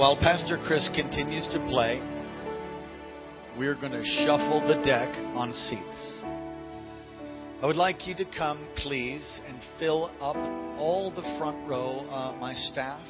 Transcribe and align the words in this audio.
while 0.00 0.16
Pastor 0.16 0.56
Chris 0.66 0.88
continues 0.96 1.46
to 1.52 1.58
play, 1.68 2.00
we're 3.58 3.74
going 3.74 3.92
to 3.92 4.02
shuffle 4.02 4.66
the 4.66 4.82
deck 4.82 5.14
on 5.36 5.52
seats. 5.52 6.20
I 7.62 7.66
would 7.66 7.76
like 7.76 8.08
you 8.08 8.14
to 8.14 8.24
come, 8.24 8.66
please, 8.76 9.40
and 9.46 9.60
fill 9.78 10.06
up 10.18 10.36
all 10.78 11.12
the 11.14 11.20
front 11.38 11.68
row. 11.68 12.00
Uh, 12.08 12.34
my 12.40 12.54
staff, 12.54 13.06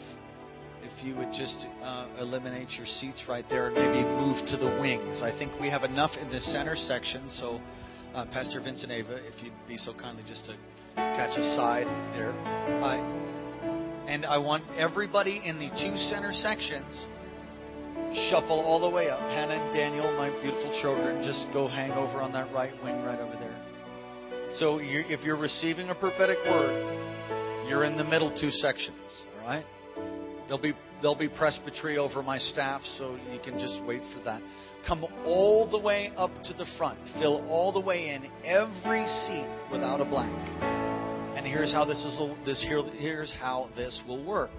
if 0.83 1.05
you 1.05 1.15
would 1.15 1.31
just 1.33 1.65
uh, 1.81 2.09
eliminate 2.19 2.71
your 2.77 2.87
seats 2.87 3.23
right 3.29 3.45
there 3.49 3.69
and 3.69 3.77
maybe 3.77 4.03
move 4.03 4.45
to 4.49 4.57
the 4.57 4.77
wings. 4.83 5.23
I 5.23 5.31
think 5.39 5.53
we 5.61 5.71
have 5.71 5.85
enough 5.85 6.17
in 6.21 6.29
the 6.29 6.41
center 6.41 6.75
section, 6.75 7.31
so 7.31 7.61
uh, 8.17 8.27
Pastor 8.33 8.61
Vincent 8.61 8.91
Ava, 8.91 9.17
if 9.29 9.45
you'd 9.45 9.53
be 9.69 9.77
so 9.77 9.95
kindly 9.95 10.25
just 10.27 10.47
to 10.47 10.57
catch 10.97 11.39
a 11.39 11.45
side 11.55 11.87
there. 12.17 13.30
And 14.11 14.27
I 14.27 14.39
want 14.39 14.65
everybody 14.77 15.41
in 15.45 15.61
the 15.61 15.69
two 15.71 15.97
center 16.11 16.33
sections 16.33 17.07
shuffle 18.29 18.59
all 18.59 18.81
the 18.81 18.91
way 18.91 19.09
up. 19.09 19.21
Hannah 19.21 19.55
and 19.55 19.73
Daniel, 19.73 20.11
my 20.19 20.31
beautiful 20.43 20.77
children, 20.83 21.23
just 21.25 21.47
go 21.53 21.69
hang 21.69 21.93
over 21.93 22.21
on 22.21 22.33
that 22.33 22.53
right 22.53 22.73
wing 22.83 23.03
right 23.05 23.21
over 23.21 23.35
there. 23.35 23.57
So 24.55 24.81
you, 24.81 25.05
if 25.07 25.25
you're 25.25 25.39
receiving 25.39 25.91
a 25.91 25.95
prophetic 25.95 26.39
word, 26.45 27.69
you're 27.69 27.85
in 27.85 27.97
the 27.97 28.03
middle 28.03 28.35
two 28.35 28.51
sections, 28.51 28.99
all 29.39 29.47
right? 29.47 29.65
There'll 30.49 30.61
be 30.61 30.73
there'll 31.01 31.15
be 31.15 31.29
presbytery 31.29 31.97
over 31.97 32.21
my 32.21 32.39
staff, 32.39 32.83
so 32.99 33.17
you 33.33 33.39
can 33.45 33.61
just 33.61 33.81
wait 33.85 34.03
for 34.13 34.25
that. 34.25 34.43
Come 34.89 35.05
all 35.25 35.71
the 35.71 35.79
way 35.79 36.11
up 36.17 36.35
to 36.45 36.53
the 36.55 36.67
front. 36.77 36.99
Fill 37.21 37.49
all 37.49 37.71
the 37.71 37.81
way 37.81 38.09
in 38.09 38.29
every 38.45 39.07
seat 39.07 39.49
without 39.71 40.01
a 40.01 40.05
blank. 40.05 40.80
And 41.41 41.49
here's 41.49 41.73
how 41.73 41.87
this 41.87 42.05
is 42.05 42.21
this 42.45 42.61
here, 42.61 42.83
here's 42.99 43.35
how 43.41 43.71
this 43.75 43.99
will 44.07 44.23
work. 44.23 44.51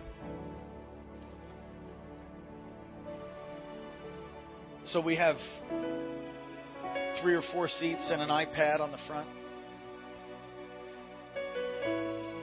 So 4.85 4.99
we 4.99 5.15
have 5.15 5.35
three 7.21 7.35
or 7.35 7.43
four 7.53 7.67
seats 7.67 8.09
and 8.11 8.19
an 8.19 8.29
iPad 8.29 8.79
on 8.79 8.91
the 8.91 8.97
front. 9.07 9.29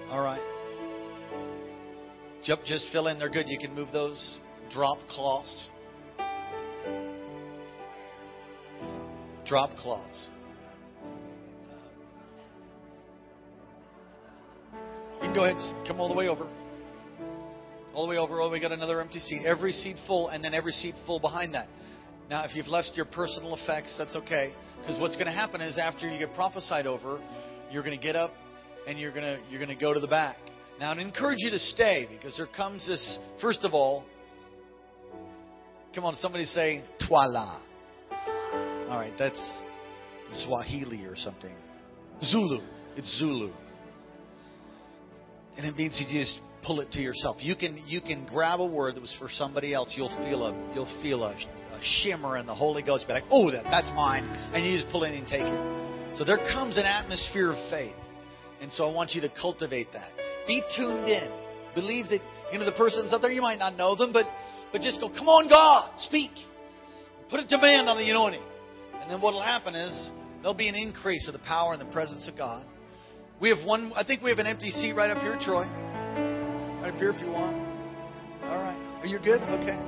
All 0.09 0.23
right. 0.23 0.41
Just 2.45 2.93
fill 2.93 3.09
in. 3.09 3.19
They're 3.19 3.29
good. 3.29 3.49
You 3.49 3.59
can 3.59 3.75
move 3.75 3.91
those 3.91 4.39
drop 4.71 4.99
cloths. 5.09 5.69
Drop 9.45 9.77
cloths. 9.79 10.29
Go 15.39 15.45
ahead 15.45 15.87
come 15.87 16.01
all 16.01 16.09
the 16.09 16.15
way 16.15 16.27
over. 16.27 16.49
All 17.95 18.07
the 18.07 18.11
way 18.11 18.19
over. 18.19 18.41
Oh, 18.41 18.51
we 18.51 18.59
got 18.59 18.73
another 18.73 19.01
empty 19.01 19.21
seat. 19.21 19.43
Every 19.45 19.71
seat 19.71 19.95
full, 20.05 20.29
and 20.31 20.43
then 20.43 20.53
every 20.53 20.73
seat 20.73 20.97
full 21.07 21.21
behind 21.21 21.55
that. 21.55 21.69
Now, 22.29 22.45
if 22.45 22.57
you've 22.57 22.67
left 22.67 22.91
your 22.95 23.05
personal 23.07 23.55
effects, 23.55 23.95
that's 23.97 24.17
okay. 24.17 24.53
Because 24.81 25.01
what's 25.01 25.15
going 25.15 25.27
to 25.27 25.33
happen 25.33 25.61
is 25.61 25.79
after 25.79 26.09
you 26.09 26.19
get 26.19 26.35
prophesied 26.35 26.89
over, 26.89 27.21
you're 27.71 27.85
going 27.85 27.97
to 27.97 28.03
get 28.03 28.17
up 28.17 28.33
and 28.89 28.99
you're 28.99 29.13
going 29.13 29.23
to 29.23 29.39
you're 29.49 29.65
going 29.65 29.77
to 29.77 29.81
go 29.81 29.95
to 29.95 30.01
the 30.01 30.09
back. 30.09 30.39
Now, 30.81 30.93
I 30.93 31.01
encourage 31.01 31.39
you 31.39 31.51
to 31.51 31.59
stay 31.61 32.09
because 32.11 32.37
there 32.37 32.49
comes 32.49 32.87
this. 32.89 33.19
First 33.41 33.65
of 33.65 33.75
all, 33.75 34.05
come 35.95 36.05
on, 36.05 36.17
somebody 36.17 36.47
say 36.47 36.83
twala. 37.07 37.63
All 38.91 38.99
right, 38.99 39.15
that's 39.17 39.61
Swahili 40.33 41.05
or 41.05 41.15
something. 41.15 41.55
Zulu. 42.25 42.61
It's 42.97 43.19
Zulu. 43.19 43.53
And 45.59 45.67
it 45.67 45.77
means 45.77 46.01
you 46.01 46.07
just 46.21 46.41
pull 46.63 46.81
it 46.81 46.91
to 46.93 47.01
yourself. 47.01 47.37
You 47.41 47.55
can 47.57 47.83
you 47.87 48.01
can 48.01 48.27
grab 48.27 48.61
a 48.61 48.67
word 48.67 48.95
that 48.95 49.01
was 49.01 49.15
for 49.19 49.29
somebody 49.29 49.75
else. 49.75 49.93
You'll 49.97 50.17
feel 50.23 50.47
a 50.47 50.73
you'll 50.75 51.03
feel 51.03 51.25
a, 51.25 51.35
a 51.35 51.81
shimmer 51.83 52.39
in 52.39 52.47
the 52.47 52.55
Holy 52.55 52.83
Ghost. 52.83 53.07
Be 53.07 53.13
like, 53.13 53.25
oh, 53.31 53.51
that 53.51 53.65
that's 53.65 53.91
mine, 53.95 54.25
and 54.55 54.65
you 54.65 54.79
just 54.79 54.91
pull 54.91 55.03
it 55.05 55.13
and 55.13 55.27
take 55.27 55.43
it. 55.43 56.17
So 56.17 56.25
there 56.25 56.39
comes 56.39 56.79
an 56.79 56.87
atmosphere 56.87 57.51
of 57.51 57.71
faith, 57.71 57.97
and 58.63 58.73
so 58.73 58.89
I 58.89 58.95
want 58.95 59.11
you 59.13 59.21
to 59.21 59.29
cultivate 59.29 59.93
that. 59.93 60.11
Be 60.47 60.63
tuned 60.77 61.09
in. 61.09 61.29
Believe 61.75 62.07
that 62.09 62.21
you 62.53 62.59
know 62.59 62.65
the 62.65 62.73
person's 62.73 63.13
up 63.13 63.21
there. 63.21 63.33
You 63.33 63.43
might 63.43 63.59
not 63.59 63.77
know 63.77 63.97
them, 63.97 64.13
but 64.13 64.27
but 64.73 64.81
just 64.81 65.01
go, 65.01 65.09
come 65.09 65.29
on, 65.29 65.49
God, 65.49 65.99
speak. 65.99 66.31
Put 67.31 67.41
a 67.41 67.47
demand 67.47 67.89
on 67.89 67.97
the 67.97 68.09
anointing. 68.09 68.43
And 69.01 69.11
then 69.11 69.21
what 69.21 69.33
will 69.33 69.43
happen 69.43 69.75
is 69.75 70.11
there'll 70.41 70.55
be 70.55 70.69
an 70.69 70.75
increase 70.75 71.27
of 71.27 71.33
the 71.33 71.41
power 71.41 71.73
and 71.73 71.81
the 71.81 71.93
presence 71.93 72.29
of 72.29 72.37
God. 72.37 72.65
We 73.41 73.51
have 73.51 73.65
one, 73.65 73.93
I 73.95 74.03
think 74.03 74.23
we 74.23 74.31
have 74.31 74.41
an 74.41 74.47
empty 74.47 74.71
seat 74.71 74.93
right 74.93 75.11
up 75.11 75.23
here, 75.23 75.39
Troy. 75.41 75.63
Right 76.83 76.91
up 76.93 76.99
here 76.99 77.11
if 77.11 77.21
you 77.23 77.31
want. 77.31 77.55
All 78.43 78.59
right. 78.59 78.99
Are 79.01 79.07
you 79.07 79.19
good? 79.19 79.41
Okay. 79.43 79.79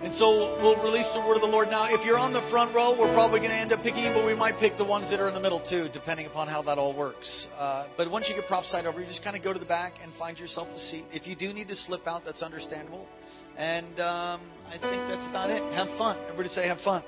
And 0.00 0.12
so 0.14 0.60
we'll 0.60 0.82
release 0.82 1.08
the 1.12 1.20
word 1.20 1.36
of 1.36 1.40
the 1.40 1.48
Lord 1.48 1.68
now. 1.68 1.88
If 1.88 2.04
you're 2.04 2.18
on 2.18 2.32
the 2.32 2.46
front 2.50 2.74
row, 2.74 2.92
we're 2.92 3.12
probably 3.12 3.40
going 3.40 3.52
to 3.52 3.56
end 3.56 3.72
up 3.72 3.82
picking, 3.82 4.12
but 4.12 4.24
we 4.24 4.34
might 4.34 4.58
pick 4.58 4.76
the 4.76 4.84
ones 4.84 5.10
that 5.10 5.20
are 5.20 5.28
in 5.28 5.34
the 5.34 5.40
middle 5.40 5.60
too, 5.60 5.88
depending 5.92 6.26
upon 6.26 6.48
how 6.48 6.62
that 6.62 6.76
all 6.78 6.96
works. 6.96 7.46
Uh, 7.56 7.88
but 7.96 8.10
once 8.10 8.28
you 8.28 8.34
get 8.34 8.46
prophesied 8.46 8.86
over, 8.86 9.00
you 9.00 9.06
just 9.06 9.24
kind 9.24 9.36
of 9.36 9.42
go 9.42 9.52
to 9.52 9.58
the 9.58 9.64
back 9.64 9.94
and 10.02 10.12
find 10.18 10.38
yourself 10.38 10.68
a 10.68 10.78
seat. 10.78 11.04
If 11.10 11.26
you 11.26 11.36
do 11.36 11.52
need 11.52 11.68
to 11.68 11.76
slip 11.76 12.06
out, 12.06 12.22
that's 12.24 12.42
understandable. 12.42 13.08
And 13.56 14.00
um, 14.00 14.40
I 14.68 14.76
think 14.80 15.04
that's 15.08 15.26
about 15.28 15.48
it. 15.48 15.60
Have 15.72 15.88
fun. 15.96 16.16
Everybody 16.24 16.48
say, 16.48 16.68
have 16.68 16.80
fun. 16.80 17.02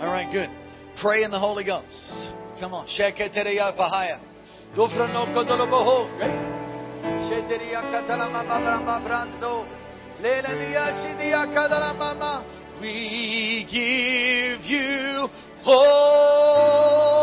All 0.00 0.10
right, 0.10 0.30
good. 0.32 0.50
Pray 1.00 1.24
in 1.24 1.30
the 1.30 1.38
Holy 1.38 1.64
Ghost. 1.64 2.32
Come 2.60 2.74
on. 2.74 2.86
Ready? 6.18 6.52
We 12.80 13.66
give 13.70 14.64
you 14.64 15.28
all 15.64 17.21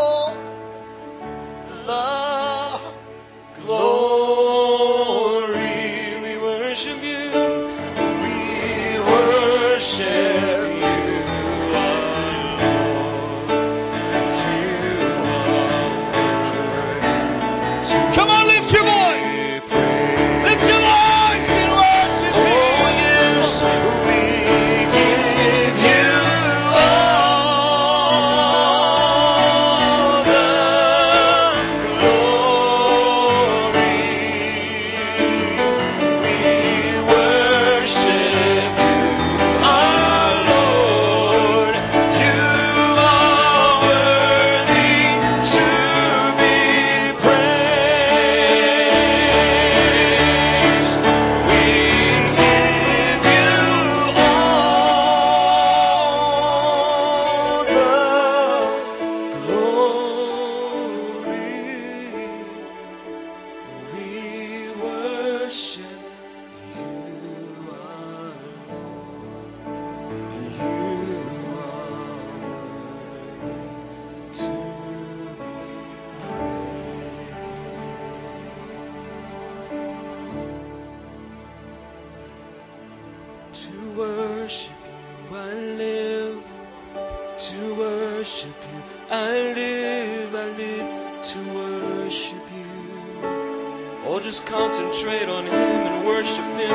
Or 94.10 94.18
just 94.20 94.42
concentrate 94.46 95.28
on 95.28 95.46
Him 95.46 95.54
and 95.54 96.04
worship 96.04 96.50
Him. 96.58 96.74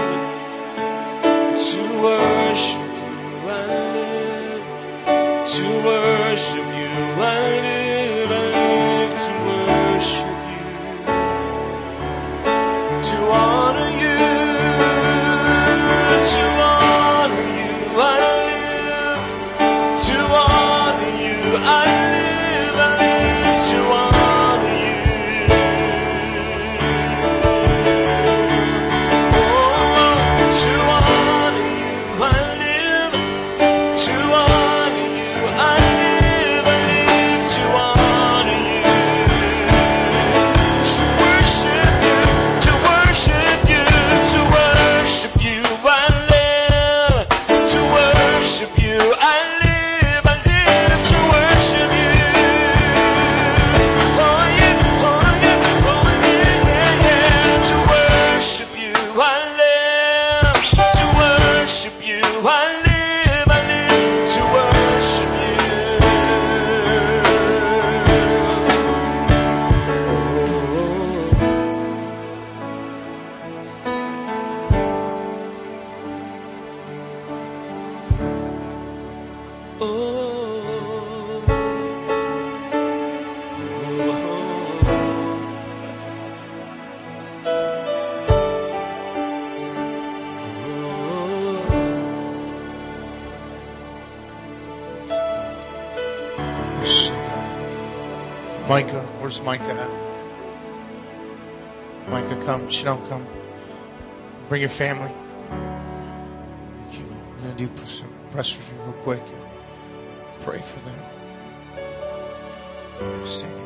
To 1.59 1.81
worship 1.99 2.95
you, 2.95 3.51
I 3.51 3.67
live. 3.91 4.63
To 5.51 5.67
worship 5.83 6.67
you, 6.79 6.95
I 7.19 7.34
Micah, 98.67 99.05
where's 99.21 99.39
Micah 99.43 99.63
at? 99.63 99.89
Micah, 102.09 102.41
come. 102.43 102.67
Chanel, 102.71 102.97
come. 103.07 103.27
Bring 104.49 104.61
your 104.61 104.71
family. 104.77 105.13
I'm 105.51 107.37
going 107.43 107.55
to 107.55 107.67
do 107.67 107.85
some 107.85 108.09
presbytery 108.31 108.77
real 108.79 109.03
quick. 109.03 109.21
Pray 110.43 110.61
for 110.73 110.81
them. 110.81 110.99
Sing 113.27 113.65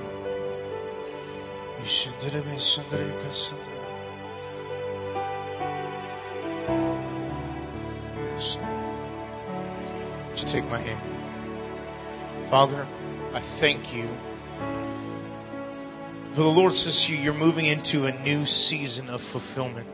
Just 10.36 10.54
take 10.54 10.66
my 10.66 10.81
hand. 10.81 11.01
Father, 12.50 12.84
I 13.34 13.42
thank 13.62 13.94
you. 13.94 14.28
For 16.39 16.44
the 16.44 16.51
Lord 16.51 16.71
says 16.71 17.03
to 17.06 17.12
you, 17.13 17.21
you're 17.21 17.33
moving 17.33 17.65
into 17.65 18.06
a 18.06 18.24
new 18.24 18.45
season 18.45 19.09
of 19.09 19.19
fulfillment. 19.33 19.89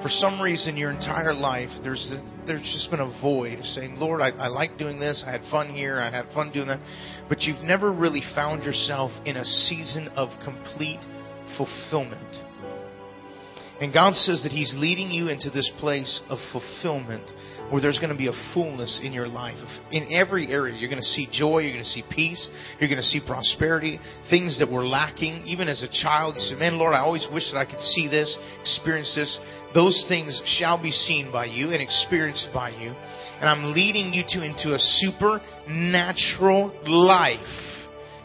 For 0.00 0.08
some 0.08 0.40
reason, 0.40 0.78
your 0.78 0.90
entire 0.90 1.34
life, 1.34 1.68
there's 1.82 2.10
a, 2.10 2.46
there's 2.46 2.62
just 2.62 2.90
been 2.90 3.00
a 3.00 3.20
void 3.20 3.62
saying, 3.62 3.96
Lord, 3.96 4.22
I, 4.22 4.30
I 4.30 4.46
like 4.48 4.78
doing 4.78 4.98
this. 4.98 5.22
I 5.26 5.32
had 5.32 5.42
fun 5.50 5.68
here. 5.68 5.98
I 5.98 6.10
had 6.10 6.32
fun 6.32 6.52
doing 6.52 6.68
that. 6.68 6.80
But 7.28 7.42
you've 7.42 7.62
never 7.62 7.92
really 7.92 8.22
found 8.34 8.62
yourself 8.62 9.10
in 9.26 9.36
a 9.36 9.44
season 9.44 10.08
of 10.16 10.30
complete 10.42 11.04
fulfillment. 11.58 12.38
And 13.80 13.92
God 13.92 14.14
says 14.14 14.42
that 14.42 14.52
He's 14.52 14.74
leading 14.76 15.10
you 15.10 15.28
into 15.28 15.50
this 15.50 15.70
place 15.78 16.20
of 16.28 16.38
fulfillment 16.52 17.30
where 17.70 17.82
there's 17.82 17.98
going 17.98 18.12
to 18.12 18.16
be 18.16 18.28
a 18.28 18.52
fullness 18.54 19.00
in 19.02 19.12
your 19.12 19.26
life. 19.26 19.56
In 19.90 20.12
every 20.12 20.50
area, 20.52 20.76
you're 20.76 20.88
going 20.88 21.02
to 21.02 21.06
see 21.06 21.26
joy, 21.30 21.58
you're 21.58 21.72
going 21.72 21.84
to 21.84 21.90
see 21.90 22.04
peace, 22.10 22.48
you're 22.78 22.88
going 22.88 23.00
to 23.00 23.06
see 23.06 23.20
prosperity, 23.26 23.98
things 24.30 24.60
that 24.60 24.70
were 24.70 24.86
lacking. 24.86 25.46
Even 25.46 25.68
as 25.68 25.82
a 25.82 25.88
child, 25.88 26.36
you 26.36 26.40
say, 26.40 26.54
Man, 26.54 26.78
Lord, 26.78 26.94
I 26.94 27.00
always 27.00 27.26
wish 27.32 27.50
that 27.52 27.58
I 27.58 27.64
could 27.64 27.80
see 27.80 28.08
this, 28.08 28.36
experience 28.60 29.14
this. 29.14 29.38
Those 29.74 30.06
things 30.08 30.40
shall 30.46 30.80
be 30.80 30.92
seen 30.92 31.32
by 31.32 31.46
you 31.46 31.72
and 31.72 31.82
experienced 31.82 32.50
by 32.54 32.70
you. 32.70 32.94
And 33.40 33.48
I'm 33.48 33.74
leading 33.74 34.14
you 34.14 34.22
to 34.28 34.44
into 34.44 34.74
a 34.74 34.78
supernatural 34.78 36.72
life. 36.86 37.40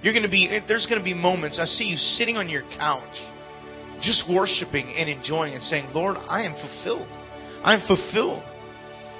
You're 0.02 0.14
going 0.14 0.24
to 0.24 0.30
be, 0.30 0.60
there's 0.68 0.86
going 0.86 1.00
to 1.00 1.06
be 1.06 1.14
moments, 1.14 1.60
I 1.60 1.66
see 1.66 1.86
you 1.86 1.98
sitting 1.98 2.38
on 2.38 2.48
your 2.50 2.64
couch, 2.78 3.18
just 4.02 4.30
worshiping 4.30 4.94
and 4.98 5.10
enjoying 5.10 5.54
and 5.54 5.64
saying, 5.64 5.90
Lord, 5.94 6.18
I 6.18 6.44
am 6.44 6.54
fulfilled. 6.54 7.08
I'm 7.64 7.86
fulfilled. 7.88 8.44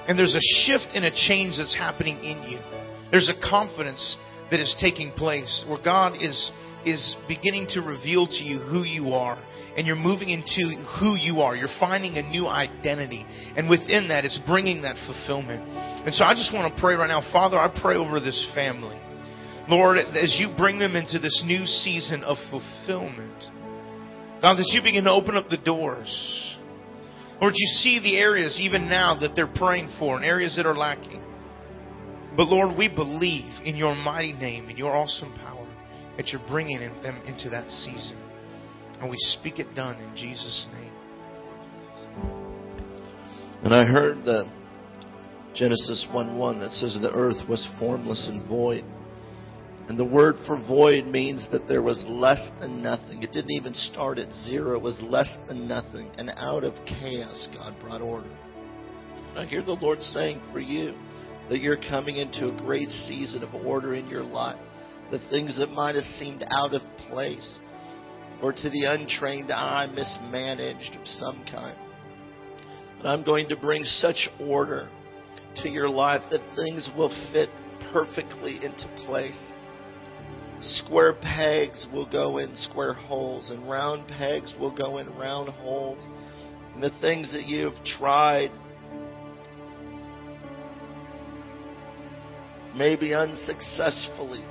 And 0.08 0.18
there's 0.18 0.34
a 0.34 0.46
shift 0.64 0.94
and 0.94 1.04
a 1.04 1.10
change 1.10 1.58
that's 1.58 1.76
happening 1.76 2.18
in 2.18 2.42
you. 2.42 2.58
There's 3.10 3.30
a 3.30 3.48
confidence 3.48 4.16
that 4.50 4.60
is 4.60 4.76
taking 4.80 5.12
place 5.12 5.64
where 5.68 5.82
God 5.82 6.16
is, 6.20 6.50
is 6.84 7.16
beginning 7.28 7.68
to 7.70 7.80
reveal 7.80 8.26
to 8.26 8.42
you 8.44 8.58
who 8.58 8.82
you 8.82 9.14
are. 9.14 9.42
And 9.76 9.86
you're 9.86 9.96
moving 9.96 10.28
into 10.28 10.76
who 11.00 11.14
you 11.14 11.40
are. 11.40 11.56
You're 11.56 11.68
finding 11.80 12.18
a 12.18 12.22
new 12.22 12.46
identity. 12.46 13.24
And 13.56 13.70
within 13.70 14.08
that, 14.08 14.26
it's 14.26 14.38
bringing 14.46 14.82
that 14.82 14.96
fulfillment. 15.06 15.62
And 16.04 16.14
so 16.14 16.24
I 16.24 16.34
just 16.34 16.52
want 16.52 16.74
to 16.74 16.80
pray 16.80 16.94
right 16.94 17.06
now. 17.06 17.22
Father, 17.32 17.58
I 17.58 17.72
pray 17.80 17.96
over 17.96 18.20
this 18.20 18.50
family. 18.54 19.00
Lord, 19.68 19.96
as 19.96 20.36
you 20.38 20.52
bring 20.58 20.78
them 20.78 20.96
into 20.96 21.18
this 21.18 21.42
new 21.46 21.64
season 21.64 22.22
of 22.24 22.36
fulfillment, 22.50 23.44
God, 24.42 24.56
that 24.56 24.68
you 24.74 24.82
begin 24.82 25.04
to 25.04 25.12
open 25.12 25.36
up 25.36 25.48
the 25.48 25.56
doors 25.56 26.52
Lord, 27.42 27.54
you 27.56 27.66
see 27.66 27.98
the 27.98 28.18
areas 28.18 28.60
even 28.62 28.88
now 28.88 29.18
that 29.18 29.34
they're 29.34 29.52
praying 29.52 29.92
for 29.98 30.14
and 30.14 30.24
areas 30.24 30.54
that 30.54 30.64
are 30.64 30.76
lacking. 30.76 31.20
But 32.36 32.46
Lord, 32.46 32.78
we 32.78 32.86
believe 32.86 33.50
in 33.64 33.74
your 33.74 33.96
mighty 33.96 34.32
name, 34.32 34.68
and 34.68 34.78
your 34.78 34.94
awesome 34.94 35.34
power, 35.34 35.66
that 36.16 36.28
you're 36.28 36.46
bringing 36.46 36.78
them 36.78 37.20
into 37.26 37.50
that 37.50 37.68
season. 37.68 38.16
And 39.00 39.10
we 39.10 39.16
speak 39.16 39.58
it 39.58 39.74
done 39.74 40.00
in 40.00 40.14
Jesus' 40.14 40.68
name. 40.72 40.92
And 43.64 43.74
I 43.74 43.84
heard 43.84 44.18
the 44.24 44.48
Genesis 45.52 46.06
1 46.12 46.38
1 46.38 46.60
that 46.60 46.70
says 46.70 46.96
the 47.02 47.12
earth 47.12 47.48
was 47.48 47.68
formless 47.80 48.28
and 48.28 48.48
void. 48.48 48.84
And 49.88 49.98
the 49.98 50.04
word 50.04 50.36
for 50.46 50.56
void 50.56 51.06
means 51.06 51.46
that 51.50 51.66
there 51.68 51.82
was 51.82 52.04
less 52.06 52.48
than 52.60 52.82
nothing. 52.82 53.22
It 53.22 53.32
didn't 53.32 53.50
even 53.50 53.74
start 53.74 54.18
at 54.18 54.32
zero, 54.32 54.76
it 54.76 54.82
was 54.82 55.00
less 55.02 55.36
than 55.48 55.66
nothing. 55.68 56.10
And 56.16 56.30
out 56.36 56.64
of 56.64 56.74
chaos, 56.86 57.48
God 57.52 57.74
brought 57.80 58.00
order. 58.00 58.30
I 59.36 59.44
hear 59.44 59.62
the 59.62 59.72
Lord 59.72 60.00
saying 60.00 60.40
for 60.52 60.60
you 60.60 60.94
that 61.48 61.60
you're 61.60 61.76
coming 61.76 62.16
into 62.16 62.48
a 62.48 62.60
great 62.60 62.88
season 62.88 63.42
of 63.42 63.54
order 63.54 63.94
in 63.94 64.06
your 64.06 64.22
life. 64.22 64.60
The 65.10 65.18
things 65.30 65.58
that 65.58 65.70
might 65.70 65.94
have 65.94 66.04
seemed 66.04 66.44
out 66.50 66.74
of 66.74 66.82
place 67.08 67.58
or 68.42 68.52
to 68.52 68.70
the 68.70 68.84
untrained 68.84 69.50
eye 69.50 69.86
mismanaged 69.92 70.96
of 70.98 71.06
some 71.06 71.44
kind. 71.50 71.76
But 72.96 73.08
I'm 73.08 73.24
going 73.24 73.48
to 73.48 73.56
bring 73.56 73.84
such 73.84 74.28
order 74.40 74.88
to 75.56 75.68
your 75.68 75.88
life 75.88 76.22
that 76.30 76.40
things 76.56 76.88
will 76.96 77.10
fit 77.32 77.48
perfectly 77.92 78.56
into 78.56 78.88
place. 79.06 79.52
Square 80.62 81.14
pegs 81.22 81.88
will 81.92 82.08
go 82.08 82.38
in 82.38 82.54
square 82.54 82.94
holes, 82.94 83.50
and 83.50 83.68
round 83.68 84.06
pegs 84.06 84.54
will 84.60 84.70
go 84.70 84.98
in 84.98 85.08
round 85.16 85.48
holes. 85.48 86.00
And 86.74 86.80
the 86.80 86.92
things 87.00 87.32
that 87.32 87.46
you've 87.46 87.74
tried, 87.84 88.52
maybe 92.76 93.12
unsuccessfully, 93.12 94.44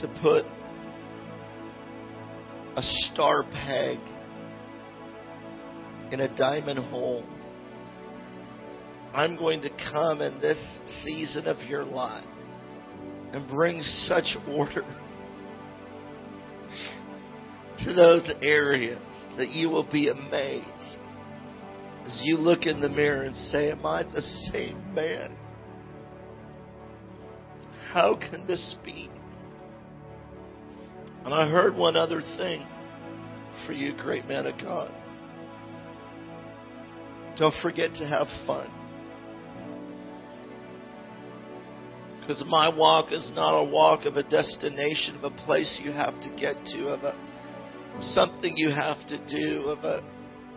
to 0.00 0.08
put 0.20 0.44
a 2.76 2.82
star 2.82 3.44
peg 3.44 3.98
in 6.10 6.18
a 6.18 6.36
diamond 6.36 6.80
hole. 6.90 7.24
I'm 9.12 9.36
going 9.36 9.62
to 9.62 9.70
come 9.92 10.20
in 10.20 10.40
this 10.40 10.80
season 11.04 11.46
of 11.46 11.58
your 11.68 11.84
life 11.84 12.24
and 13.32 13.48
bring 13.48 13.80
such 13.82 14.36
order 14.48 14.84
to 17.78 17.92
those 17.92 18.30
areas 18.42 19.00
that 19.36 19.50
you 19.50 19.68
will 19.68 19.88
be 19.90 20.08
amazed 20.08 20.98
as 22.06 22.20
you 22.24 22.36
look 22.36 22.66
in 22.66 22.80
the 22.80 22.88
mirror 22.88 23.22
and 23.22 23.36
say, 23.36 23.70
Am 23.70 23.84
I 23.84 24.02
the 24.02 24.20
same 24.52 24.94
man? 24.94 25.36
How 27.92 28.16
can 28.16 28.46
this 28.46 28.76
be? 28.84 29.08
And 31.24 31.32
I 31.32 31.48
heard 31.48 31.74
one 31.74 31.96
other 31.96 32.20
thing 32.36 32.66
for 33.66 33.72
you, 33.72 33.96
great 33.96 34.26
man 34.26 34.46
of 34.46 34.60
God. 34.60 34.92
Don't 37.38 37.54
forget 37.62 37.94
to 37.94 38.06
have 38.06 38.26
fun. 38.46 38.70
Because 42.20 42.44
my 42.46 42.74
walk 42.74 43.12
is 43.12 43.30
not 43.34 43.52
a 43.52 43.64
walk 43.64 44.06
of 44.06 44.16
a 44.16 44.22
destination, 44.22 45.16
of 45.16 45.24
a 45.24 45.30
place 45.30 45.80
you 45.82 45.92
have 45.92 46.20
to 46.20 46.28
get 46.30 46.56
to, 46.66 46.88
of 46.88 47.02
a 47.02 47.14
something 48.00 48.54
you 48.56 48.70
have 48.70 49.06
to 49.08 49.18
do, 49.26 49.62
of, 49.64 49.84
a, 49.84 50.02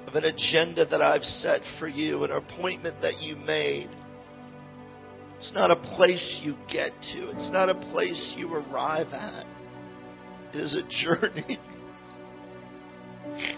of 0.08 0.16
an 0.16 0.26
agenda 0.26 0.86
that 0.86 1.02
I've 1.02 1.24
set 1.24 1.62
for 1.80 1.88
you, 1.88 2.24
an 2.24 2.32
appointment 2.32 3.02
that 3.02 3.22
you 3.22 3.36
made. 3.36 3.90
It's 5.38 5.52
not 5.54 5.70
a 5.70 5.76
place 5.76 6.40
you 6.44 6.56
get 6.72 6.92
to, 7.14 7.30
it's 7.30 7.52
not 7.52 7.70
a 7.70 7.76
place 7.92 8.36
you 8.38 8.54
arrive 8.54 9.08
at. 9.14 9.46
It 10.54 10.60
is 10.60 10.76
a 10.76 10.84
journey. 11.06 11.60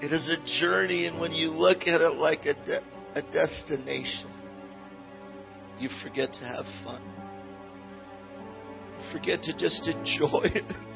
It 0.00 0.12
is 0.12 0.30
a 0.30 0.60
journey, 0.60 1.06
and 1.06 1.18
when 1.18 1.32
you 1.32 1.50
look 1.50 1.88
at 1.88 2.00
it 2.00 2.14
like 2.14 2.46
a, 2.46 2.54
de- 2.54 2.84
a 3.16 3.22
destination, 3.32 4.30
you 5.80 5.88
forget 6.04 6.32
to 6.34 6.44
have 6.44 6.64
fun. 6.84 7.02
You 8.96 9.18
forget 9.18 9.42
to 9.42 9.56
just 9.58 9.88
enjoy 9.88 10.42
it. 10.44 10.72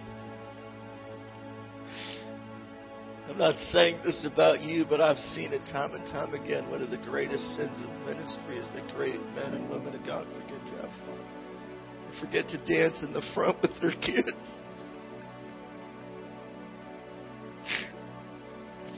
I'm 3.32 3.38
not 3.38 3.56
saying 3.56 4.00
this 4.04 4.28
about 4.30 4.60
you, 4.60 4.84
but 4.86 5.00
I've 5.00 5.16
seen 5.16 5.54
it 5.54 5.62
time 5.72 5.94
and 5.94 6.04
time 6.04 6.34
again. 6.34 6.70
One 6.70 6.82
of 6.82 6.90
the 6.90 6.98
greatest 6.98 7.42
sins 7.56 7.82
of 7.82 7.88
ministry 8.04 8.58
is 8.58 8.70
that 8.74 8.86
great 8.94 9.18
men 9.34 9.54
and 9.54 9.70
women 9.70 9.94
of 9.94 10.04
God 10.04 10.26
forget 10.34 10.60
to 10.66 10.72
have 10.82 10.90
fun. 11.06 11.18
They 12.10 12.20
forget 12.20 12.46
to 12.48 12.58
dance 12.58 13.02
in 13.02 13.14
the 13.14 13.22
front 13.34 13.56
with 13.62 13.70
their 13.80 13.92
kids. 13.92 14.28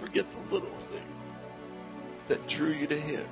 forget 0.01 0.25
the 0.33 0.53
little 0.53 0.77
things 0.91 1.31
that 2.29 2.45
drew 2.49 2.73
you 2.73 2.89
to 2.89 3.01
Him 3.01 3.29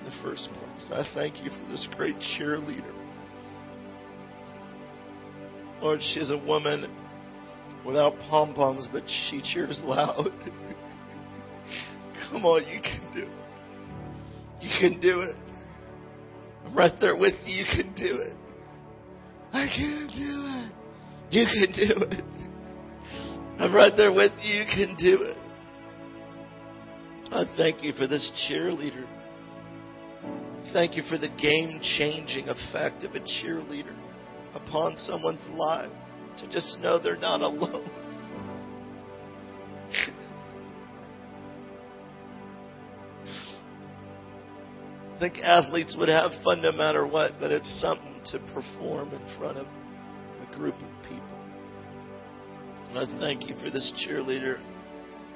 in 0.00 0.04
the 0.04 0.16
first 0.20 0.48
place. 0.48 0.90
I 0.90 1.04
thank 1.14 1.44
you 1.44 1.50
for 1.50 1.70
this 1.70 1.86
great 1.96 2.16
cheerleader. 2.16 2.92
Lord, 5.80 6.00
she's 6.02 6.32
a 6.32 6.44
woman 6.44 7.05
without 7.86 8.18
pom 8.28 8.52
poms, 8.54 8.88
but 8.92 9.04
she 9.06 9.40
cheers 9.42 9.80
loud. 9.84 10.26
Come 12.30 12.44
on, 12.44 12.66
you 12.66 12.80
can 12.80 13.12
do 13.14 13.22
it. 13.22 13.28
You 14.60 14.68
can 14.80 15.00
do 15.00 15.20
it. 15.20 15.36
I'm 16.64 16.76
right 16.76 16.92
there 17.00 17.16
with 17.16 17.34
you. 17.44 17.56
You 17.56 17.64
can 17.64 17.94
do 17.94 18.16
it. 18.16 18.36
I 19.52 19.68
can 19.74 20.08
do 20.08 20.44
it. 20.46 20.72
You 21.30 21.46
can 21.46 21.72
do 21.72 22.02
it. 22.10 22.24
I'm 23.60 23.74
right 23.74 23.96
there 23.96 24.12
with 24.12 24.32
you. 24.42 24.54
You 24.54 24.66
can 24.66 24.96
do 24.98 25.22
it. 25.22 25.36
I 27.32 27.44
thank 27.56 27.82
you 27.82 27.92
for 27.92 28.06
this 28.06 28.30
cheerleader. 28.50 29.06
Thank 30.72 30.96
you 30.96 31.02
for 31.08 31.16
the 31.16 31.28
game 31.28 31.80
changing 31.98 32.48
effect 32.48 33.04
of 33.04 33.14
a 33.14 33.20
cheerleader 33.20 33.94
upon 34.54 34.96
someone's 34.96 35.46
life 35.54 35.92
to 36.38 36.48
just 36.48 36.78
know 36.80 36.98
they're 36.98 37.16
not 37.16 37.40
alone. 37.40 37.90
I 45.14 45.18
think 45.18 45.38
athletes 45.38 45.96
would 45.98 46.10
have 46.10 46.30
fun 46.44 46.60
no 46.60 46.72
matter 46.72 47.06
what, 47.06 47.32
but 47.40 47.50
it's 47.50 47.80
something 47.80 48.20
to 48.32 48.38
perform 48.52 49.14
in 49.14 49.38
front 49.38 49.56
of 49.56 49.66
a 49.66 50.54
group 50.54 50.74
of 50.74 51.02
people. 51.04 51.22
And 52.90 52.98
I 52.98 53.18
thank 53.18 53.48
you 53.48 53.54
for 53.56 53.70
this 53.70 53.92
cheerleader. 54.06 54.60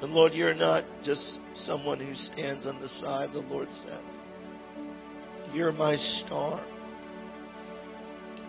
And 0.03 0.13
Lord, 0.13 0.35
you're 0.35 0.55
not 0.55 0.85
just 1.03 1.39
someone 1.55 1.99
who 1.99 2.15
stands 2.15 2.67
on 2.67 2.79
the 2.81 2.89
side, 2.89 3.31
the 3.33 3.41
Lord 3.41 3.73
says. 3.73 4.03
You're 5.53 5.73
my 5.73 5.97
star. 5.97 6.65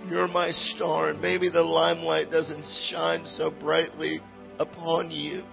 You're 0.09 0.27
my 0.27 0.51
star, 0.51 1.09
and 1.09 1.21
maybe 1.21 1.49
the 1.49 1.61
limelight 1.61 2.31
doesn't 2.31 2.65
shine 2.89 3.25
so 3.25 3.51
brightly 3.51 4.19
upon 4.59 5.11
you. 5.11 5.43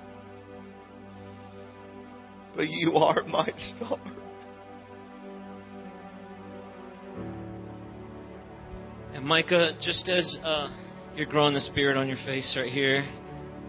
But 2.57 2.69
you 2.69 2.95
are 2.95 3.23
my 3.25 3.49
star. 3.57 3.99
And 9.15 9.25
Micah, 9.25 9.77
just 9.81 10.09
as 10.09 10.39
uh, 10.45 10.69
you're 11.15 11.27
growing 11.27 11.55
the 11.55 11.61
spirit 11.61 11.97
on 11.97 12.09
your 12.09 12.19
face 12.25 12.57
right 12.57 12.71
here, 12.71 13.05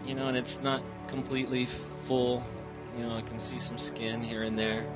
you 0.04 0.14
know, 0.14 0.28
and 0.28 0.36
it's 0.36 0.58
not 0.62 0.82
completely 1.08 1.66
full, 2.06 2.42
you 2.96 3.04
know, 3.04 3.16
I 3.16 3.22
can 3.22 3.38
see 3.40 3.58
some 3.58 3.76
skin 3.76 4.22
here 4.22 4.44
and 4.44 4.56
there. 4.56 4.88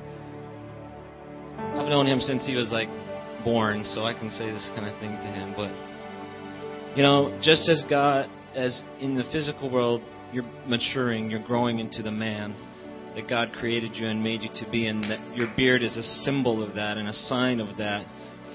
I've 1.57 1.87
known 1.87 2.05
him 2.05 2.19
since 2.19 2.45
he 2.47 2.55
was 2.55 2.69
like 2.71 2.89
born, 3.45 3.85
so 3.85 4.03
I 4.03 4.13
can 4.13 4.29
say 4.29 4.51
this 4.51 4.69
kind 4.75 4.89
of 4.89 4.99
thing 4.99 5.11
to 5.11 5.27
him. 5.27 5.53
But, 5.55 5.71
you 6.97 7.03
know, 7.03 7.39
just 7.41 7.69
as 7.69 7.85
God, 7.89 8.29
as 8.55 8.83
in 8.99 9.13
the 9.13 9.23
physical 9.31 9.69
world, 9.69 10.01
you're 10.33 10.51
maturing, 10.67 11.29
you're 11.29 11.45
growing 11.45 11.79
into 11.79 12.03
the 12.03 12.11
man 12.11 12.55
that 13.15 13.29
God 13.29 13.53
created 13.53 13.95
you 13.95 14.07
and 14.07 14.21
made 14.21 14.41
you 14.41 14.49
to 14.55 14.69
be, 14.69 14.87
and 14.87 15.03
that 15.05 15.37
your 15.37 15.47
beard 15.55 15.81
is 15.83 15.95
a 15.95 16.03
symbol 16.03 16.61
of 16.61 16.75
that 16.75 16.97
and 16.97 17.07
a 17.07 17.13
sign 17.13 17.61
of 17.61 17.77
that 17.77 18.05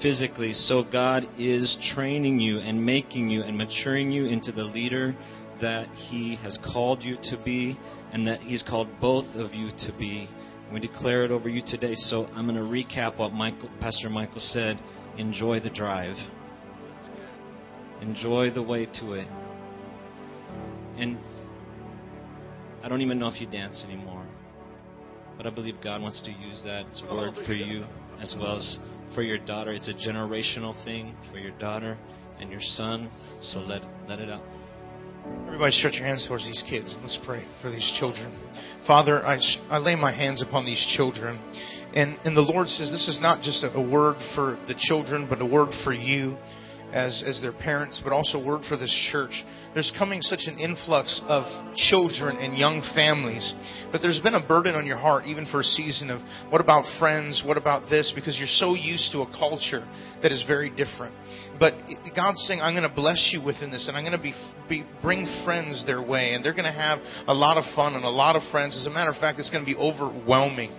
physically. 0.01 0.51
So 0.51 0.83
God 0.83 1.23
is 1.37 1.77
training 1.95 2.39
you 2.39 2.59
and 2.59 2.85
making 2.85 3.29
you 3.29 3.41
and 3.41 3.57
maturing 3.57 4.11
you 4.11 4.25
into 4.25 4.51
the 4.51 4.63
leader 4.63 5.15
that 5.61 5.87
He 5.95 6.35
has 6.43 6.59
called 6.73 7.01
you 7.01 7.17
to 7.23 7.41
be 7.43 7.77
and 8.11 8.27
that 8.27 8.41
He's 8.41 8.63
called 8.63 8.87
both 8.99 9.35
of 9.35 9.53
you 9.53 9.69
to 9.69 9.93
be. 9.97 10.27
We 10.71 10.79
declare 10.79 11.25
it 11.25 11.31
over 11.31 11.49
you 11.49 11.61
today. 11.65 11.93
So 11.95 12.27
I'm 12.27 12.47
going 12.47 12.55
to 12.55 12.61
recap 12.61 13.17
what 13.17 13.33
Michael, 13.33 13.69
Pastor 13.79 14.09
Michael 14.09 14.39
said. 14.39 14.79
Enjoy 15.17 15.59
the 15.59 15.69
drive. 15.69 16.15
Enjoy 18.01 18.49
the 18.51 18.63
way 18.63 18.85
to 18.85 19.13
it. 19.13 19.27
And 20.97 21.17
I 22.83 22.87
don't 22.87 23.01
even 23.01 23.19
know 23.19 23.27
if 23.27 23.41
you 23.41 23.47
dance 23.47 23.83
anymore. 23.87 24.25
But 25.37 25.45
I 25.45 25.49
believe 25.49 25.75
God 25.83 26.01
wants 26.01 26.21
to 26.23 26.31
use 26.31 26.61
that 26.63 26.85
as 26.91 27.01
a 27.07 27.13
word 27.13 27.33
for 27.45 27.53
you 27.53 27.83
as 28.19 28.35
well 28.39 28.57
as 28.57 28.77
for 29.13 29.23
your 29.23 29.39
daughter. 29.39 29.73
It's 29.73 29.89
a 29.89 29.93
generational 29.93 30.73
thing 30.85 31.15
for 31.31 31.37
your 31.37 31.57
daughter 31.57 31.97
and 32.39 32.49
your 32.49 32.61
son. 32.61 33.09
So 33.41 33.59
let 33.59 33.81
let 34.07 34.19
it 34.19 34.29
out. 34.29 34.43
Everybody, 35.25 35.71
stretch 35.71 35.95
your 35.95 36.05
hands 36.05 36.25
towards 36.27 36.45
these 36.45 36.63
kids. 36.67 36.95
Let's 37.01 37.19
pray 37.25 37.45
for 37.61 37.69
these 37.69 37.95
children. 37.99 38.35
Father, 38.87 39.23
I, 39.25 39.37
I 39.69 39.77
lay 39.77 39.95
my 39.95 40.15
hands 40.15 40.41
upon 40.41 40.65
these 40.65 40.83
children. 40.97 41.39
And, 41.93 42.17
and 42.23 42.35
the 42.35 42.41
Lord 42.41 42.67
says 42.67 42.89
this 42.89 43.07
is 43.07 43.19
not 43.21 43.43
just 43.43 43.63
a, 43.63 43.71
a 43.73 43.81
word 43.81 44.15
for 44.33 44.57
the 44.67 44.75
children, 44.77 45.27
but 45.29 45.41
a 45.41 45.45
word 45.45 45.69
for 45.83 45.93
you 45.93 46.37
as, 46.93 47.23
as 47.25 47.41
their 47.41 47.53
parents, 47.53 48.01
but 48.03 48.11
also 48.11 48.39
a 48.39 48.45
word 48.45 48.61
for 48.67 48.77
this 48.77 48.93
church. 49.11 49.43
There's 49.73 49.91
coming 49.97 50.21
such 50.21 50.41
an 50.47 50.57
influx 50.57 51.21
of 51.27 51.43
children 51.75 52.37
and 52.37 52.57
young 52.57 52.81
families, 52.95 53.53
but 53.91 54.01
there's 54.01 54.19
been 54.19 54.35
a 54.35 54.45
burden 54.45 54.75
on 54.75 54.85
your 54.85 54.97
heart, 54.97 55.25
even 55.25 55.45
for 55.45 55.61
a 55.61 55.63
season 55.63 56.09
of 56.09 56.21
what 56.49 56.61
about 56.61 56.83
friends? 56.99 57.43
What 57.45 57.57
about 57.57 57.89
this? 57.89 58.11
Because 58.13 58.37
you're 58.37 58.47
so 58.47 58.73
used 58.73 59.11
to 59.13 59.19
a 59.19 59.27
culture 59.37 59.87
that 60.21 60.31
is 60.31 60.43
very 60.47 60.69
different. 60.69 61.15
But 61.61 61.75
God's 62.15 62.41
saying, 62.47 62.59
I'm 62.59 62.73
going 62.73 62.89
to 62.89 62.95
bless 62.95 63.29
you 63.31 63.39
within 63.45 63.69
this, 63.69 63.87
and 63.87 63.95
I'm 63.95 64.01
going 64.01 64.17
to 64.17 64.23
be, 64.23 64.33
be 64.67 64.83
bring 65.03 65.29
friends 65.45 65.85
their 65.85 66.01
way, 66.01 66.33
and 66.33 66.43
they're 66.43 66.55
going 66.55 66.65
to 66.65 66.71
have 66.71 66.97
a 67.27 67.35
lot 67.35 67.57
of 67.57 67.63
fun 67.75 67.93
and 67.93 68.03
a 68.03 68.09
lot 68.09 68.35
of 68.35 68.41
friends. 68.51 68.75
As 68.75 68.87
a 68.87 68.89
matter 68.89 69.11
of 69.11 69.17
fact, 69.17 69.37
it's 69.37 69.51
going 69.51 69.63
to 69.63 69.71
be 69.71 69.77
overwhelming. 69.77 70.71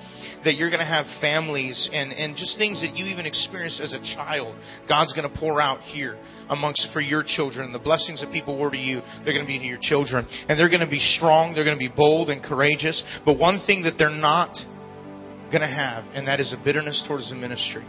That 0.44 0.56
you're 0.56 0.70
going 0.70 0.82
to 0.82 0.84
have 0.84 1.06
families 1.20 1.88
and, 1.92 2.12
and 2.12 2.34
just 2.34 2.58
things 2.58 2.82
that 2.82 2.96
you 2.96 3.04
even 3.06 3.26
experienced 3.26 3.80
as 3.80 3.92
a 3.92 4.02
child. 4.16 4.58
God's 4.88 5.12
going 5.12 5.30
to 5.32 5.38
pour 5.38 5.60
out 5.60 5.82
here 5.82 6.18
amongst 6.50 6.88
for 6.92 7.00
your 7.00 7.22
children. 7.24 7.72
The 7.72 7.78
blessings 7.78 8.20
that 8.20 8.32
people 8.32 8.58
were 8.58 8.72
to 8.72 8.76
you, 8.76 9.02
they're 9.24 9.34
going 9.34 9.46
to 9.46 9.52
be 9.52 9.60
to 9.60 9.64
your 9.64 9.78
children, 9.80 10.26
and 10.48 10.58
they're 10.58 10.68
going 10.68 10.84
to 10.84 10.90
be 10.90 10.98
strong. 10.98 11.54
They're 11.54 11.64
going 11.64 11.78
to 11.78 11.88
be 11.88 11.94
bold 11.94 12.28
and 12.28 12.42
courageous. 12.42 13.00
But 13.24 13.38
one 13.38 13.62
thing 13.68 13.84
that 13.84 13.94
they're 13.98 14.10
not 14.10 14.50
going 15.46 15.62
to 15.62 15.70
have, 15.70 16.10
and 16.12 16.26
that 16.26 16.40
is 16.40 16.52
a 16.52 16.60
bitterness 16.64 17.04
towards 17.06 17.30
the 17.30 17.36
ministry. 17.36 17.86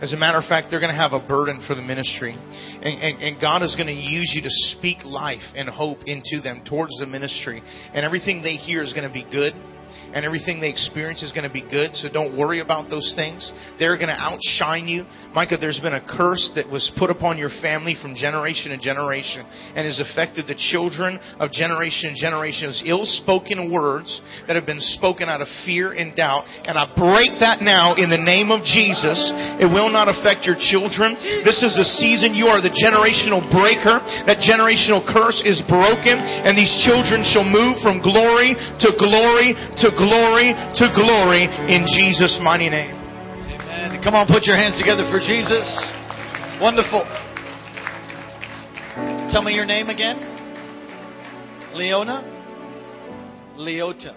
As 0.00 0.12
a 0.12 0.16
matter 0.16 0.38
of 0.38 0.44
fact, 0.44 0.68
they're 0.70 0.80
going 0.80 0.94
to 0.94 1.00
have 1.00 1.12
a 1.12 1.18
burden 1.18 1.60
for 1.66 1.74
the 1.74 1.82
ministry. 1.82 2.32
And, 2.32 2.84
and, 2.84 3.22
and, 3.22 3.40
God 3.40 3.64
is 3.64 3.74
going 3.74 3.88
to 3.88 3.92
use 3.92 4.32
you 4.34 4.42
to 4.42 4.50
speak 4.50 4.98
life 5.04 5.42
and 5.56 5.68
hope 5.68 6.04
into 6.06 6.40
them 6.40 6.62
towards 6.64 6.96
the 6.98 7.06
ministry. 7.06 7.62
And 7.92 8.04
everything 8.04 8.42
they 8.42 8.54
hear 8.54 8.82
is 8.82 8.92
going 8.92 9.08
to 9.08 9.12
be 9.12 9.24
good 9.24 9.54
and 10.14 10.24
everything 10.24 10.60
they 10.60 10.70
experience 10.70 11.22
is 11.22 11.32
going 11.32 11.46
to 11.46 11.52
be 11.52 11.62
good. 11.62 11.94
So 11.94 12.08
don't 12.08 12.36
worry 12.36 12.60
about 12.60 12.88
those 12.88 13.12
things. 13.16 13.52
They're 13.78 13.96
going 13.96 14.08
to 14.08 14.18
outshine 14.18 14.88
you. 14.88 15.04
Micah, 15.34 15.56
there's 15.60 15.80
been 15.80 15.94
a 15.94 16.04
curse 16.04 16.50
that 16.56 16.68
was 16.68 16.90
put 16.96 17.10
upon 17.10 17.38
your 17.38 17.50
family 17.60 17.96
from 18.00 18.14
generation 18.14 18.72
to 18.72 18.78
generation 18.78 19.44
and 19.76 19.84
has 19.84 20.00
affected 20.00 20.46
the 20.46 20.56
children 20.56 21.18
of 21.38 21.52
generation 21.52 22.14
to 22.14 22.16
generation. 22.16 22.68
Those 22.68 22.82
ill 22.86 23.04
spoken 23.04 23.70
words 23.70 24.08
that 24.46 24.56
have 24.56 24.66
been 24.66 24.80
spoken 24.80 25.28
out 25.28 25.40
of 25.40 25.48
fear 25.64 25.92
and 25.92 26.16
doubt. 26.16 26.48
And 26.64 26.78
I 26.78 26.88
break 26.88 27.36
that 27.44 27.60
now 27.60 27.94
in 27.94 28.08
the 28.08 28.20
name 28.20 28.50
of 28.50 28.64
Jesus. 28.64 29.18
It 29.60 29.68
will 29.68 29.92
not 29.92 30.08
affect 30.08 30.48
your 30.48 30.56
children. 30.56 31.14
This 31.44 31.60
is 31.60 31.76
a 31.76 31.86
season 32.00 32.32
you 32.32 32.48
are 32.48 32.64
the 32.64 32.72
generational 32.72 33.44
breaker. 33.52 34.00
That 34.24 34.40
generational 34.40 35.04
curse 35.04 35.42
is 35.44 35.60
broken 35.68 36.16
and 36.16 36.56
these 36.56 36.72
children 36.86 37.20
shall 37.26 37.44
move 37.44 37.82
from 37.84 38.00
glory 38.00 38.56
to 38.56 38.88
glory 38.96 39.52
to 39.82 39.88
glory 39.98 40.54
to 40.54 40.86
glory 40.94 41.50
in 41.66 41.84
Jesus' 41.90 42.38
mighty 42.40 42.70
name. 42.70 42.94
Amen. 42.94 44.00
Come 44.02 44.14
on, 44.14 44.26
put 44.30 44.46
your 44.46 44.56
hands 44.56 44.78
together 44.78 45.04
for 45.10 45.18
Jesus. 45.18 45.66
Wonderful. 46.62 47.02
Tell 49.30 49.42
me 49.42 49.52
your 49.52 49.66
name 49.66 49.88
again. 49.90 50.16
Leona? 51.74 52.24
Leota. 53.58 54.14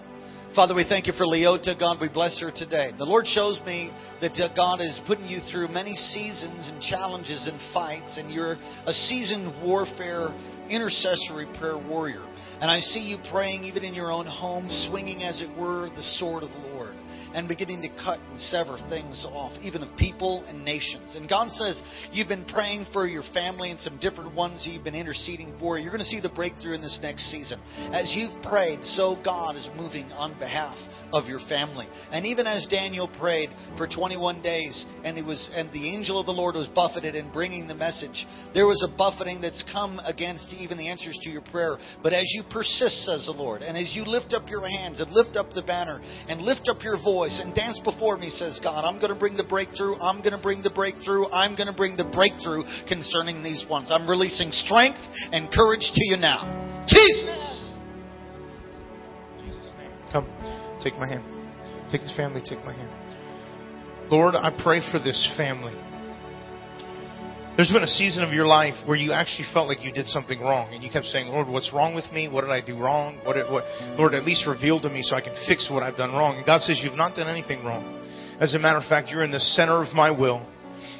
Father, 0.54 0.74
we 0.74 0.84
thank 0.86 1.06
you 1.06 1.14
for 1.14 1.24
Leota. 1.24 1.78
God, 1.78 1.98
we 2.00 2.08
bless 2.08 2.38
her 2.40 2.52
today. 2.54 2.92
The 2.98 3.04
Lord 3.04 3.26
shows 3.26 3.58
me 3.64 3.90
that 4.20 4.38
uh, 4.38 4.54
God 4.54 4.80
is 4.80 5.00
putting 5.06 5.26
you 5.26 5.40
through 5.50 5.68
many 5.68 5.96
seasons 5.96 6.68
and 6.68 6.82
challenges 6.82 7.48
and 7.50 7.58
fights, 7.72 8.18
and 8.18 8.30
you're 8.30 8.58
a 8.86 8.92
seasoned 8.92 9.62
warfare 9.64 10.28
intercessory 10.68 11.46
prayer 11.58 11.78
warrior. 11.78 12.22
And 12.62 12.70
I 12.70 12.78
see 12.78 13.00
you 13.00 13.18
praying 13.32 13.64
even 13.64 13.82
in 13.82 13.92
your 13.92 14.12
own 14.12 14.24
home, 14.24 14.68
swinging, 14.88 15.24
as 15.24 15.40
it 15.42 15.50
were, 15.58 15.90
the 15.90 16.02
sword 16.20 16.44
of 16.44 16.50
the 16.50 16.68
Lord 16.68 16.91
and 17.34 17.48
beginning 17.48 17.82
to 17.82 17.88
cut 18.02 18.18
and 18.30 18.40
sever 18.40 18.78
things 18.88 19.26
off, 19.28 19.52
even 19.62 19.82
of 19.82 19.96
people 19.96 20.44
and 20.46 20.64
nations. 20.64 21.14
And 21.16 21.28
God 21.28 21.48
says, 21.48 21.82
You've 22.12 22.28
been 22.28 22.44
praying 22.44 22.86
for 22.92 23.06
your 23.06 23.22
family 23.34 23.70
and 23.70 23.80
some 23.80 23.98
different 23.98 24.34
ones 24.34 24.66
you've 24.68 24.84
been 24.84 24.94
interceding 24.94 25.56
for. 25.58 25.78
You're 25.78 25.92
going 25.92 26.02
to 26.02 26.04
see 26.04 26.20
the 26.20 26.28
breakthrough 26.28 26.74
in 26.74 26.82
this 26.82 26.98
next 27.02 27.30
season. 27.30 27.60
As 27.92 28.14
you've 28.16 28.42
prayed, 28.42 28.84
so 28.84 29.16
God 29.24 29.56
is 29.56 29.68
moving 29.76 30.06
on 30.12 30.38
behalf 30.38 30.76
of 31.12 31.26
your 31.26 31.40
family. 31.48 31.86
And 32.10 32.26
even 32.26 32.46
as 32.46 32.66
Daniel 32.70 33.10
prayed 33.18 33.50
for 33.76 33.86
21 33.86 34.42
days 34.42 34.84
and 35.04 35.16
he 35.16 35.22
was 35.22 35.48
and 35.54 35.70
the 35.72 35.94
angel 35.94 36.18
of 36.18 36.26
the 36.26 36.32
Lord 36.32 36.54
was 36.54 36.68
buffeted 36.68 37.14
in 37.14 37.30
bringing 37.32 37.68
the 37.68 37.74
message, 37.74 38.26
there 38.54 38.66
was 38.66 38.82
a 38.86 38.96
buffeting 38.96 39.40
that's 39.40 39.64
come 39.72 40.00
against 40.04 40.52
even 40.54 40.78
the 40.78 40.88
answers 40.88 41.18
to 41.22 41.30
your 41.30 41.42
prayer. 41.42 41.76
But 42.02 42.12
as 42.12 42.24
you 42.34 42.42
persist, 42.50 43.04
says 43.04 43.26
the 43.26 43.32
Lord, 43.32 43.62
and 43.62 43.76
as 43.76 43.94
you 43.94 44.04
lift 44.04 44.32
up 44.32 44.48
your 44.48 44.66
hands 44.66 45.00
and 45.00 45.10
lift 45.10 45.36
up 45.36 45.52
the 45.54 45.62
banner 45.62 46.00
and 46.28 46.40
lift 46.40 46.68
up 46.68 46.82
your 46.82 46.96
voice 47.02 47.21
and 47.30 47.54
dance 47.54 47.80
before 47.84 48.16
me, 48.16 48.30
says 48.30 48.58
God, 48.62 48.84
I'm 48.84 48.98
going 48.98 49.12
to 49.12 49.18
bring 49.18 49.36
the 49.36 49.44
breakthrough. 49.44 49.94
I'm 49.96 50.18
going 50.18 50.32
to 50.32 50.42
bring 50.42 50.62
the 50.62 50.70
breakthrough. 50.70 51.26
I'm 51.26 51.54
going 51.54 51.68
to 51.68 51.76
bring 51.76 51.96
the 51.96 52.04
breakthrough 52.04 52.64
concerning 52.88 53.42
these 53.42 53.66
ones. 53.68 53.90
I'm 53.90 54.08
releasing 54.08 54.50
strength 54.50 55.00
and 55.30 55.50
courage 55.52 55.90
to 55.94 56.04
you 56.04 56.16
now. 56.16 56.84
Jesus. 56.88 57.74
Jesus' 59.38 59.72
name. 59.78 59.90
Come. 60.10 60.26
Take 60.82 60.98
my 60.98 61.06
hand. 61.06 61.24
Take 61.90 62.02
this 62.02 62.16
family, 62.16 62.42
take 62.42 62.64
my 62.64 62.72
hand. 62.72 62.90
Lord, 64.10 64.34
I 64.34 64.50
pray 64.50 64.80
for 64.90 64.98
this 64.98 65.30
family. 65.36 65.74
There's 67.62 67.70
been 67.70 67.84
a 67.84 67.86
season 67.86 68.24
of 68.24 68.32
your 68.32 68.48
life 68.48 68.74
where 68.86 68.96
you 68.96 69.12
actually 69.12 69.46
felt 69.54 69.68
like 69.68 69.84
you 69.84 69.92
did 69.92 70.08
something 70.08 70.40
wrong, 70.40 70.74
and 70.74 70.82
you 70.82 70.90
kept 70.90 71.06
saying, 71.06 71.28
"Lord, 71.28 71.46
what's 71.46 71.72
wrong 71.72 71.94
with 71.94 72.10
me? 72.10 72.26
What 72.26 72.40
did 72.40 72.50
I 72.50 72.60
do 72.60 72.76
wrong? 72.76 73.20
What, 73.22 73.34
did, 73.34 73.48
what, 73.48 73.62
Lord, 73.96 74.14
at 74.14 74.24
least 74.24 74.48
reveal 74.48 74.80
to 74.80 74.88
me 74.88 75.04
so 75.04 75.14
I 75.14 75.20
can 75.20 75.32
fix 75.46 75.70
what 75.70 75.84
I've 75.84 75.96
done 75.96 76.10
wrong." 76.10 76.38
And 76.38 76.44
God 76.44 76.62
says, 76.62 76.80
"You've 76.82 76.96
not 76.96 77.14
done 77.14 77.28
anything 77.28 77.64
wrong. 77.64 77.84
As 78.40 78.56
a 78.56 78.58
matter 78.58 78.78
of 78.78 78.86
fact, 78.86 79.10
you're 79.10 79.22
in 79.22 79.30
the 79.30 79.38
center 79.38 79.80
of 79.80 79.94
my 79.94 80.10
will." 80.10 80.42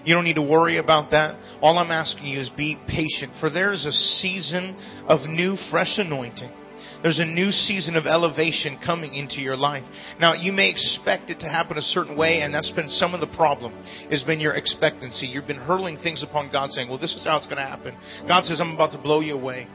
You 0.04 0.14
don't 0.14 0.23
need 0.23 0.37
to 0.37 0.42
worry 0.42 0.76
about 0.76 1.11
that. 1.11 1.35
All 1.61 1.78
I'm 1.78 1.90
asking 1.90 2.26
you 2.26 2.38
is 2.38 2.49
be 2.50 2.78
patient, 2.87 3.33
for 3.40 3.50
there 3.50 3.73
is 3.73 3.85
a 3.85 3.92
season 3.92 4.76
of 5.09 5.28
new, 5.28 5.57
fresh 5.69 5.99
anointing. 5.99 6.50
There's 7.02 7.18
a 7.18 7.25
new 7.25 7.50
season 7.50 7.97
of 7.97 8.06
elevation 8.06 8.78
coming 8.85 9.14
into 9.14 9.40
your 9.40 9.56
life. 9.56 9.85
Now, 10.21 10.35
you 10.35 10.52
may 10.52 10.71
expect 10.71 11.30
it 11.30 11.40
to 11.40 11.49
happen 11.49 11.76
a 11.76 11.82
certain 11.82 12.16
way, 12.16 12.42
and 12.42 12.54
that's 12.54 12.71
been 12.71 12.88
some 12.88 13.14
of 13.14 13.21
the 13.21 13.26
problem, 13.37 13.73
has 14.11 14.23
been 14.23 14.40
your 14.40 14.54
expectancy. 14.54 15.26
You've 15.26 15.47
been 15.47 15.56
hurling 15.56 15.99
things 15.99 16.23
upon 16.23 16.52
God 16.52 16.71
saying, 16.71 16.88
well, 16.88 16.99
this 16.99 17.14
is 17.14 17.25
how 17.25 17.37
it's 17.37 17.47
going 17.47 17.59
to 17.59 17.66
happen. 17.66 17.97
God 18.28 18.44
says, 18.44 18.61
I'm 18.61 18.75
about 18.75 18.92
to 18.92 18.99
blow 18.99 19.21
you 19.21 19.35
away 19.35 19.66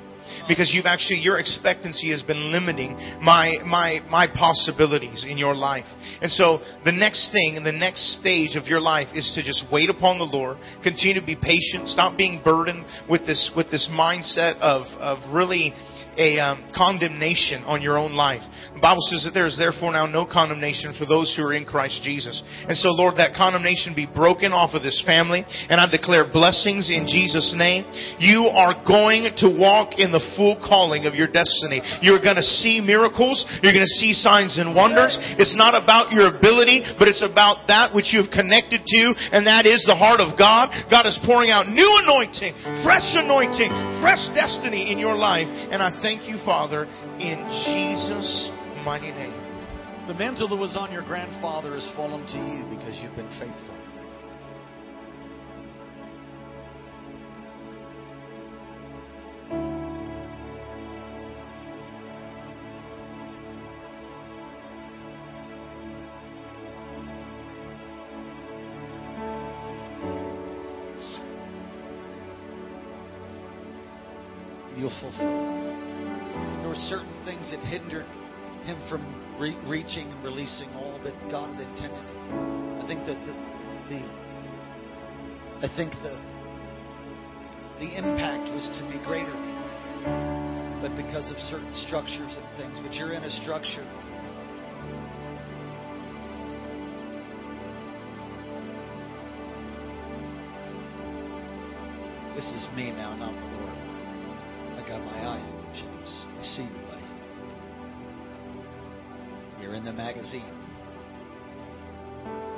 because 0.47 0.71
you've 0.73 0.85
actually 0.85 1.19
your 1.19 1.39
expectancy 1.39 2.11
has 2.11 2.21
been 2.21 2.51
limiting 2.51 2.93
my 3.21 3.57
my 3.65 3.99
my 4.09 4.27
possibilities 4.27 5.25
in 5.27 5.37
your 5.37 5.55
life. 5.55 5.85
And 6.21 6.31
so 6.31 6.59
the 6.83 6.91
next 6.91 7.31
thing 7.31 7.55
and 7.57 7.65
the 7.65 7.71
next 7.71 8.19
stage 8.19 8.55
of 8.55 8.67
your 8.67 8.81
life 8.81 9.07
is 9.13 9.31
to 9.35 9.43
just 9.43 9.65
wait 9.71 9.89
upon 9.89 10.19
the 10.19 10.25
Lord, 10.25 10.57
continue 10.83 11.19
to 11.19 11.25
be 11.25 11.35
patient, 11.35 11.87
stop 11.87 12.17
being 12.17 12.41
burdened 12.43 12.85
with 13.09 13.25
this 13.25 13.51
with 13.55 13.71
this 13.71 13.89
mindset 13.91 14.57
of 14.59 14.83
of 14.99 15.33
really 15.33 15.73
a 16.17 16.39
um, 16.39 16.69
condemnation 16.75 17.63
on 17.63 17.81
your 17.81 17.97
own 17.97 18.13
life. 18.13 18.41
The 18.73 18.81
Bible 18.81 19.01
says 19.09 19.25
that 19.25 19.33
there 19.33 19.45
is 19.45 19.57
therefore 19.57 19.93
now 19.93 20.05
no 20.05 20.25
condemnation 20.25 20.93
for 20.97 21.05
those 21.05 21.33
who 21.33 21.43
are 21.45 21.53
in 21.53 21.65
Christ 21.65 22.01
Jesus. 22.05 22.41
And 22.69 22.77
so, 22.77 22.89
Lord, 22.93 23.17
that 23.17 23.33
condemnation 23.33 23.93
be 23.93 24.05
broken 24.05 24.53
off 24.53 24.73
of 24.73 24.85
this 24.85 25.01
family, 25.05 25.45
and 25.69 25.81
I 25.81 25.89
declare 25.89 26.29
blessings 26.29 26.89
in 26.89 27.05
Jesus' 27.05 27.53
name. 27.57 27.85
You 28.17 28.49
are 28.49 28.77
going 28.85 29.33
to 29.41 29.47
walk 29.49 29.97
in 29.97 30.13
the 30.13 30.21
full 30.37 30.57
calling 30.57 31.05
of 31.05 31.13
your 31.13 31.29
destiny. 31.29 31.81
You're 32.01 32.21
going 32.21 32.37
to 32.37 32.45
see 32.45 32.81
miracles. 32.81 33.45
You're 33.61 33.73
going 33.73 33.85
to 33.85 33.97
see 33.97 34.13
signs 34.13 34.57
and 34.57 34.77
wonders. 34.77 35.17
It's 35.37 35.57
not 35.57 35.73
about 35.73 36.13
your 36.13 36.33
ability, 36.33 36.85
but 36.97 37.07
it's 37.07 37.25
about 37.25 37.69
that 37.69 37.93
which 37.93 38.13
you've 38.13 38.33
connected 38.33 38.85
to, 38.85 39.01
and 39.33 39.45
that 39.45 39.65
is 39.65 39.85
the 39.85 39.97
heart 39.97 40.21
of 40.21 40.37
God. 40.37 40.69
God 40.89 41.05
is 41.05 41.17
pouring 41.25 41.49
out 41.49 41.69
new 41.69 41.89
anointing, 42.01 42.53
fresh 42.85 43.13
anointing, 43.17 43.73
fresh 44.01 44.21
destiny 44.37 44.93
in 44.93 44.97
your 44.97 45.17
life, 45.17 45.49
and 45.49 45.81
I 45.81 45.89
thank 46.01 46.06
thank 46.07 46.23
you, 46.23 46.37
Father, 46.45 46.85
in 47.19 47.37
Jesus' 47.65 48.49
mighty 48.85 49.11
name. 49.11 49.35
The 50.07 50.13
mantle 50.13 50.47
that 50.47 50.55
was 50.55 50.77
on 50.77 50.89
your 50.89 51.03
grandfather 51.03 51.73
has 51.73 51.85
fallen 51.97 52.25
to 52.27 52.37
you 52.37 52.63
because 52.69 52.97
you've 53.03 53.13
been 53.17 53.27
faithful. 53.37 53.75
You'll 74.77 74.89
fulfill 75.01 75.66
were 76.77 76.89
certain 76.89 77.25
things 77.25 77.49
that 77.51 77.59
hindered 77.59 78.05
him 78.63 78.77
from 78.89 79.01
re- 79.39 79.57
reaching 79.65 80.11
and 80.11 80.23
releasing 80.23 80.69
all 80.75 80.99
that 81.03 81.13
God 81.29 81.55
had 81.55 81.67
intended. 81.67 82.05
I 82.81 82.85
think 82.87 83.05
that 83.05 83.17
the, 83.25 83.33
the 83.89 84.01
I 85.65 85.75
think 85.75 85.91
the 86.03 86.19
the 87.79 87.97
impact 87.97 88.53
was 88.53 88.65
to 88.79 88.83
be 88.91 89.03
greater, 89.05 89.33
but 90.81 90.95
because 90.95 91.29
of 91.29 91.37
certain 91.37 91.73
structures 91.73 92.35
and 92.37 92.45
things. 92.57 92.79
But 92.81 92.93
you're 92.93 93.13
in 93.13 93.23
a 93.23 93.29
structure. 93.29 93.85
This 102.35 102.45
is 102.45 102.67
me 102.75 102.91
now, 102.91 103.15
not 103.15 103.33
the 103.33 103.57
Lord. 103.57 103.77
I 104.77 104.87
got 104.87 105.03
my 105.03 105.17
eye 105.25 105.56
James. 105.79 106.25
I 106.39 106.43
see 106.43 106.63
you, 106.63 106.79
buddy. 106.87 107.03
You're 109.61 109.73
in 109.73 109.85
the 109.85 109.93
magazine. 109.93 110.53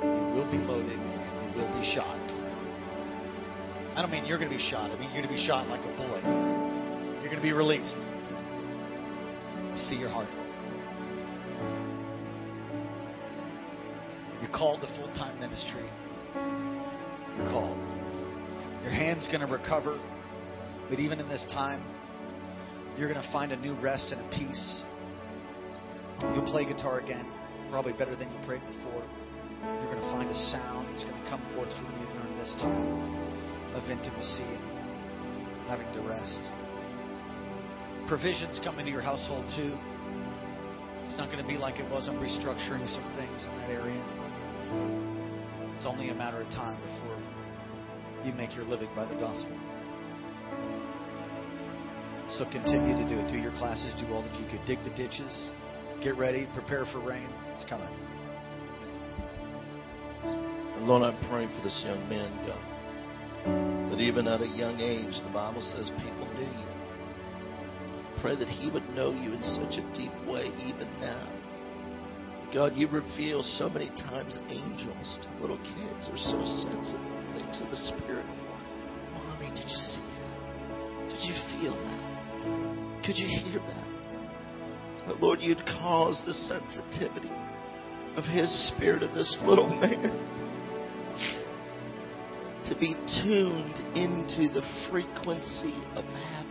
You 0.02 0.34
will 0.34 0.50
be 0.50 0.58
loaded 0.58 0.98
and 0.98 1.56
you 1.56 1.60
will 1.60 1.80
be 1.80 1.94
shot. 1.94 2.20
I 3.96 4.02
don't 4.02 4.10
mean 4.10 4.24
you're 4.24 4.38
going 4.38 4.50
to 4.50 4.56
be 4.56 4.70
shot. 4.70 4.90
I 4.90 4.98
mean 4.98 5.10
you're 5.12 5.22
going 5.22 5.34
to 5.34 5.42
be 5.42 5.46
shot 5.46 5.68
like 5.68 5.80
a 5.80 5.96
bullet. 5.96 6.24
You're 7.20 7.30
going 7.30 7.36
to 7.36 7.42
be 7.42 7.52
released. 7.52 7.96
I 7.98 9.76
see 9.76 9.96
your 9.96 10.08
heart. 10.08 10.28
You're 14.40 14.52
called 14.52 14.80
to 14.80 14.86
full 14.96 15.12
time 15.14 15.38
ministry. 15.38 15.88
You're 17.36 17.48
called. 17.48 17.78
Your 18.82 18.92
hand's 18.92 19.26
going 19.26 19.40
to 19.40 19.46
recover. 19.46 20.00
But 20.88 20.98
even 20.98 21.20
in 21.20 21.28
this 21.28 21.46
time, 21.52 21.84
you're 23.00 23.10
going 23.10 23.24
to 23.24 23.32
find 23.32 23.50
a 23.50 23.56
new 23.56 23.72
rest 23.80 24.12
and 24.12 24.20
a 24.20 24.28
peace. 24.28 24.82
You'll 26.20 26.44
play 26.44 26.66
guitar 26.66 27.00
again, 27.00 27.24
probably 27.70 27.94
better 27.94 28.14
than 28.14 28.30
you 28.30 28.38
played 28.44 28.60
before. 28.76 29.02
You're 29.64 29.96
going 29.96 30.04
to 30.04 30.12
find 30.12 30.28
a 30.28 30.34
sound 30.52 30.92
that's 30.92 31.04
going 31.04 31.16
to 31.16 31.30
come 31.30 31.40
forth 31.56 31.72
from 31.80 31.88
you 31.96 32.04
during 32.12 32.36
this 32.36 32.54
time 32.60 32.92
of, 33.72 33.88
intimacy 33.88 34.44
and 34.44 35.64
having 35.66 35.90
to 35.94 36.00
rest. 36.04 36.44
Provisions 38.06 38.60
come 38.62 38.78
into 38.78 38.90
your 38.90 39.00
household 39.00 39.48
too. 39.56 39.72
It's 41.08 41.16
not 41.16 41.32
going 41.32 41.40
to 41.40 41.48
be 41.48 41.56
like 41.56 41.80
it 41.80 41.88
was. 41.90 42.06
I'm 42.06 42.20
restructuring 42.20 42.84
some 42.84 43.08
things 43.16 43.46
in 43.48 43.56
that 43.56 43.70
area. 43.70 44.04
It's 45.74 45.86
only 45.86 46.10
a 46.10 46.14
matter 46.14 46.42
of 46.42 46.48
time 46.50 46.76
before 46.82 47.16
you 48.26 48.36
make 48.36 48.54
your 48.54 48.66
living 48.66 48.90
by 48.94 49.06
the 49.06 49.14
gospel. 49.14 49.59
So 52.30 52.44
continue 52.44 52.94
to 52.94 53.08
do 53.08 53.18
it. 53.18 53.28
Do 53.28 53.36
your 53.36 53.52
classes, 53.58 53.92
do 53.98 54.06
all 54.14 54.22
that 54.22 54.34
you 54.38 54.46
could. 54.46 54.64
Dig 54.64 54.78
the 54.84 54.90
ditches, 54.90 55.50
get 56.02 56.16
ready, 56.16 56.46
prepare 56.54 56.86
for 56.92 57.00
rain. 57.00 57.28
It's 57.54 57.64
coming. 57.64 57.90
And 60.24 60.86
Lord, 60.86 61.02
I'm 61.02 61.18
praying 61.28 61.50
for 61.50 61.62
this 61.64 61.82
young 61.84 62.08
man, 62.08 62.30
God. 62.46 63.90
That 63.90 64.00
even 64.00 64.28
at 64.28 64.40
a 64.40 64.46
young 64.46 64.78
age, 64.78 65.20
the 65.26 65.32
Bible 65.32 65.60
says 65.60 65.90
people 65.98 66.26
knew 66.34 66.46
you. 66.46 66.70
Pray 68.20 68.36
that 68.36 68.48
he 68.48 68.70
would 68.70 68.88
know 68.90 69.10
you 69.10 69.32
in 69.32 69.42
such 69.42 69.76
a 69.76 69.82
deep 69.92 70.14
way, 70.28 70.52
even 70.64 70.88
now. 71.00 71.26
God, 72.54 72.76
you 72.76 72.86
reveal 72.86 73.42
so 73.42 73.68
many 73.68 73.88
times 73.90 74.38
angels 74.48 75.18
to 75.22 75.28
little 75.40 75.58
kids 75.58 76.08
are 76.08 76.16
so 76.16 76.38
sensitive 76.44 77.00
things 77.34 77.60
of 77.60 77.70
the 77.70 77.76
Spirit. 77.76 78.26
Mommy, 79.14 79.50
did 79.50 79.68
you 79.68 79.76
see 79.76 80.00
that? 80.00 81.10
Did 81.10 81.22
you 81.26 81.34
feel 81.58 81.74
that? 81.74 81.89
Could 83.10 83.18
you 83.18 83.40
hear 83.42 83.58
that? 83.58 85.08
That, 85.08 85.20
Lord, 85.20 85.40
you'd 85.40 85.66
cause 85.66 86.22
the 86.24 86.32
sensitivity 86.32 87.32
of 88.14 88.22
His 88.22 88.68
Spirit 88.68 89.02
in 89.02 89.12
this 89.12 89.36
little 89.42 89.68
man 89.80 90.12
to 92.66 92.76
be 92.78 92.94
tuned 93.24 93.78
into 93.96 94.46
the 94.54 94.62
frequency 94.88 95.74
of 95.96 96.04
heaven. 96.04 96.46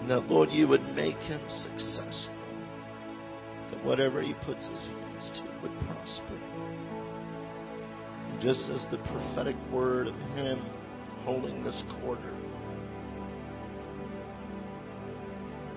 And 0.00 0.10
that, 0.10 0.26
Lord, 0.28 0.50
you 0.50 0.68
would 0.68 0.84
make 0.94 1.16
him 1.16 1.40
successful. 1.48 2.34
That 3.70 3.82
whatever 3.82 4.20
he 4.20 4.34
puts 4.44 4.68
his 4.68 4.88
hands 4.88 5.30
to 5.36 5.62
would 5.62 5.72
prosper. 5.86 6.38
And 8.28 8.42
just 8.42 8.68
as 8.68 8.86
the 8.90 8.98
prophetic 8.98 9.56
word 9.72 10.06
of 10.06 10.14
him 10.36 10.62
holding 11.24 11.62
this 11.62 11.82
quarter. 12.00 12.34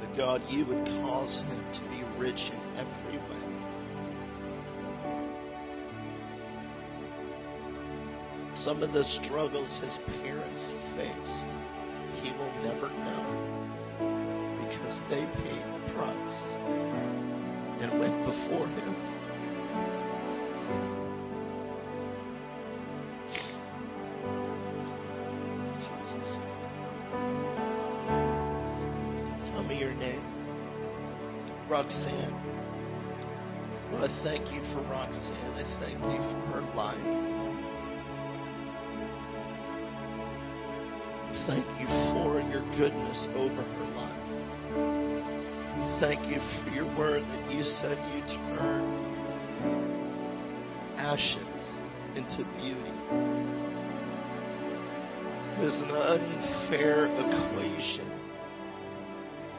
That 0.02 0.18
God, 0.18 0.42
you 0.48 0.66
would 0.66 0.86
cause 0.86 1.44
him 1.48 1.64
to 1.74 1.80
be 1.90 2.04
rich 2.20 2.52
in 2.52 2.78
every 2.78 3.18
way. 3.18 3.54
Some 8.56 8.84
of 8.84 8.94
the 8.94 9.04
struggles 9.04 9.80
his 9.82 10.00
parents 10.24 10.74
faced, 10.96 11.50
he 12.22 12.32
will 12.32 12.54
never 12.64 12.90
know 12.90 13.54
because 14.62 15.00
they 15.10 15.26
paid 15.44 15.64
the 15.64 15.94
price 15.94 16.40
and 17.82 18.00
went 18.00 18.16
before 18.26 18.68
him. 18.68 19.13
Roxanne. 31.94 32.34
Lord, 33.92 34.10
I 34.10 34.24
thank 34.24 34.52
you 34.52 34.62
for 34.74 34.82
Roxanne. 34.90 35.54
I 35.54 35.64
thank 35.80 36.00
you 36.00 36.18
for 36.18 36.40
her 36.50 36.62
life. 36.76 36.98
Thank 41.46 41.68
you 41.80 41.88
for 42.14 42.42
your 42.50 42.64
goodness 42.78 43.28
over 43.36 43.64
her 43.64 43.88
life. 43.96 44.24
Thank 46.00 46.28
you 46.30 46.40
for 46.64 46.70
your 46.72 46.90
word 46.98 47.22
that 47.24 47.52
you 47.52 47.64
said 47.64 47.98
you 48.16 48.22
turn 48.58 48.84
ashes 50.98 51.64
into 52.16 52.44
beauty. 52.58 52.94
It 55.60 55.66
is 55.66 55.76
an 55.76 55.92
unfair 55.92 57.06
equation 57.08 58.13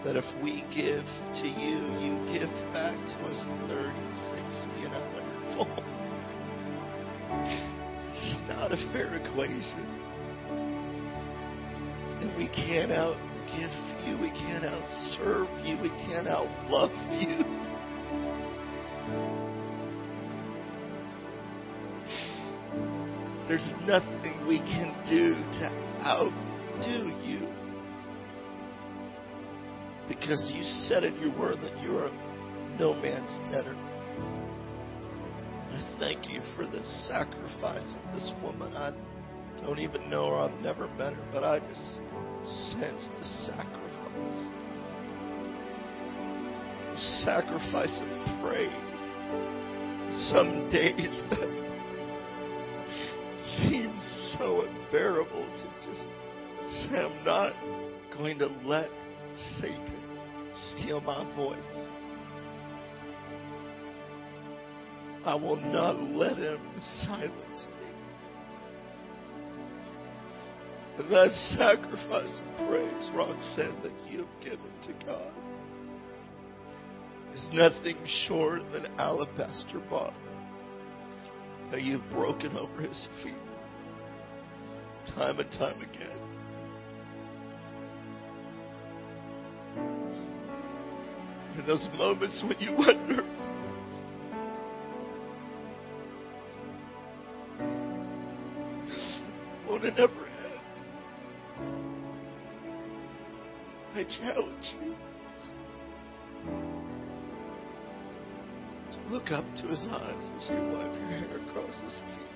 that 0.05 0.17
if 0.17 0.25
we 0.43 0.62
give 0.75 1.05
to 1.40 1.49
you, 1.49 1.79
you 1.99 2.12
give 2.38 2.53
back 2.73 2.95
to 3.07 3.17
us 3.25 3.40
30, 3.69 3.97
60, 4.37 4.85
and 4.85 4.93
100 4.93 5.57
fold. 5.57 5.85
It's 8.12 8.38
not 8.49 8.73
a 8.73 8.77
fair 8.93 9.14
equation. 9.14 9.87
And 12.21 12.37
we 12.37 12.49
can't 12.49 12.93
outgive 12.93 14.07
you. 14.07 14.19
We 14.19 14.31
can't 14.31 14.64
outserve 14.64 15.49
you. 15.67 15.79
We 15.81 15.88
can't 16.07 16.27
outlove 16.27 16.93
you. 17.21 17.45
There's 23.49 23.73
nothing 23.87 24.47
we 24.47 24.59
can 24.59 24.95
do 25.09 25.35
to 25.59 25.71
outdo 26.03 27.09
you. 27.27 27.63
Because 30.09 30.53
you 30.55 30.62
said 30.62 31.05
in 31.05 31.17
your 31.21 31.38
word 31.38 31.59
that 31.62 31.81
you 31.83 31.97
are 31.97 32.11
no 32.79 32.95
man's 32.95 33.33
debtor. 33.51 33.77
I 35.71 35.97
thank 35.99 36.31
you 36.31 36.40
for 36.57 36.67
the 36.67 36.85
sacrifice 36.85 37.95
of 37.95 38.14
this 38.14 38.33
woman. 38.43 38.73
I 38.75 38.93
don't 39.62 39.79
even 39.79 40.11
know 40.11 40.31
her, 40.31 40.37
I've 40.37 40.61
never 40.61 40.88
met 40.88 41.14
her, 41.14 41.29
but 41.33 41.43
I 41.43 41.59
just 41.61 42.01
sense 42.73 43.09
the 43.19 43.25
sacrifice. 43.47 44.53
The 46.93 46.99
sacrifice 47.25 48.01
of 48.03 48.09
praise. 48.43 48.71
Some 50.31 50.69
days 50.71 51.23
that 51.31 51.64
seems 53.59 54.37
so 54.38 54.62
unbearable 54.62 55.47
to 55.57 55.87
just 55.87 56.09
say, 56.69 56.99
I'm 56.99 57.25
not 57.25 57.53
going 58.17 58.38
to 58.38 58.47
let 58.64 58.90
Satan 59.61 59.93
steal 60.55 61.01
my 61.01 61.25
voice. 61.35 61.88
I 65.25 65.35
will 65.35 65.57
not 65.57 66.01
let 66.01 66.37
him 66.37 66.61
silence 66.79 67.69
me. 67.81 67.85
And 70.99 71.11
that 71.11 71.33
sacrifice 71.59 72.40
of 72.40 72.69
praise, 72.69 73.11
Roxanne, 73.14 73.81
that 73.83 73.93
you 74.07 74.19
have 74.19 74.43
given 74.43 74.71
to 74.83 75.07
God 75.07 75.33
is 77.33 77.51
nothing 77.53 77.97
short 78.27 78.61
of 78.61 78.75
an 78.75 78.87
alabaster 78.99 79.81
bottle 79.90 80.14
that 81.73 81.83
you've 81.83 82.09
broken 82.11 82.57
over 82.57 82.83
his 82.83 83.09
feet 83.23 83.35
time 85.07 85.38
and 85.38 85.51
time 85.53 85.81
again. 85.81 86.23
In 91.57 91.67
those 91.67 91.88
moments 91.97 92.43
when 92.43 92.59
you 92.59 92.73
wonder, 92.77 93.23
won't 99.69 99.85
it 99.85 99.95
ever 99.97 100.27
end? 100.27 100.61
I 103.95 104.03
challenge 104.03 104.75
you 104.83 104.95
to 108.90 108.99
look 109.09 109.31
up 109.31 109.45
to 109.62 109.69
his 109.69 109.87
eyes 109.88 110.31
as 110.37 110.51
you 110.51 110.57
wipe 110.73 110.93
your 110.93 111.07
hair 111.07 111.38
across 111.49 111.81
his 111.83 112.03
teeth. 112.09 112.35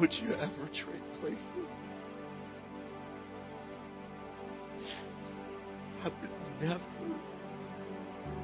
Would 0.00 0.14
you 0.14 0.32
ever 0.34 0.68
trade 0.72 1.02
places? 1.20 1.68
I 6.06 6.08
would 6.08 6.30
never 6.60 6.80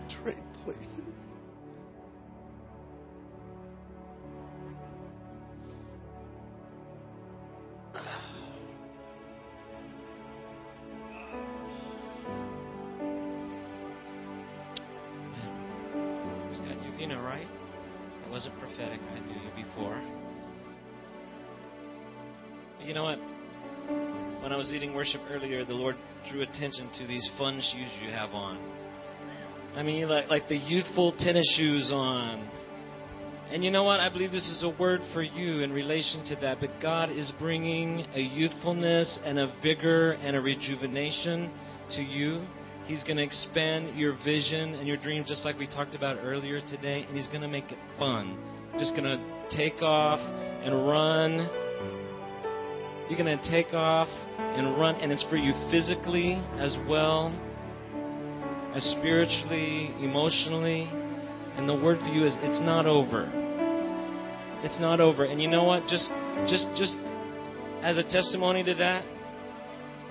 trade 0.08 0.42
places. 0.64 1.31
Attention 26.52 26.90
to 26.98 27.06
these 27.06 27.28
fun 27.38 27.56
shoes 27.56 27.88
you 28.04 28.10
have 28.10 28.30
on. 28.30 28.58
I 29.74 29.82
mean, 29.82 30.08
like 30.08 30.28
like 30.28 30.48
the 30.48 30.56
youthful 30.56 31.14
tennis 31.18 31.50
shoes 31.56 31.90
on. 31.92 32.48
And 33.50 33.62
you 33.62 33.70
know 33.70 33.84
what? 33.84 34.00
I 34.00 34.08
believe 34.08 34.30
this 34.32 34.48
is 34.48 34.62
a 34.62 34.80
word 34.80 35.00
for 35.12 35.22
you 35.22 35.60
in 35.60 35.72
relation 35.72 36.24
to 36.26 36.36
that. 36.36 36.58
But 36.60 36.70
God 36.80 37.10
is 37.10 37.32
bringing 37.38 38.06
a 38.14 38.20
youthfulness 38.20 39.18
and 39.24 39.38
a 39.38 39.52
vigor 39.62 40.12
and 40.12 40.36
a 40.36 40.40
rejuvenation 40.40 41.50
to 41.90 42.02
you. 42.02 42.46
He's 42.84 43.04
going 43.04 43.18
to 43.18 43.22
expand 43.22 43.98
your 43.98 44.16
vision 44.24 44.74
and 44.74 44.88
your 44.88 44.96
dream, 44.96 45.24
just 45.26 45.44
like 45.44 45.58
we 45.58 45.66
talked 45.66 45.94
about 45.94 46.16
earlier 46.22 46.60
today. 46.60 47.04
And 47.06 47.14
He's 47.14 47.28
going 47.28 47.42
to 47.42 47.48
make 47.48 47.70
it 47.70 47.78
fun. 47.98 48.38
Just 48.78 48.96
going 48.96 49.04
to 49.04 49.48
take 49.54 49.82
off 49.82 50.18
and 50.18 50.86
run. 50.86 51.61
You're 53.12 53.22
going 53.22 53.38
to 53.38 53.50
take 53.50 53.74
off 53.74 54.08
and 54.38 54.80
run. 54.80 54.94
And 54.94 55.12
it's 55.12 55.22
for 55.28 55.36
you 55.36 55.52
physically 55.70 56.32
as 56.56 56.78
well 56.88 57.28
as 58.74 58.82
spiritually, 58.98 59.92
emotionally. 60.00 60.88
And 61.58 61.68
the 61.68 61.74
word 61.74 61.98
for 61.98 62.06
you 62.06 62.24
is 62.24 62.34
it's 62.40 62.60
not 62.60 62.86
over. 62.86 63.30
It's 64.64 64.80
not 64.80 65.00
over. 65.02 65.26
And 65.26 65.42
you 65.42 65.48
know 65.48 65.64
what? 65.64 65.82
Just 65.88 66.08
just 66.48 66.66
just 66.74 66.96
as 67.82 67.98
a 67.98 68.02
testimony 68.02 68.64
to 68.64 68.72
that, 68.76 69.04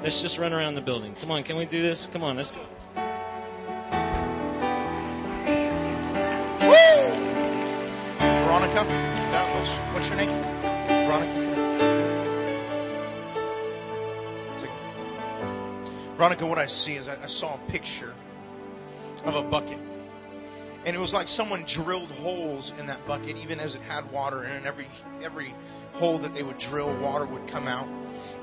let's 0.03 0.21
just 0.21 0.37
run 0.37 0.53
around 0.53 0.75
the 0.75 0.81
building. 0.81 1.15
Come 1.19 1.31
on, 1.31 1.43
can 1.43 1.57
we 1.57 1.65
do 1.65 1.81
this? 1.81 2.07
Come 2.13 2.23
on, 2.23 2.37
let's 2.37 2.51
go. 2.51 2.61
Woo! 6.69 7.01
Veronica, 8.45 8.85
that 9.33 9.49
what's, 9.57 9.95
what's 9.95 10.07
your 10.07 10.17
name? 10.17 10.29
Veronica. 11.07 11.50
Veronica, 16.21 16.45
what 16.45 16.59
I 16.59 16.67
see 16.67 16.91
is 16.91 17.07
I, 17.07 17.25
saw 17.27 17.55
a 17.55 17.71
picture 17.71 18.13
of 19.25 19.43
a 19.43 19.49
bucket. 19.49 19.79
And 20.85 20.95
it 20.95 20.99
was 20.99 21.13
like 21.13 21.27
someone 21.27 21.65
drilled 21.67 22.11
holes 22.11 22.71
in 22.77 22.85
that 22.85 23.07
bucket, 23.07 23.37
even 23.37 23.59
as 23.59 23.73
it 23.73 23.81
had 23.81 24.11
water, 24.11 24.43
in 24.43 24.67
every 24.67 24.87
every 25.23 25.51
hole 25.93 26.21
that 26.21 26.35
they 26.35 26.43
would 26.43 26.59
drill, 26.59 26.95
water 27.01 27.25
would 27.25 27.49
come 27.49 27.67
out. 27.67 27.87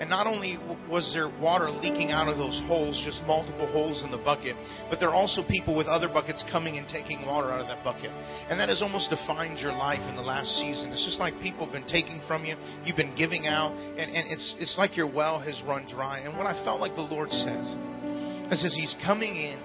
And 0.00 0.08
not 0.08 0.26
only 0.26 0.58
was 0.88 1.10
there 1.12 1.28
water 1.40 1.70
leaking 1.70 2.10
out 2.10 2.28
of 2.28 2.36
those 2.36 2.60
holes, 2.66 3.00
just 3.04 3.22
multiple 3.26 3.66
holes 3.70 4.02
in 4.04 4.10
the 4.10 4.18
bucket, 4.18 4.56
but 4.90 5.00
there 5.00 5.08
are 5.10 5.14
also 5.14 5.42
people 5.48 5.76
with 5.76 5.86
other 5.86 6.08
buckets 6.08 6.44
coming 6.50 6.78
and 6.78 6.88
taking 6.88 7.24
water 7.26 7.50
out 7.50 7.60
of 7.60 7.68
that 7.68 7.84
bucket. 7.84 8.10
And 8.50 8.58
that 8.58 8.68
has 8.68 8.82
almost 8.82 9.10
defined 9.10 9.58
your 9.58 9.72
life 9.72 10.02
in 10.08 10.16
the 10.16 10.22
last 10.22 10.48
season. 10.60 10.92
It's 10.92 11.04
just 11.04 11.18
like 11.18 11.38
people 11.40 11.64
have 11.66 11.72
been 11.72 11.88
taking 11.88 12.20
from 12.26 12.44
you, 12.44 12.56
you've 12.84 12.96
been 12.96 13.14
giving 13.16 13.46
out, 13.46 13.72
and, 13.72 14.10
and 14.10 14.30
it's 14.30 14.56
it's 14.58 14.76
like 14.78 14.96
your 14.96 15.10
well 15.10 15.40
has 15.40 15.60
run 15.66 15.86
dry. 15.88 16.20
And 16.20 16.36
what 16.36 16.46
I 16.46 16.54
felt 16.64 16.80
like 16.80 16.94
the 16.94 17.06
Lord 17.06 17.30
says, 17.30 17.76
it 18.50 18.56
says 18.56 18.74
He's 18.74 18.96
coming 19.04 19.34
in 19.36 19.58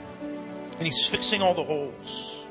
and 0.77 0.83
He's 0.83 1.09
fixing 1.11 1.41
all 1.41 1.55
the 1.55 1.63
holes 1.63 2.42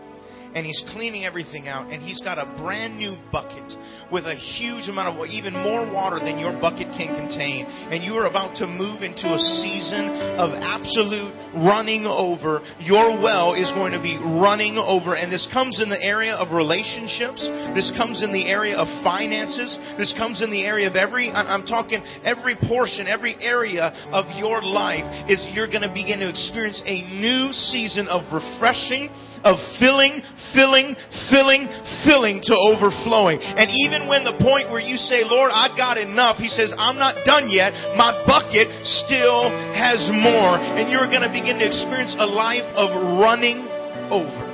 and 0.54 0.66
he's 0.66 0.82
cleaning 0.92 1.24
everything 1.24 1.68
out 1.68 1.92
and 1.92 2.02
he's 2.02 2.20
got 2.20 2.38
a 2.38 2.46
brand 2.60 2.96
new 2.96 3.16
bucket 3.30 3.72
with 4.10 4.24
a 4.24 4.34
huge 4.34 4.88
amount 4.88 5.16
of 5.16 5.26
even 5.26 5.52
more 5.52 5.88
water 5.90 6.18
than 6.18 6.38
your 6.38 6.52
bucket 6.60 6.88
can 6.96 7.16
contain. 7.16 7.66
And 7.66 8.04
you 8.04 8.14
are 8.14 8.26
about 8.26 8.56
to 8.56 8.66
move 8.66 9.02
into 9.02 9.32
a 9.32 9.38
season 9.62 10.08
of 10.36 10.52
absolute 10.52 11.32
running 11.56 12.04
over. 12.04 12.60
Your 12.80 13.16
well 13.20 13.54
is 13.54 13.70
going 13.72 13.92
to 13.92 14.02
be 14.02 14.18
running 14.18 14.76
over. 14.76 15.14
And 15.16 15.32
this 15.32 15.48
comes 15.52 15.80
in 15.80 15.88
the 15.88 16.00
area 16.00 16.34
of 16.34 16.54
relationships. 16.54 17.40
This 17.74 17.92
comes 17.96 18.22
in 18.22 18.32
the 18.32 18.46
area 18.46 18.76
of 18.76 18.86
finances. 19.02 19.78
This 19.96 20.12
comes 20.16 20.42
in 20.42 20.50
the 20.50 20.64
area 20.64 20.88
of 20.88 20.96
every 20.96 21.30
I'm 21.30 21.66
talking 21.66 22.02
every 22.24 22.56
portion 22.56 23.06
every 23.06 23.36
area 23.40 23.92
of 24.12 24.26
your 24.36 24.62
life 24.62 25.28
is 25.28 25.44
you're 25.52 25.66
going 25.66 25.82
to 25.82 25.92
begin 25.92 26.20
to 26.20 26.28
experience 26.28 26.82
a 26.84 27.02
new 27.20 27.52
season 27.52 28.08
of 28.08 28.22
refreshing 28.32 29.10
of 29.44 29.58
filling, 29.78 30.22
filling, 30.54 30.94
filling, 31.30 31.68
filling 32.06 32.40
to 32.46 32.54
overflowing. 32.54 33.42
And 33.42 33.70
even 33.86 34.08
when 34.08 34.24
the 34.24 34.38
point 34.38 34.70
where 34.70 34.80
you 34.80 34.96
say, 34.96 35.24
Lord, 35.24 35.50
I've 35.52 35.76
got 35.76 35.98
enough, 35.98 36.38
He 36.38 36.48
says, 36.48 36.72
I'm 36.76 36.98
not 36.98 37.24
done 37.24 37.50
yet. 37.50 37.72
My 37.96 38.24
bucket 38.26 38.68
still 38.86 39.50
has 39.74 40.10
more. 40.12 40.58
And 40.58 40.90
you're 40.90 41.10
going 41.10 41.26
to 41.26 41.32
begin 41.32 41.58
to 41.58 41.66
experience 41.66 42.14
a 42.18 42.26
life 42.26 42.66
of 42.74 43.18
running 43.18 43.66
over. 44.10 44.52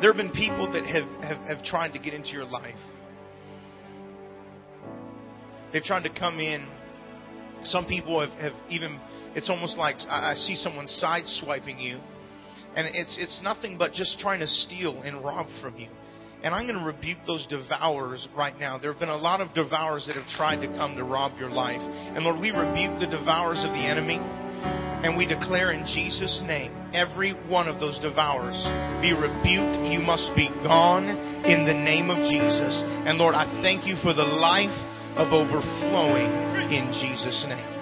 There 0.00 0.12
have 0.12 0.18
been 0.18 0.32
people 0.32 0.70
that 0.72 0.84
have, 0.84 1.08
have, 1.24 1.56
have 1.56 1.64
tried 1.64 1.92
to 1.94 1.98
get 1.98 2.12
into 2.12 2.30
your 2.30 2.44
life. 2.44 2.74
They've 5.72 5.82
tried 5.82 6.04
to 6.04 6.12
come 6.12 6.40
in. 6.40 6.68
Some 7.64 7.86
people 7.86 8.20
have, 8.20 8.38
have 8.38 8.52
even, 8.68 9.00
it's 9.34 9.50
almost 9.50 9.76
like 9.76 9.96
I, 10.08 10.32
I 10.32 10.34
see 10.34 10.56
someone 10.56 10.86
sideswiping 10.86 11.82
you. 11.82 11.98
And 12.76 12.94
it's, 12.94 13.16
it's 13.20 13.40
nothing 13.42 13.78
but 13.78 13.92
just 13.92 14.18
trying 14.18 14.40
to 14.40 14.46
steal 14.46 15.02
and 15.02 15.24
rob 15.24 15.46
from 15.60 15.78
you. 15.78 15.88
And 16.42 16.54
I'm 16.54 16.66
going 16.66 16.78
to 16.78 16.84
rebuke 16.84 17.18
those 17.26 17.46
devourers 17.46 18.28
right 18.36 18.58
now. 18.58 18.76
There 18.76 18.92
have 18.92 19.00
been 19.00 19.08
a 19.08 19.16
lot 19.16 19.40
of 19.40 19.54
devourers 19.54 20.06
that 20.08 20.16
have 20.16 20.28
tried 20.36 20.60
to 20.60 20.68
come 20.76 20.96
to 20.96 21.04
rob 21.04 21.38
your 21.38 21.48
life. 21.48 21.80
And 21.80 22.22
Lord, 22.24 22.40
we 22.40 22.50
rebuke 22.50 23.00
the 23.00 23.08
devourers 23.08 23.64
of 23.64 23.72
the 23.72 23.80
enemy. 23.80 24.20
And 24.20 25.16
we 25.16 25.24
declare 25.24 25.72
in 25.72 25.84
Jesus' 25.84 26.42
name, 26.44 26.72
every 26.92 27.32
one 27.48 27.68
of 27.68 27.80
those 27.80 28.00
devourers 28.00 28.60
be 29.00 29.12
rebuked. 29.12 29.88
You 29.88 30.00
must 30.00 30.32
be 30.36 30.48
gone 30.60 31.08
in 31.44 31.64
the 31.64 31.72
name 31.72 32.08
of 32.08 32.20
Jesus. 32.28 32.80
And 33.08 33.16
Lord, 33.16 33.34
I 33.34 33.48
thank 33.60 33.86
you 33.86 33.96
for 34.04 34.12
the 34.12 34.24
life 34.24 34.72
of 35.16 35.32
overflowing 35.32 36.30
in 36.72 36.92
Jesus' 36.92 37.44
name. 37.48 37.74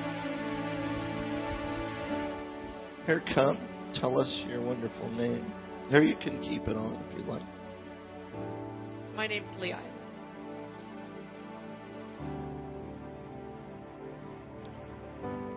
Here, 3.07 3.23
come. 3.35 3.59
Tell 3.95 4.19
us 4.19 4.45
your 4.49 4.61
wonderful 4.61 5.11
name. 5.13 5.51
Here, 5.89 6.03
you 6.03 6.17
can 6.17 6.43
keep 6.43 6.69
it 6.69 6.77
on 6.77 7.03
if 7.09 7.17
you'd 7.17 7.27
like. 7.27 7.43
My 9.17 9.27
name's 9.27 9.49
Leah. 9.59 9.81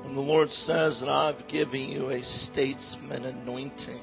And 0.06 0.16
the 0.16 0.22
Lord 0.22 0.50
says 0.50 1.02
that 1.02 1.10
I've 1.10 1.46
given 1.50 1.82
you 1.82 2.10
a 2.10 2.22
statesman 2.24 3.26
anointing. 3.26 4.02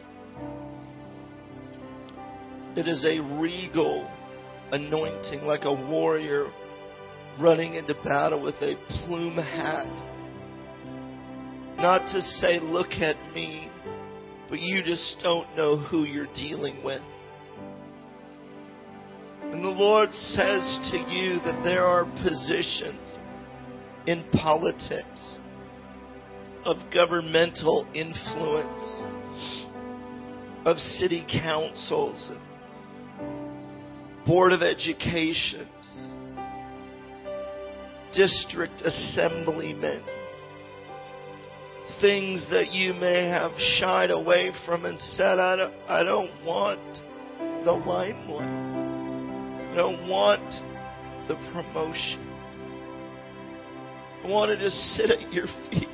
It 2.77 2.87
is 2.87 3.05
a 3.07 3.21
regal 3.41 4.11
anointing, 4.73 5.43
like 5.47 5.65
a 5.65 5.73
warrior 5.73 6.51
running 7.41 7.75
into 7.75 7.95
battle 8.05 8.43
with 8.43 8.57
a 8.57 8.77
plume 8.89 9.37
hat. 9.37 9.87
Not 11.79 12.07
to 12.09 12.21
say, 12.21 12.61
look 12.61 12.91
at 12.93 13.17
me, 13.35 13.71
but 14.49 14.61
you 14.61 14.83
just 14.83 15.19
don't 15.23 15.57
know 15.57 15.77
who 15.79 16.05
you're 16.05 16.33
dealing 16.35 16.85
with. 16.85 17.03
And 19.43 19.65
the 19.65 19.69
Lord 19.69 20.11
says 20.13 20.79
to 20.93 20.97
you 20.97 21.41
that 21.45 21.63
there 21.65 21.85
are 21.85 22.05
positions 22.23 23.19
in 24.07 24.25
politics 24.33 25.39
of 26.65 26.77
governmental 26.93 27.87
influence, 27.95 29.05
of 30.65 30.79
city 30.79 31.27
councils, 31.31 32.31
board 34.25 34.53
of 34.53 34.63
educations, 34.63 36.02
district 38.15 38.83
assemblymen, 38.83 40.03
things 42.01 42.47
that 42.51 42.73
you 42.73 42.93
may 42.95 43.29
have 43.29 43.53
shied 43.59 44.11
away 44.11 44.53
from 44.67 44.85
and 44.85 44.99
said, 45.01 45.39
I 45.39 45.57
don't, 45.57 45.75
I 45.89 46.03
don't 46.03 46.45
want 46.45 46.81
the 47.65 47.73
limelight. 47.73 48.73
I 49.73 49.77
don't 49.77 50.09
want 50.09 50.49
the 51.29 51.37
promotion. 51.53 52.29
I 54.25 54.29
want 54.29 54.51
to 54.51 54.57
just 54.63 54.77
sit 54.95 55.11
at 55.11 55.33
your 55.33 55.47
feet. 55.71 55.89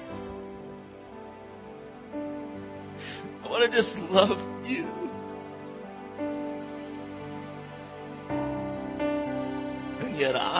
I 3.42 3.48
want 3.48 3.70
to 3.70 3.76
just 3.76 3.96
love 4.10 4.66
you. 4.66 5.07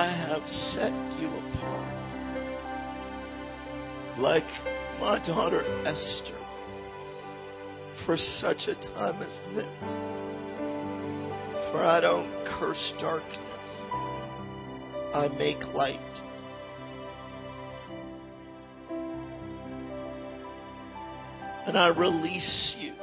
I 0.09 0.13
have 0.13 0.49
set 0.49 0.93
you 1.21 1.29
apart. 1.29 2.09
Like 4.19 4.49
my 4.99 5.19
daughter 5.27 5.61
Esther 5.87 6.39
for 8.07 8.17
such 8.17 8.69
a 8.69 8.75
time 8.95 9.21
as 9.21 9.39
this. 9.55 9.67
For 11.71 11.85
I 11.85 12.01
don't 12.01 12.33
curse 12.59 12.95
darkness, 12.99 13.69
I 15.13 15.29
make 15.37 15.63
light. 15.75 16.01
And 21.67 21.77
I 21.77 21.89
release 21.89 22.77
you 22.79 22.95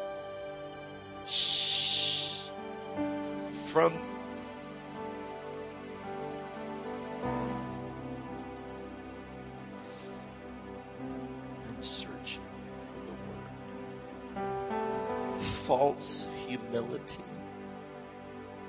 from 3.72 4.15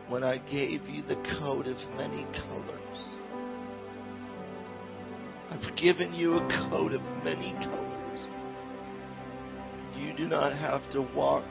when 0.09 0.23
I 0.23 0.39
gave 0.39 0.83
you 0.89 1.03
the 1.03 1.17
coat 1.39 1.67
of 1.67 1.77
many 1.97 2.25
colors. 2.47 3.15
I've 5.51 5.77
given 5.77 6.13
you 6.13 6.35
a 6.35 6.69
coat 6.71 6.93
of 6.93 7.01
many 7.25 7.53
colors. 7.65 8.27
You 9.97 10.17
do 10.17 10.29
not 10.29 10.53
have 10.53 10.89
to 10.93 11.03
walk 11.15 11.45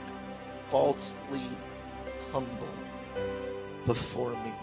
falsely 0.72 1.50
humble 2.32 2.76
before 3.86 4.32
me. 4.44 4.54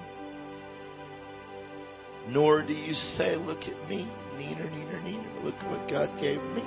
Nor 2.28 2.62
do 2.62 2.72
you 2.72 2.94
say, 2.94 3.37
Look 3.37 3.61
at 3.61 3.88
me, 3.88 4.08
neener, 4.37 4.70
neener, 4.70 5.02
neener. 5.02 5.44
Look 5.44 5.56
what 5.64 5.88
God 5.90 6.08
gave 6.20 6.40
me. 6.54 6.62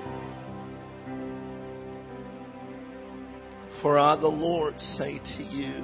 For 3.86 4.00
I, 4.00 4.16
the 4.16 4.28
Lord, 4.28 4.82
say 4.82 5.20
to 5.20 5.44
you, 5.44 5.84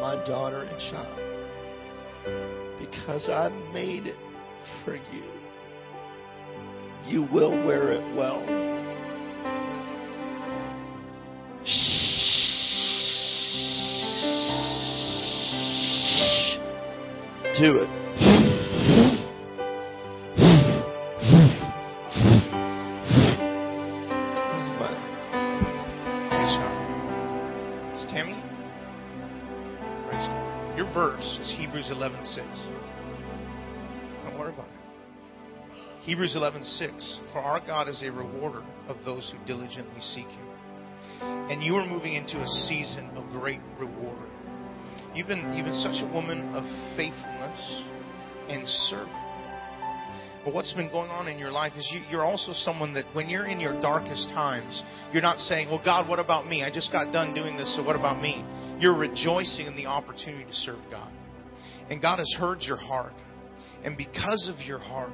my 0.00 0.22
daughter 0.24 0.62
and 0.62 0.78
child, 0.78 1.18
because 2.78 3.28
I 3.28 3.48
made 3.74 4.06
it 4.06 4.14
for 4.84 4.94
you, 4.94 5.24
you 7.08 7.22
will 7.24 7.50
wear 7.66 7.90
it 7.90 8.16
well. 8.16 8.40
Shh. 11.64 12.20
Do 17.58 17.78
it. 17.78 17.99
Hebrews 31.90 32.38
11:6. 32.38 32.62
Don't 34.22 34.38
worry 34.38 34.52
about 34.52 34.68
it. 34.68 36.02
Hebrews 36.02 36.36
11:6. 36.36 37.18
For 37.32 37.40
our 37.40 37.58
God 37.58 37.88
is 37.88 38.00
a 38.02 38.12
rewarder 38.12 38.62
of 38.88 39.04
those 39.04 39.32
who 39.32 39.44
diligently 39.44 40.00
seek 40.00 40.28
Him. 40.28 40.46
And 41.50 41.64
you 41.64 41.74
are 41.76 41.86
moving 41.86 42.14
into 42.14 42.40
a 42.40 42.46
season 42.46 43.10
of 43.16 43.28
great 43.32 43.60
reward. 43.80 44.30
You've 45.16 45.26
been 45.26 45.52
you've 45.56 45.66
been 45.66 45.82
such 45.82 46.00
a 46.00 46.06
woman 46.14 46.54
of 46.54 46.62
faithfulness 46.96 47.82
and 48.48 48.68
service. 48.68 49.12
But 50.44 50.54
what's 50.54 50.72
been 50.72 50.90
going 50.90 51.10
on 51.10 51.26
in 51.26 51.38
your 51.38 51.50
life 51.50 51.72
is 51.76 51.86
you, 51.92 52.02
you're 52.08 52.24
also 52.24 52.52
someone 52.52 52.94
that 52.94 53.04
when 53.14 53.28
you're 53.28 53.46
in 53.46 53.58
your 53.58 53.78
darkest 53.82 54.28
times, 54.30 54.82
you're 55.12 55.22
not 55.22 55.38
saying, 55.38 55.68
Well, 55.68 55.82
God, 55.84 56.08
what 56.08 56.20
about 56.20 56.46
me? 56.46 56.62
I 56.62 56.70
just 56.70 56.92
got 56.92 57.12
done 57.12 57.34
doing 57.34 57.56
this, 57.56 57.74
so 57.74 57.82
what 57.82 57.96
about 57.96 58.22
me? 58.22 58.44
You're 58.78 58.96
rejoicing 58.96 59.66
in 59.66 59.74
the 59.74 59.86
opportunity 59.86 60.44
to 60.44 60.54
serve 60.54 60.78
God. 60.88 61.10
And 61.90 62.00
God 62.00 62.18
has 62.18 62.34
heard 62.38 62.62
your 62.62 62.76
heart. 62.76 63.12
And 63.84 63.96
because 63.96 64.50
of 64.52 64.64
your 64.66 64.78
heart, 64.78 65.12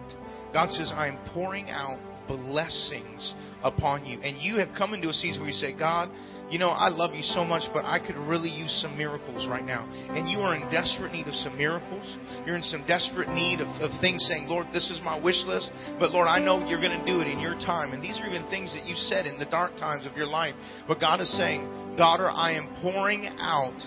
God 0.53 0.71
says, 0.71 0.93
I 0.95 1.09
am 1.09 1.19
pouring 1.33 1.71
out 1.71 1.99
blessings 2.29 3.35
upon 3.62 4.05
you. 4.05 4.21
And 4.21 4.37
you 4.39 4.59
have 4.59 4.69
come 4.77 4.95
into 4.95 5.09
a 5.09 5.12
season 5.12 5.43
where 5.43 5.51
you 5.51 5.57
say, 5.57 5.77
God, 5.77 6.11
you 6.51 6.59
know, 6.59 6.69
I 6.69 6.89
love 6.89 7.15
you 7.15 7.23
so 7.23 7.45
much, 7.45 7.62
but 7.73 7.85
I 7.85 7.99
could 7.99 8.17
really 8.17 8.51
use 8.51 8.71
some 8.81 8.97
miracles 8.97 9.49
right 9.49 9.65
now. 9.65 9.89
And 10.11 10.29
you 10.29 10.39
are 10.39 10.55
in 10.55 10.62
desperate 10.71 11.12
need 11.12 11.27
of 11.27 11.35
some 11.35 11.59
miracles. 11.59 12.07
You're 12.47 12.57
in 12.57 12.62
some 12.62 12.87
desperate 12.87 13.29
need 13.31 13.61
of, 13.61 13.67
of 13.83 13.91
things 14.01 14.25
saying, 14.29 14.47
Lord, 14.47 14.67
this 14.73 14.91
is 14.91 15.01
my 15.03 15.19
wish 15.19 15.43
list, 15.47 15.71
but 15.99 16.12
Lord, 16.12 16.29
I 16.29 16.39
know 16.39 16.65
you're 16.69 16.81
going 16.81 16.99
to 16.99 17.07
do 17.07 17.21
it 17.21 17.27
in 17.27 17.41
your 17.41 17.55
time. 17.55 17.93
And 17.93 18.03
these 18.03 18.21
are 18.21 18.27
even 18.27 18.49
things 18.49 18.75
that 18.75 18.87
you 18.87 18.95
said 18.95 19.27
in 19.27 19.39
the 19.39 19.47
dark 19.47 19.77
times 19.77 20.07
of 20.07 20.17
your 20.17 20.27
life. 20.27 20.55
But 20.87 21.01
God 21.01 21.21
is 21.21 21.37
saying, 21.37 21.97
daughter, 21.97 22.31
I 22.31 22.53
am 22.53 22.77
pouring 22.81 23.27
out 23.39 23.79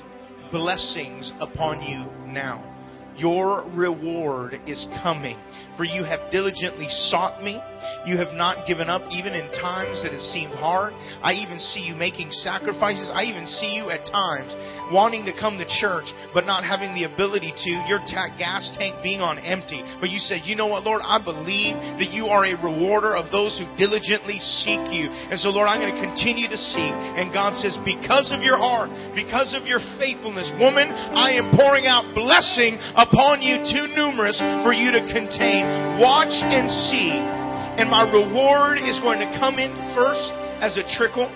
blessings 0.52 1.32
upon 1.40 1.82
you 1.82 2.12
now. 2.32 2.79
Your 3.20 3.70
reward 3.76 4.60
is 4.66 4.88
coming. 5.04 5.38
For 5.78 5.84
you 5.86 6.04
have 6.04 6.32
diligently 6.32 6.88
sought 6.90 7.44
me. 7.44 7.60
You 8.04 8.20
have 8.20 8.36
not 8.36 8.68
given 8.68 8.88
up 8.88 9.04
even 9.12 9.32
in 9.32 9.48
times 9.56 10.04
that 10.04 10.12
it 10.12 10.24
seemed 10.32 10.56
hard. 10.56 10.92
I 11.24 11.40
even 11.40 11.60
see 11.60 11.84
you 11.84 11.96
making 11.96 12.32
sacrifices. 12.32 13.12
I 13.12 13.24
even 13.28 13.48
see 13.48 13.76
you 13.76 13.88
at 13.92 14.04
times 14.08 14.52
wanting 14.92 15.24
to 15.24 15.34
come 15.36 15.56
to 15.60 15.68
church 15.80 16.12
but 16.34 16.44
not 16.44 16.68
having 16.68 16.92
the 16.96 17.08
ability 17.08 17.52
to. 17.56 17.72
Your 17.88 18.04
gas 18.36 18.72
tank 18.76 19.00
being 19.04 19.24
on 19.24 19.40
empty. 19.40 19.80
But 20.00 20.12
you 20.12 20.20
said, 20.20 20.44
you 20.44 20.56
know 20.56 20.68
what, 20.68 20.84
Lord, 20.84 21.00
I 21.04 21.20
believe 21.24 21.76
that 22.00 22.12
you 22.12 22.28
are 22.28 22.44
a 22.44 22.60
rewarder 22.60 23.16
of 23.16 23.32
those 23.32 23.56
who 23.56 23.68
diligently 23.80 24.40
seek 24.40 24.84
you. 24.92 25.08
And 25.08 25.40
so, 25.40 25.50
Lord, 25.50 25.68
I'm 25.68 25.80
going 25.80 25.96
to 25.96 26.04
continue 26.04 26.48
to 26.52 26.60
seek. 26.60 26.92
And 26.92 27.32
God 27.32 27.56
says, 27.56 27.80
because 27.84 28.32
of 28.36 28.44
your 28.44 28.60
heart, 28.60 28.92
because 29.16 29.56
of 29.56 29.64
your 29.64 29.80
faithfulness, 29.96 30.52
woman, 30.60 30.92
I 30.92 31.40
am 31.40 31.56
pouring 31.56 31.88
out 31.88 32.12
blessing 32.12 32.80
upon 32.96 33.09
you 33.42 33.64
too 33.66 33.88
numerous 33.96 34.38
for 34.64 34.74
you 34.74 34.92
to 34.92 35.02
contain. 35.12 36.00
Watch 36.00 36.34
and 36.34 36.70
see 36.70 37.40
and 37.80 37.90
my 37.90 38.04
reward 38.12 38.78
is 38.78 39.00
going 39.00 39.20
to 39.20 39.40
come 39.40 39.56
in 39.56 39.72
first 39.96 40.34
as 40.60 40.76
a 40.76 40.84
trickle, 40.98 41.28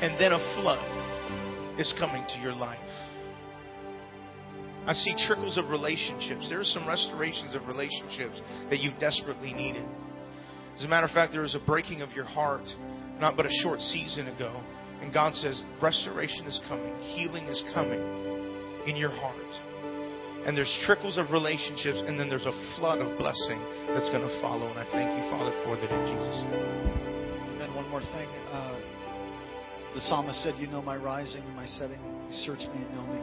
and 0.00 0.14
then 0.14 0.30
a 0.30 0.38
flood 0.54 0.78
is 1.76 1.92
coming 1.98 2.24
to 2.28 2.38
your 2.38 2.54
life. 2.54 2.78
I 4.86 4.92
see 4.92 5.12
trickles 5.26 5.58
of 5.58 5.70
relationships. 5.70 6.48
There 6.48 6.60
are 6.60 6.64
some 6.64 6.86
restorations 6.86 7.56
of 7.56 7.66
relationships 7.66 8.40
that 8.70 8.78
you 8.78 8.92
desperately 9.00 9.52
needed. 9.52 9.84
As 10.76 10.84
a 10.84 10.88
matter 10.88 11.06
of 11.06 11.12
fact, 11.12 11.32
there 11.32 11.42
was 11.42 11.56
a 11.56 11.66
breaking 11.66 12.00
of 12.00 12.12
your 12.12 12.24
heart 12.24 12.68
not 13.18 13.36
but 13.36 13.44
a 13.44 13.52
short 13.64 13.80
season 13.80 14.28
ago. 14.28 14.62
And 15.02 15.12
God 15.12 15.34
says, 15.34 15.64
restoration 15.82 16.46
is 16.46 16.60
coming, 16.68 16.96
healing 17.00 17.46
is 17.46 17.62
coming 17.74 18.00
in 18.86 18.94
your 18.94 19.10
heart 19.10 19.67
and 20.48 20.56
there's 20.56 20.72
trickles 20.88 21.18
of 21.18 21.28
relationships, 21.30 22.00
and 22.08 22.18
then 22.18 22.30
there's 22.30 22.48
a 22.48 22.56
flood 22.80 23.04
of 23.04 23.18
blessing 23.18 23.60
that's 23.92 24.08
going 24.08 24.24
to 24.24 24.32
follow. 24.40 24.64
And 24.72 24.80
I 24.80 24.88
thank 24.88 25.12
you, 25.12 25.28
Father, 25.28 25.52
for 25.60 25.76
that 25.76 25.92
in 25.92 26.02
Jesus' 26.08 26.40
name. 26.48 27.60
And 27.60 27.76
one 27.76 27.86
more 27.92 28.00
thing. 28.00 28.24
Uh, 28.48 28.80
the 29.92 30.00
psalmist 30.00 30.40
said, 30.42 30.54
You 30.56 30.66
know 30.66 30.80
my 30.80 30.96
rising 30.96 31.44
and 31.44 31.54
my 31.54 31.66
setting. 31.66 32.00
You 32.00 32.32
search 32.48 32.64
me 32.72 32.80
and 32.80 32.90
know 32.96 33.04
me. 33.12 33.20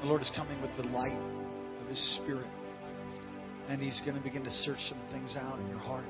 The 0.00 0.06
Lord 0.08 0.22
is 0.22 0.32
coming 0.34 0.56
with 0.62 0.72
the 0.80 0.88
light 0.88 1.20
of 1.82 1.86
His 1.86 2.00
Spirit. 2.16 2.48
And 3.68 3.82
He's 3.82 4.00
going 4.00 4.16
to 4.16 4.24
begin 4.24 4.42
to 4.44 4.50
search 4.64 4.80
some 4.88 5.04
things 5.12 5.36
out 5.36 5.60
in 5.60 5.68
your 5.68 5.84
heart. 5.84 6.08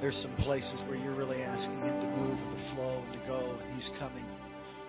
There's 0.00 0.18
some 0.18 0.34
places 0.42 0.82
where 0.88 0.98
you're 0.98 1.14
really 1.14 1.42
asking 1.42 1.78
Him 1.86 2.00
to 2.02 2.08
move 2.18 2.34
and 2.34 2.50
to 2.50 2.74
flow 2.74 2.98
and 2.98 3.12
to 3.14 3.22
go. 3.28 3.54
And 3.62 3.74
He's 3.76 3.92
coming 4.00 4.26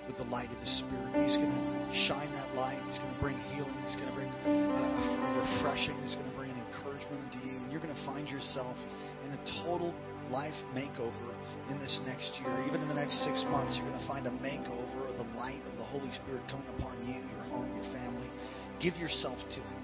with 0.10 0.18
the 0.18 0.26
light 0.34 0.50
of 0.50 0.58
His 0.58 0.82
Spirit. 0.82 1.14
He's 1.22 1.38
going 1.38 1.54
to 1.54 1.66
shine 2.10 2.34
that 2.34 2.58
light. 2.58 2.82
He's 2.90 2.98
going 2.98 3.14
to 3.14 3.22
bring 3.22 3.38
healing. 3.54 3.78
He's 3.86 3.94
going 3.94 4.10
to 4.10 4.18
bring 4.18 4.34
uh, 4.50 4.90
refreshing. 5.38 5.94
He's 6.02 6.18
going 6.18 6.26
to 6.26 6.34
bring 6.34 6.50
an 6.50 6.58
encouragement 6.66 7.30
to 7.38 7.40
you. 7.46 7.54
And 7.62 7.70
you're 7.70 7.80
going 7.80 7.94
to 7.94 8.06
find 8.10 8.26
yourself 8.26 8.74
in 9.22 9.30
a 9.38 9.42
total 9.62 9.94
life 10.34 10.58
makeover 10.74 11.30
in 11.70 11.78
this 11.78 12.02
next 12.10 12.34
year. 12.42 12.50
Even 12.66 12.82
in 12.82 12.90
the 12.90 12.98
next 12.98 13.22
six 13.22 13.46
months, 13.54 13.78
you're 13.78 13.86
going 13.86 14.02
to 14.02 14.10
find 14.10 14.26
a 14.26 14.34
makeover 14.42 15.06
of 15.14 15.22
the 15.22 15.30
light 15.38 15.62
of 15.70 15.78
the 15.78 15.86
Holy 15.86 16.10
Spirit 16.26 16.42
coming 16.50 16.68
upon 16.74 16.98
you, 17.06 17.22
your 17.22 17.46
home, 17.54 17.70
your 17.78 17.90
family. 17.94 18.34
Give 18.82 18.98
yourself 18.98 19.38
to 19.38 19.62
Him. 19.62 19.82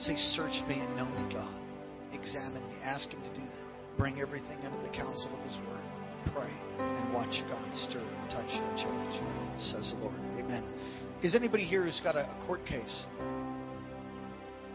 Say, 0.00 0.16
Search 0.32 0.64
me 0.64 0.80
and 0.80 0.96
know 0.96 1.12
me, 1.12 1.28
God. 1.28 1.60
Examine 2.16 2.64
me. 2.72 2.80
Ask 2.80 3.12
Him 3.12 3.20
to 3.20 3.32
do 3.36 3.44
that. 3.44 3.68
Bring 4.00 4.16
everything 4.16 4.56
under 4.64 4.80
the 4.80 4.92
counsel 4.96 5.28
of 5.28 5.44
His 5.44 5.60
Word. 5.68 6.01
Pray 6.34 6.50
and 6.78 7.12
watch 7.12 7.42
God 7.48 7.68
stir, 7.74 8.04
touch, 8.30 8.50
and 8.50 8.78
change, 8.78 9.60
says 9.60 9.92
the 9.92 10.00
Lord. 10.00 10.14
Amen. 10.38 10.64
Is 11.22 11.34
anybody 11.34 11.64
here 11.64 11.84
who's 11.84 12.00
got 12.02 12.16
a, 12.16 12.20
a 12.20 12.46
court 12.46 12.64
case? 12.66 13.06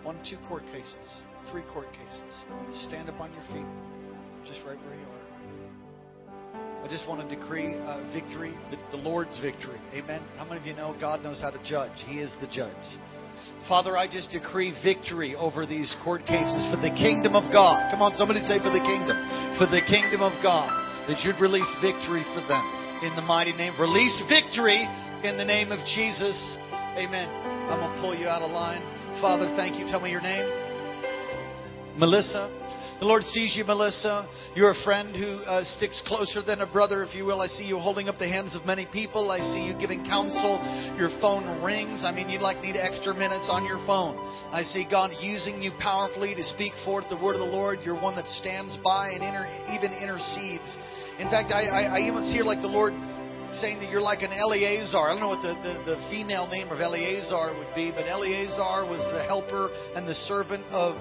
One, 0.03 0.19
two 0.27 0.37
court 0.47 0.63
cases, 0.71 1.23
three 1.51 1.63
court 1.73 1.87
cases. 1.91 2.45
Stand 2.87 3.09
up 3.09 3.19
on 3.19 3.31
your 3.33 3.43
feet, 3.53 3.67
just 4.45 4.65
right 4.65 4.79
where 4.85 4.95
you 4.95 5.05
are. 5.05 5.17
I 6.83 6.87
just 6.87 7.07
want 7.09 7.27
to 7.27 7.35
decree 7.35 7.75
uh, 7.75 8.07
victory, 8.13 8.53
the, 8.71 8.77
the 8.95 9.03
Lord's 9.03 9.39
victory. 9.41 9.79
Amen. 9.93 10.23
How 10.37 10.45
many 10.45 10.61
of 10.61 10.65
you 10.65 10.75
know 10.75 10.95
God 11.01 11.23
knows 11.23 11.41
how 11.41 11.49
to 11.49 11.59
judge? 11.65 11.91
He 12.05 12.19
is 12.19 12.33
the 12.39 12.47
judge. 12.47 12.75
Father, 13.67 13.97
I 13.97 14.07
just 14.07 14.31
decree 14.31 14.71
victory 14.83 15.35
over 15.35 15.65
these 15.65 15.93
court 16.03 16.21
cases 16.21 16.63
for 16.71 16.79
the 16.79 16.95
kingdom 16.95 17.35
of 17.35 17.51
God. 17.51 17.91
Come 17.91 18.01
on, 18.01 18.15
somebody 18.15 18.39
say 18.47 18.59
for 18.59 18.71
the 18.71 18.79
kingdom. 18.79 19.19
For 19.59 19.67
the 19.67 19.83
kingdom 19.83 20.21
of 20.21 20.31
God. 20.41 20.71
That 21.07 21.23
you'd 21.23 21.39
release 21.39 21.71
victory 21.79 22.23
for 22.35 22.43
them 22.47 22.65
in 23.01 23.15
the 23.15 23.21
mighty 23.21 23.53
name. 23.53 23.79
Release 23.79 24.21
victory 24.27 24.83
in 25.23 25.37
the 25.37 25.45
name 25.45 25.71
of 25.71 25.79
Jesus. 25.95 26.35
Amen. 26.99 27.27
I'm 27.71 27.79
going 27.79 27.95
to 27.95 28.01
pull 28.01 28.15
you 28.15 28.27
out 28.27 28.41
of 28.41 28.51
line. 28.51 28.81
Father, 29.21 29.47
thank 29.55 29.79
you. 29.79 29.87
Tell 29.87 30.01
me 30.01 30.11
your 30.11 30.21
name. 30.21 30.45
Melissa. 31.97 32.51
The 32.99 33.05
Lord 33.05 33.21
sees 33.29 33.53
you, 33.55 33.63
Melissa. 33.63 34.25
You're 34.55 34.73
a 34.73 34.83
friend 34.83 35.13
who 35.13 35.45
uh, 35.45 35.61
sticks 35.77 36.01
closer 36.09 36.41
than 36.41 36.61
a 36.61 36.65
brother, 36.65 37.03
if 37.03 37.13
you 37.13 37.25
will. 37.29 37.41
I 37.41 37.47
see 37.47 37.63
you 37.69 37.77
holding 37.77 38.09
up 38.09 38.17
the 38.17 38.27
hands 38.27 38.55
of 38.55 38.65
many 38.65 38.87
people. 38.91 39.29
I 39.29 39.37
see 39.37 39.69
you 39.69 39.77
giving 39.77 40.01
counsel. 40.01 40.57
Your 40.97 41.13
phone 41.21 41.45
rings. 41.61 42.01
I 42.01 42.09
mean, 42.09 42.27
you'd 42.27 42.41
like 42.41 42.57
need 42.65 42.73
extra 42.73 43.13
minutes 43.13 43.53
on 43.53 43.69
your 43.69 43.77
phone. 43.85 44.17
I 44.49 44.63
see 44.65 44.81
God 44.89 45.13
using 45.21 45.61
you 45.61 45.77
powerfully 45.77 46.33
to 46.33 46.43
speak 46.57 46.73
forth 46.85 47.05
the 47.13 47.21
word 47.21 47.37
of 47.37 47.45
the 47.45 47.53
Lord. 47.53 47.85
You're 47.85 48.01
one 48.01 48.15
that 48.17 48.25
stands 48.41 48.73
by 48.81 49.13
and 49.13 49.21
inter, 49.21 49.45
even 49.69 49.93
intercedes. 49.93 50.73
In 51.21 51.29
fact, 51.29 51.53
I, 51.53 51.69
I, 51.69 51.81
I 52.01 52.09
even 52.09 52.25
see 52.33 52.41
like 52.41 52.65
the 52.65 52.73
Lord 52.73 52.97
saying 53.61 53.77
that 53.85 53.93
you're 53.93 54.01
like 54.01 54.25
an 54.25 54.33
Eleazar. 54.33 54.97
I 54.97 55.13
don't 55.13 55.21
know 55.21 55.37
what 55.37 55.45
the, 55.45 55.53
the, 55.61 55.95
the 55.95 55.97
female 56.09 56.49
name 56.49 56.73
of 56.73 56.81
Eleazar 56.81 57.53
would 57.61 57.77
be, 57.77 57.93
but 57.93 58.09
Eleazar 58.09 58.89
was 58.89 59.05
the 59.13 59.21
helper 59.29 59.69
and 59.93 60.09
the 60.09 60.17
servant 60.25 60.65
of 60.73 60.97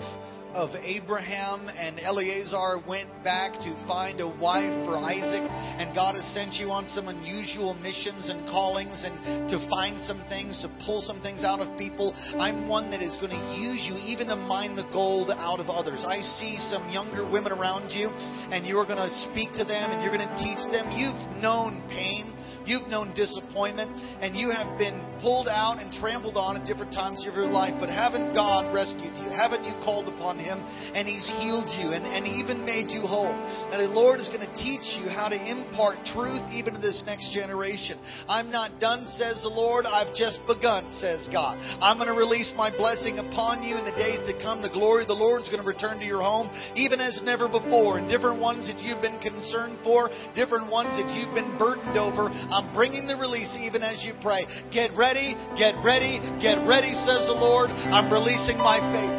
of 0.57 0.73
Abraham, 0.73 1.69
and 1.69 2.01
Eleazar 2.01 2.81
went 2.89 3.13
back 3.23 3.53
to 3.61 3.71
find 3.85 4.25
a 4.25 4.29
wife 4.41 4.73
for 4.89 4.97
Isaac. 4.97 5.45
And 5.45 5.93
God 5.95 6.17
has 6.17 6.25
sent 6.33 6.57
you 6.57 6.73
on 6.73 6.89
some 6.89 7.13
unusual 7.13 7.77
missions 7.77 8.33
and 8.33 8.49
callings 8.49 9.05
and 9.05 9.53
to 9.53 9.61
find 9.69 10.01
some 10.09 10.25
things, 10.33 10.65
to 10.65 10.73
pull 10.89 11.05
some 11.05 11.21
things 11.21 11.45
out 11.45 11.61
of 11.61 11.69
people. 11.77 12.17
I'm 12.41 12.73
one 12.73 12.91
that 12.91 13.05
is 13.05 13.21
going 13.21 13.37
to 13.37 13.45
use 13.53 13.85
you 13.85 14.01
even 14.01 14.33
to 14.33 14.37
mine 14.37 14.81
the 14.81 14.89
gold 14.97 15.29
out 15.29 15.61
of 15.61 15.69
others. 15.69 16.01
I 16.09 16.25
see 16.41 16.57
some 16.73 16.89
younger 16.89 17.29
women 17.29 17.53
around 17.53 17.93
you, 17.93 18.09
and 18.09 18.65
you 18.65 18.81
are 18.81 18.89
going 18.89 19.03
to 19.03 19.13
speak 19.29 19.53
to 19.61 19.65
them 19.69 19.93
and 19.93 20.01
you're 20.01 20.17
going 20.17 20.25
to 20.25 20.37
teach 20.41 20.65
them. 20.73 20.89
You've 20.97 21.21
known 21.37 21.85
pain. 21.93 22.33
You've 22.67 22.89
known 22.89 23.15
disappointment 23.15 23.95
and 24.21 24.35
you 24.35 24.51
have 24.51 24.77
been 24.77 24.99
pulled 25.23 25.49
out 25.49 25.79
and 25.79 25.93
trampled 25.95 26.37
on 26.37 26.59
at 26.59 26.67
different 26.67 26.93
times 26.93 27.23
of 27.23 27.35
your 27.35 27.47
life, 27.47 27.75
but 27.79 27.89
haven't 27.89 28.35
God 28.35 28.75
rescued 28.75 29.15
you? 29.17 29.31
Haven't 29.31 29.65
you 29.65 29.73
called 29.87 30.11
upon 30.11 30.39
Him 30.39 30.61
and 30.61 31.07
He's 31.07 31.25
healed 31.39 31.71
you 31.79 31.95
and, 31.95 32.05
and 32.05 32.27
even 32.27 32.67
made 32.67 32.91
you 32.91 33.07
whole? 33.07 33.33
And 33.71 33.79
the 33.79 33.95
Lord 33.95 34.21
is 34.21 34.29
going 34.29 34.45
to 34.45 34.55
teach 34.59 34.99
you 34.99 35.09
how 35.09 35.31
to 35.31 35.39
impart 35.39 36.03
truth 36.11 36.43
even 36.51 36.75
to 36.75 36.81
this 36.83 37.03
next 37.07 37.31
generation. 37.33 38.03
I'm 38.29 38.51
not 38.51 38.81
done, 38.83 39.07
says 39.15 39.41
the 39.47 39.53
Lord. 39.53 39.87
I've 39.87 40.15
just 40.15 40.43
begun, 40.51 40.91
says 40.99 41.29
God. 41.31 41.57
I'm 41.79 41.97
going 41.97 42.11
to 42.11 42.19
release 42.19 42.53
my 42.57 42.75
blessing 42.75 43.23
upon 43.23 43.63
you 43.63 43.79
in 43.79 43.87
the 43.87 43.95
days 43.95 44.27
to 44.27 44.35
come. 44.43 44.61
The 44.61 44.75
glory 44.75 45.07
of 45.07 45.09
the 45.09 45.19
Lord 45.19 45.43
is 45.43 45.49
going 45.49 45.63
to 45.63 45.69
return 45.69 46.03
to 46.03 46.07
your 46.07 46.23
home, 46.23 46.51
even 46.75 46.99
as 46.99 47.21
never 47.23 47.47
before. 47.47 47.99
And 47.99 48.11
different 48.11 48.43
ones 48.43 48.67
that 48.67 48.83
you've 48.83 49.01
been 49.01 49.23
concerned 49.23 49.79
for, 49.87 50.11
different 50.35 50.67
ones 50.67 50.99
that 50.99 51.09
you've 51.15 51.35
been 51.35 51.55
burdened 51.57 51.97
over. 51.97 52.29
I'm 52.57 52.73
bringing 52.73 53.07
the 53.07 53.17
release 53.17 53.55
even 53.61 53.83
as 53.83 54.03
you 54.03 54.15
pray. 54.23 54.47
Get 54.73 54.97
ready, 54.97 55.37
get 55.59 55.75
ready, 55.85 56.21
get 56.41 56.57
ready, 56.67 56.95
says 57.05 57.29
the 57.29 57.37
Lord. 57.37 57.69
I'm 57.69 58.11
releasing 58.11 58.57
my 58.57 58.81
faith. 58.81 59.13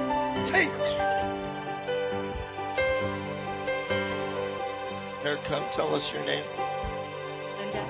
Faith. 0.50 0.74
Here, 5.22 5.38
come 5.48 5.70
tell 5.76 5.94
us 5.94 6.10
your 6.12 6.26
name. 6.26 6.46
Linda. 7.60 7.84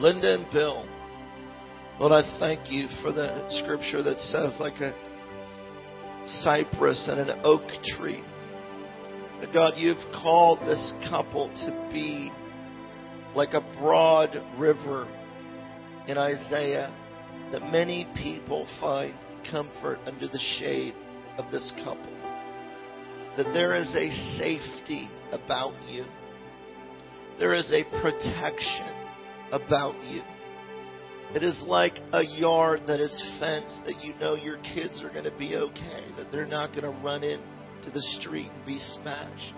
Linda 0.00 0.34
and 0.34 0.50
Bill. 0.50 0.88
Lord, 2.00 2.12
I 2.12 2.38
thank 2.38 2.72
you 2.72 2.88
for 3.02 3.12
the 3.12 3.46
scripture 3.50 4.02
that 4.02 4.18
says, 4.18 4.56
like 4.58 4.80
a 4.80 4.94
cypress 6.24 7.06
and 7.10 7.20
an 7.20 7.40
oak 7.44 7.68
tree. 7.98 8.24
That 9.40 9.52
God, 9.52 9.74
you've 9.76 9.98
called 10.22 10.60
this 10.60 10.94
couple 11.10 11.48
to 11.48 11.90
be 11.92 12.32
like 13.34 13.52
a 13.52 13.60
broad 13.78 14.30
river 14.58 15.06
in 16.08 16.16
Isaiah, 16.16 16.94
that 17.52 17.70
many 17.70 18.06
people 18.16 18.66
find 18.80 19.14
comfort 19.50 19.98
under 20.06 20.26
the 20.26 20.38
shade 20.58 20.94
of 21.36 21.50
this 21.50 21.72
couple. 21.84 22.12
That 23.36 23.52
there 23.52 23.74
is 23.74 23.88
a 23.94 24.10
safety 24.38 25.10
about 25.32 25.74
you, 25.86 26.06
there 27.38 27.54
is 27.54 27.70
a 27.72 27.84
protection 28.00 28.88
about 29.52 30.02
you. 30.04 30.22
It 31.34 31.42
is 31.42 31.62
like 31.66 31.98
a 32.12 32.22
yard 32.24 32.82
that 32.86 33.00
is 33.00 33.12
fenced 33.38 33.80
that 33.84 34.02
you 34.02 34.14
know 34.14 34.34
your 34.34 34.58
kids 34.58 35.02
are 35.02 35.10
going 35.10 35.24
to 35.24 35.36
be 35.36 35.56
okay, 35.56 36.04
that 36.16 36.32
they're 36.32 36.46
not 36.46 36.70
going 36.70 36.84
to 36.84 37.02
run 37.02 37.22
into 37.86 37.98
the 37.98 38.02
street 38.20 38.50
and 38.52 38.66
be 38.66 38.78
smashed. 38.78 39.54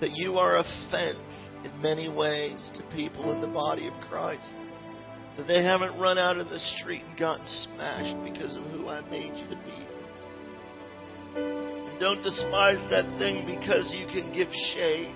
that 0.00 0.12
you 0.12 0.38
are 0.38 0.58
offense 0.58 1.50
in 1.62 1.82
many 1.82 2.08
ways 2.08 2.70
to 2.74 2.82
people 2.96 3.32
in 3.34 3.40
the 3.42 3.46
body 3.46 3.86
of 3.86 3.92
Christ. 4.08 4.54
That 5.36 5.46
they 5.46 5.62
haven't 5.62 6.00
run 6.00 6.16
out 6.16 6.38
in 6.38 6.48
the 6.48 6.58
street 6.58 7.02
and 7.06 7.18
gotten 7.18 7.46
smashed 7.46 8.16
because 8.24 8.56
of 8.56 8.64
who 8.64 8.88
I 8.88 9.02
made 9.10 9.36
you 9.36 9.46
to 9.48 9.56
be. 9.56 9.86
And 11.36 12.00
don't 12.00 12.22
despise 12.22 12.82
that 12.90 13.04
thing 13.18 13.44
because 13.46 13.94
you 13.94 14.06
can 14.06 14.32
give 14.32 14.48
shade. 14.74 15.14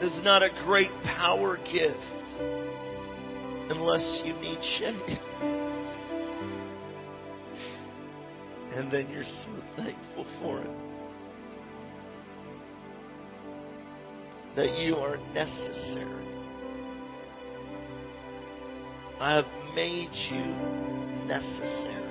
It 0.00 0.04
is 0.04 0.20
not 0.24 0.42
a 0.42 0.48
great 0.64 0.92
power 1.04 1.58
gift 1.58 1.98
unless 3.70 4.22
you 4.24 4.32
need 4.34 4.58
shade. 4.78 5.20
And 8.74 8.92
then 8.92 9.08
you're 9.10 9.24
so 9.24 9.62
thankful 9.76 10.26
for 10.40 10.62
it. 10.62 10.70
That 14.56 14.78
you 14.78 14.96
are 14.96 15.16
necessary. 15.32 16.26
I 19.20 19.34
have 19.36 19.74
made 19.74 20.10
you 20.30 20.44
necessary. 21.26 22.08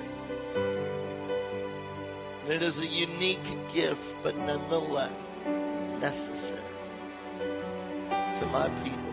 And 2.42 2.50
it 2.50 2.62
is 2.62 2.78
a 2.78 2.86
unique 2.86 3.74
gift, 3.74 4.00
but 4.22 4.36
nonetheless 4.36 5.18
necessary 6.00 6.64
to 8.40 8.46
my 8.46 8.68
people. 8.84 9.08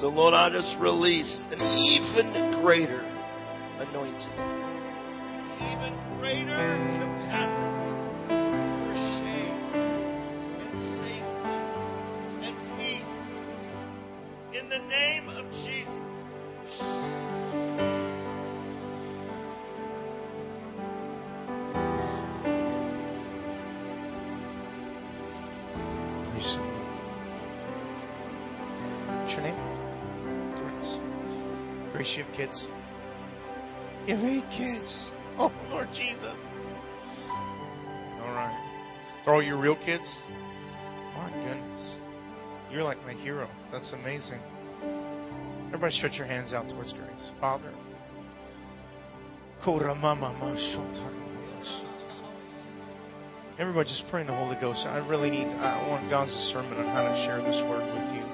So, 0.00 0.08
Lord, 0.08 0.34
I 0.34 0.50
just 0.50 0.76
release 0.80 1.42
an 1.52 1.60
even 1.60 2.60
greater 2.62 3.04
anointing, 3.78 4.63
even 5.56 5.92
greater 6.18 6.64
capacity 7.00 7.94
for 8.80 8.94
shame 8.94 9.58
and 10.60 10.74
safety 11.00 11.58
and 12.46 12.56
peace. 12.78 13.14
In 14.58 14.68
the 14.68 14.78
name 14.88 15.28
of 15.28 15.44
Jesus. 15.50 15.94
Praise 26.32 26.50
the 26.56 26.62
Lord. 26.62 26.84
What's 29.20 29.32
your 29.32 29.42
name? 29.42 29.60
Grace. 30.56 30.92
Grace, 31.92 32.12
you 32.16 32.24
have 32.24 32.34
kids? 32.34 32.66
You 34.06 34.16
have 34.16 34.24
eight 34.24 34.48
kids. 34.50 35.10
Oh, 35.38 35.50
Lord 35.68 35.88
Jesus. 35.88 36.36
All 38.20 38.32
right. 38.34 39.22
They're 39.24 39.34
all 39.34 39.42
your 39.42 39.58
real 39.60 39.74
kids? 39.76 40.18
My 41.16 41.28
goodness. 41.30 41.96
You're 42.70 42.84
like 42.84 42.98
my 43.04 43.14
hero. 43.14 43.48
That's 43.72 43.92
amazing. 43.92 44.40
Everybody 45.66 45.92
stretch 45.92 46.18
your 46.18 46.26
hands 46.28 46.52
out 46.52 46.68
towards 46.68 46.92
Grace. 46.92 47.30
Father. 47.40 47.72
Everybody 53.58 53.88
just 53.88 54.04
pray 54.10 54.20
in 54.20 54.26
the 54.26 54.34
Holy 54.34 54.56
Ghost. 54.60 54.84
I 54.86 54.98
really 54.98 55.30
need, 55.30 55.46
I 55.46 55.88
want 55.88 56.10
God's 56.10 56.32
discernment 56.32 56.78
on 56.78 56.86
how 56.86 57.02
to 57.02 57.14
share 57.24 57.38
this 57.38 57.60
word 57.68 57.82
with 57.92 58.14
you. 58.14 58.24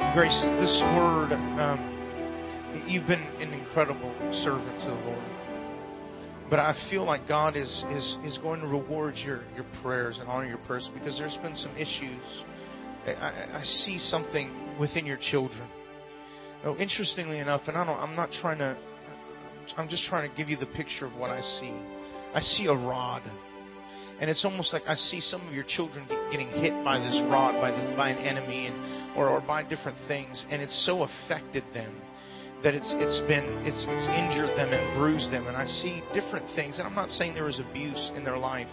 Grace, 0.00 0.42
this 0.58 0.82
word, 0.96 1.30
um, 1.32 2.84
you've 2.88 3.06
been 3.06 3.22
an 3.38 3.52
incredible 3.52 4.12
servant 4.42 4.80
to 4.80 4.86
the 4.86 4.94
Lord. 5.06 6.50
But 6.50 6.58
I 6.58 6.74
feel 6.90 7.04
like 7.04 7.28
God 7.28 7.54
is, 7.54 7.84
is, 7.92 8.16
is 8.24 8.36
going 8.38 8.60
to 8.60 8.66
reward 8.66 9.14
your, 9.24 9.44
your 9.54 9.64
prayers 9.82 10.18
and 10.18 10.28
honor 10.28 10.48
your 10.48 10.58
prayers 10.66 10.90
because 10.94 11.16
there's 11.16 11.36
been 11.42 11.54
some 11.54 11.76
issues. 11.76 12.44
I, 13.06 13.12
I- 13.12 13.58
I 13.60 13.62
see 13.62 14.00
something 14.00 14.76
within 14.80 15.06
your 15.06 15.18
children. 15.30 15.68
Oh, 16.64 16.74
interestingly 16.76 17.38
enough, 17.38 17.62
and 17.68 17.76
I 17.76 17.84
don't, 17.84 17.96
I'm 17.96 18.16
not 18.16 18.30
trying 18.32 18.58
to, 18.58 18.76
I'm 19.76 19.88
just 19.88 20.06
trying 20.08 20.28
to 20.28 20.36
give 20.36 20.48
you 20.48 20.56
the 20.56 20.66
picture 20.66 21.06
of 21.06 21.14
what 21.14 21.30
I 21.30 21.40
see. 21.40 21.72
I 22.34 22.40
see 22.40 22.66
a 22.66 22.72
rod. 22.74 23.22
And 24.20 24.28
it's 24.28 24.44
almost 24.44 24.72
like 24.72 24.82
I 24.86 24.94
see 24.94 25.20
some 25.20 25.46
of 25.48 25.54
your 25.54 25.64
children 25.64 26.06
getting 26.30 26.48
hit 26.48 26.84
by 26.84 26.98
this 26.98 27.20
rod, 27.30 27.60
by, 27.60 27.70
the, 27.70 27.96
by 27.96 28.10
an 28.10 28.18
enemy, 28.18 28.66
and, 28.66 29.16
or, 29.16 29.28
or 29.28 29.40
by 29.40 29.62
different 29.62 29.96
things, 30.06 30.44
and 30.50 30.60
it's 30.60 30.84
so 30.84 31.02
affected 31.02 31.64
them 31.72 31.96
that 32.62 32.74
it's 32.74 32.92
it's 32.98 33.20
been 33.26 33.64
it's 33.64 33.86
it's 33.88 34.06
injured 34.12 34.56
them 34.56 34.68
and 34.68 34.98
bruised 34.98 35.32
them. 35.32 35.46
And 35.46 35.56
I 35.56 35.64
see 35.66 36.02
different 36.12 36.46
things, 36.54 36.78
and 36.78 36.86
I'm 36.86 36.94
not 36.94 37.08
saying 37.08 37.34
there 37.34 37.44
was 37.44 37.60
abuse 37.60 38.12
in 38.14 38.24
their 38.24 38.36
life. 38.36 38.68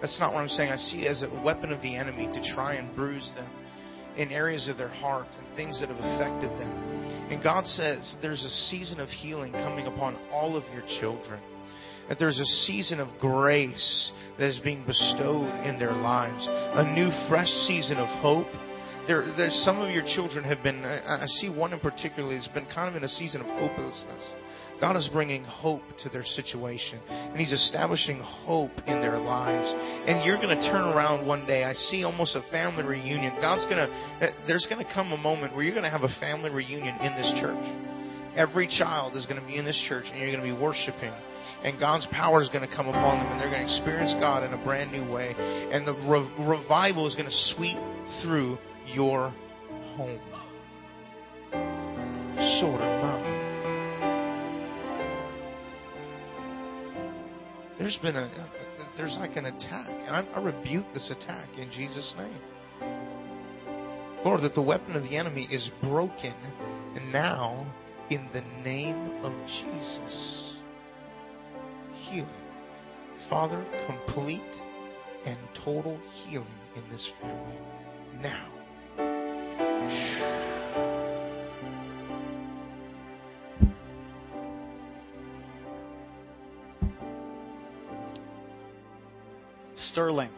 That's 0.00 0.18
not 0.20 0.32
what 0.32 0.40
I'm 0.40 0.48
saying. 0.48 0.70
I 0.70 0.76
see 0.76 1.04
it 1.04 1.08
as 1.08 1.22
a 1.22 1.42
weapon 1.44 1.72
of 1.72 1.80
the 1.82 1.96
enemy 1.96 2.26
to 2.26 2.54
try 2.54 2.74
and 2.74 2.94
bruise 2.96 3.30
them 3.34 3.50
in 4.16 4.30
areas 4.30 4.68
of 4.68 4.78
their 4.78 4.88
heart 4.88 5.26
and 5.38 5.56
things 5.56 5.80
that 5.80 5.90
have 5.90 5.98
affected 5.98 6.50
them. 6.58 6.72
And 7.30 7.42
God 7.42 7.66
says 7.66 8.16
there's 8.22 8.44
a 8.44 8.50
season 8.70 9.00
of 9.00 9.08
healing 9.08 9.52
coming 9.52 9.86
upon 9.86 10.16
all 10.30 10.56
of 10.56 10.64
your 10.72 10.84
children. 11.00 11.40
That 12.08 12.18
there's 12.18 12.38
a 12.38 12.46
season 12.66 13.00
of 13.00 13.08
grace 13.20 14.12
that 14.38 14.46
is 14.46 14.60
being 14.60 14.84
bestowed 14.86 15.48
in 15.64 15.78
their 15.78 15.92
lives. 15.92 16.46
A 16.48 16.94
new, 16.94 17.10
fresh 17.28 17.48
season 17.66 17.98
of 17.98 18.08
hope. 18.20 18.46
There, 19.08 19.32
there's 19.36 19.54
some 19.64 19.80
of 19.80 19.90
your 19.90 20.04
children 20.04 20.44
have 20.44 20.62
been. 20.62 20.84
I, 20.84 21.22
I 21.22 21.26
see 21.26 21.48
one 21.48 21.72
in 21.72 21.80
particular 21.80 22.34
has 22.34 22.48
been 22.48 22.66
kind 22.66 22.88
of 22.88 22.96
in 22.96 23.04
a 23.04 23.08
season 23.08 23.40
of 23.40 23.46
hopelessness. 23.46 24.32
God 24.80 24.96
is 24.96 25.08
bringing 25.10 25.42
hope 25.44 25.80
to 26.02 26.10
their 26.10 26.24
situation, 26.24 27.00
and 27.08 27.38
He's 27.38 27.52
establishing 27.52 28.18
hope 28.20 28.72
in 28.86 29.00
their 29.00 29.16
lives. 29.16 29.72
And 30.06 30.24
you're 30.24 30.36
going 30.36 30.56
to 30.56 30.70
turn 30.70 30.84
around 30.84 31.26
one 31.26 31.46
day. 31.46 31.64
I 31.64 31.72
see 31.72 32.04
almost 32.04 32.36
a 32.36 32.42
family 32.50 32.84
reunion. 32.84 33.34
God's 33.40 33.64
going 33.64 33.78
to. 33.78 34.26
Eh, 34.26 34.30
there's 34.46 34.66
going 34.68 34.84
to 34.84 34.92
come 34.92 35.12
a 35.12 35.16
moment 35.16 35.54
where 35.54 35.64
you're 35.64 35.74
going 35.74 35.84
to 35.84 35.90
have 35.90 36.02
a 36.02 36.20
family 36.20 36.50
reunion 36.50 36.94
in 37.00 37.14
this 37.16 37.32
church. 37.40 37.64
Every 38.36 38.68
child 38.68 39.16
is 39.16 39.24
going 39.24 39.40
to 39.40 39.46
be 39.46 39.56
in 39.56 39.64
this 39.64 39.82
church, 39.88 40.04
and 40.10 40.18
you're 40.20 40.30
going 40.30 40.46
to 40.46 40.54
be 40.54 40.60
worshiping 40.60 41.12
and 41.62 41.78
God's 41.78 42.06
power 42.10 42.42
is 42.42 42.48
going 42.48 42.68
to 42.68 42.74
come 42.74 42.88
upon 42.88 43.18
them, 43.18 43.32
and 43.32 43.40
they're 43.40 43.50
going 43.50 43.66
to 43.66 43.72
experience 43.72 44.14
God 44.20 44.44
in 44.44 44.52
a 44.52 44.64
brand 44.64 44.92
new 44.92 45.10
way. 45.10 45.34
And 45.36 45.86
the 45.86 45.94
re- 45.94 46.30
revival 46.46 47.06
is 47.06 47.14
going 47.14 47.26
to 47.26 47.54
sweep 47.54 47.76
through 48.22 48.58
your 48.86 49.30
home. 49.96 50.20
Sort 52.60 52.80
of 52.80 52.96
There's 57.78 57.98
been 57.98 58.16
a 58.16 58.50
there's 58.96 59.16
like 59.20 59.36
an 59.36 59.46
attack, 59.46 59.86
and 59.88 60.16
I, 60.16 60.26
I 60.34 60.40
rebuke 60.40 60.86
this 60.92 61.10
attack 61.10 61.48
in 61.56 61.70
Jesus' 61.70 62.14
name. 62.16 62.40
Lord, 64.24 64.40
that 64.42 64.54
the 64.54 64.62
weapon 64.62 64.96
of 64.96 65.04
the 65.04 65.16
enemy 65.16 65.46
is 65.52 65.70
broken, 65.82 66.34
now 67.12 67.72
in 68.10 68.28
the 68.32 68.40
name 68.64 69.24
of 69.24 69.32
Jesus 69.46 70.45
healing. 72.10 72.28
Father, 73.28 73.64
complete 73.86 74.40
and 75.24 75.38
total 75.64 75.98
healing 76.24 76.46
in 76.76 76.88
this 76.90 77.10
family. 77.20 77.58
Now. 78.22 78.52
Sterling. 89.76 90.30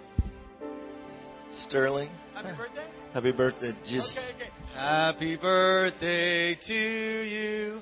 Sterling, 1.51 2.11
Happy 2.35 2.57
birthday. 2.57 2.87
happy 3.15 3.33
birthday. 3.33 3.73
Just 3.85 4.19
Okay, 4.19 4.35
okay. 4.37 4.51
Happy 4.75 5.37
birthday 5.37 6.55
to 6.67 6.75
you. 6.75 7.81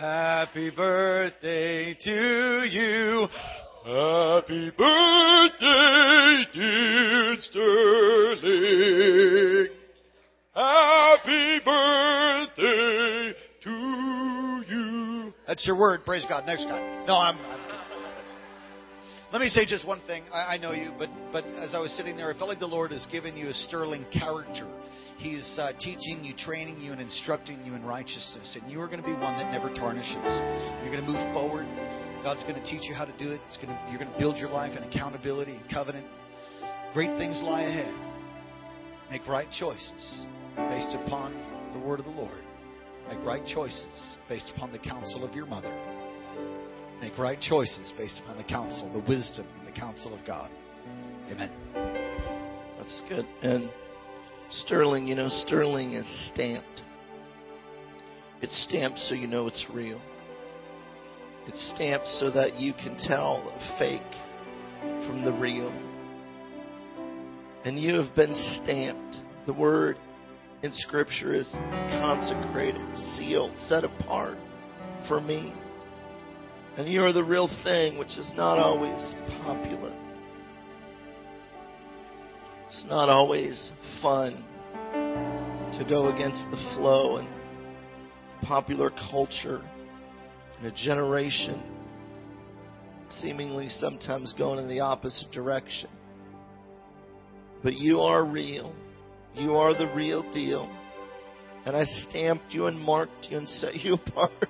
Happy 0.00 0.70
birthday 0.70 1.92
to 1.92 2.64
you. 2.70 3.28
Happy 3.84 4.70
birthday, 4.78 6.44
dear 6.54 7.34
Sterling. 7.36 8.48
Happy 10.54 11.60
birthday 11.62 13.34
to 13.62 14.64
you. 14.70 15.34
That's 15.46 15.66
your 15.66 15.76
word. 15.76 16.06
Praise 16.06 16.24
God. 16.26 16.46
Next 16.46 16.64
guy. 16.64 17.04
No, 17.06 17.16
I'm. 17.16 17.59
Let 19.32 19.40
me 19.40 19.48
say 19.48 19.64
just 19.64 19.86
one 19.86 20.00
thing. 20.08 20.24
I, 20.32 20.54
I 20.54 20.58
know 20.58 20.72
you, 20.72 20.90
but 20.98 21.08
but 21.30 21.44
as 21.62 21.72
I 21.72 21.78
was 21.78 21.92
sitting 21.92 22.16
there, 22.16 22.32
I 22.34 22.36
felt 22.36 22.48
like 22.48 22.58
the 22.58 22.66
Lord 22.66 22.90
has 22.90 23.06
given 23.12 23.36
you 23.36 23.48
a 23.48 23.54
sterling 23.54 24.04
character. 24.12 24.68
He's 25.18 25.56
uh, 25.58 25.72
teaching 25.78 26.24
you, 26.24 26.34
training 26.36 26.80
you, 26.80 26.92
and 26.92 27.00
instructing 27.00 27.62
you 27.62 27.74
in 27.74 27.84
righteousness, 27.84 28.58
and 28.60 28.70
you 28.70 28.80
are 28.80 28.86
going 28.86 29.00
to 29.00 29.06
be 29.06 29.12
one 29.12 29.36
that 29.38 29.52
never 29.52 29.72
tarnishes. 29.72 30.16
You're 30.82 30.90
going 30.90 31.04
to 31.04 31.10
move 31.10 31.34
forward. 31.34 31.66
God's 32.24 32.42
going 32.42 32.56
to 32.56 32.64
teach 32.64 32.88
you 32.88 32.94
how 32.94 33.04
to 33.04 33.16
do 33.18 33.30
it. 33.30 33.40
It's 33.46 33.56
going 33.56 33.68
to, 33.68 33.78
you're 33.88 33.98
going 33.98 34.10
to 34.10 34.18
build 34.18 34.36
your 34.36 34.50
life 34.50 34.76
in 34.76 34.82
accountability 34.82 35.56
and 35.56 35.70
covenant. 35.70 36.06
Great 36.92 37.16
things 37.16 37.40
lie 37.44 37.62
ahead. 37.62 37.94
Make 39.10 39.26
right 39.28 39.48
choices 39.58 40.24
based 40.56 40.96
upon 41.04 41.34
the 41.72 41.78
word 41.78 42.00
of 42.00 42.04
the 42.04 42.12
Lord. 42.12 42.42
Make 43.08 43.24
right 43.24 43.46
choices 43.46 44.16
based 44.28 44.50
upon 44.54 44.72
the 44.72 44.78
counsel 44.78 45.24
of 45.24 45.34
your 45.34 45.46
mother. 45.46 45.99
Make 47.00 47.16
right 47.18 47.40
choices 47.40 47.92
based 47.96 48.20
upon 48.22 48.36
the 48.36 48.44
counsel, 48.44 48.92
the 48.92 49.06
wisdom, 49.08 49.46
the 49.64 49.72
counsel 49.72 50.14
of 50.18 50.24
God. 50.26 50.50
Amen. 51.30 51.50
That's 52.78 53.02
good. 53.08 53.26
And 53.42 53.70
sterling, 54.50 55.06
you 55.06 55.14
know, 55.14 55.28
sterling 55.28 55.92
is 55.92 56.06
stamped. 56.32 56.82
It's 58.42 58.64
stamped 58.64 58.98
so 58.98 59.14
you 59.14 59.26
know 59.26 59.46
it's 59.46 59.66
real. 59.72 60.00
It's 61.46 61.72
stamped 61.74 62.06
so 62.06 62.30
that 62.30 62.58
you 62.58 62.72
can 62.72 62.96
tell 62.98 63.42
the 63.44 63.78
fake 63.78 64.02
from 65.06 65.24
the 65.24 65.32
real. 65.32 65.70
And 67.64 67.78
you 67.78 67.94
have 67.96 68.14
been 68.14 68.34
stamped. 68.62 69.16
The 69.46 69.52
word 69.52 69.96
in 70.62 70.72
Scripture 70.72 71.34
is 71.34 71.50
consecrated, 71.52 72.96
sealed, 73.16 73.52
set 73.58 73.84
apart 73.84 74.38
for 75.08 75.20
me. 75.20 75.54
And 76.76 76.88
you 76.88 77.02
are 77.02 77.12
the 77.12 77.24
real 77.24 77.48
thing, 77.64 77.98
which 77.98 78.16
is 78.16 78.32
not 78.36 78.58
always 78.58 79.14
popular. 79.42 79.92
It's 82.68 82.84
not 82.88 83.08
always 83.08 83.72
fun 84.00 84.44
to 84.92 85.86
go 85.88 86.08
against 86.14 86.44
the 86.50 86.74
flow 86.76 87.16
and 87.16 87.28
popular 88.42 88.90
culture 89.10 89.62
in 90.60 90.66
a 90.66 90.72
generation 90.72 91.62
seemingly 93.10 93.68
sometimes 93.68 94.32
going 94.38 94.58
in 94.58 94.68
the 94.68 94.80
opposite 94.80 95.30
direction. 95.32 95.90
But 97.62 97.74
you 97.74 98.00
are 98.00 98.24
real. 98.24 98.74
You 99.34 99.56
are 99.56 99.74
the 99.74 99.92
real 99.94 100.22
deal. 100.32 100.70
And 101.66 101.76
I 101.76 101.84
stamped 102.08 102.52
you 102.52 102.66
and 102.66 102.78
marked 102.78 103.26
you 103.30 103.38
and 103.38 103.48
set 103.48 103.76
you 103.76 103.94
apart. 104.06 104.48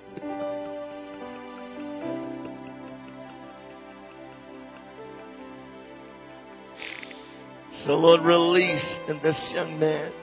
So, 7.91 7.97
Lord, 7.97 8.21
release 8.21 8.99
in 9.09 9.19
this 9.21 9.51
young 9.53 9.77
man 9.77 10.13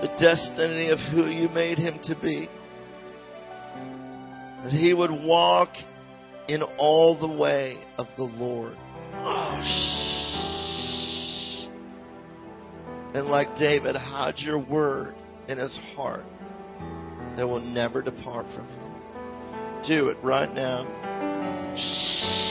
the 0.00 0.08
destiny 0.18 0.88
of 0.88 0.98
who 1.12 1.26
you 1.26 1.50
made 1.50 1.76
him 1.76 2.00
to 2.04 2.14
be. 2.22 2.48
That 4.64 4.72
he 4.72 4.94
would 4.94 5.10
walk 5.10 5.68
in 6.48 6.62
all 6.78 7.20
the 7.20 7.28
way 7.28 7.84
of 7.98 8.06
the 8.16 8.22
Lord. 8.22 8.78
Oh, 9.12 9.60
shh. 9.62 10.08
And 13.14 13.26
like 13.26 13.54
David, 13.58 13.94
hide 13.94 14.38
your 14.38 14.58
word 14.58 15.14
in 15.48 15.58
his 15.58 15.78
heart 15.94 16.24
that 17.36 17.46
will 17.46 17.60
never 17.60 18.00
depart 18.00 18.46
from 18.54 18.66
him. 18.68 18.94
Do 19.86 20.08
it 20.08 20.16
right 20.22 20.50
now. 20.54 20.86
Shh. 21.76 22.41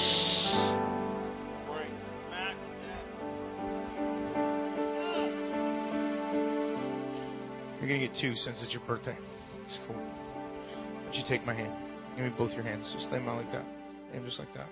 You're 7.81 7.89
going 7.89 8.01
to 8.01 8.07
get 8.07 8.15
two 8.21 8.35
since 8.35 8.61
it's 8.63 8.71
your 8.71 8.83
birthday. 8.85 9.17
It's 9.65 9.79
cool. 9.87 9.95
Don't 9.95 11.15
you 11.15 11.23
take 11.27 11.43
my 11.47 11.55
hand? 11.55 11.73
Give 12.15 12.25
me 12.25 12.31
both 12.37 12.51
your 12.51 12.61
hands. 12.61 12.87
Just 12.93 13.11
lay 13.11 13.17
them 13.17 13.27
out 13.27 13.43
like 13.43 13.51
that. 13.53 13.65
Aim 14.13 14.23
just 14.23 14.37
like 14.37 14.53
that. 14.53 14.67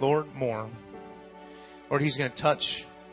Lord, 0.00 0.28
more. 0.28 0.70
Lord, 1.90 2.00
He's 2.00 2.16
going 2.16 2.32
to 2.32 2.40
touch 2.40 2.62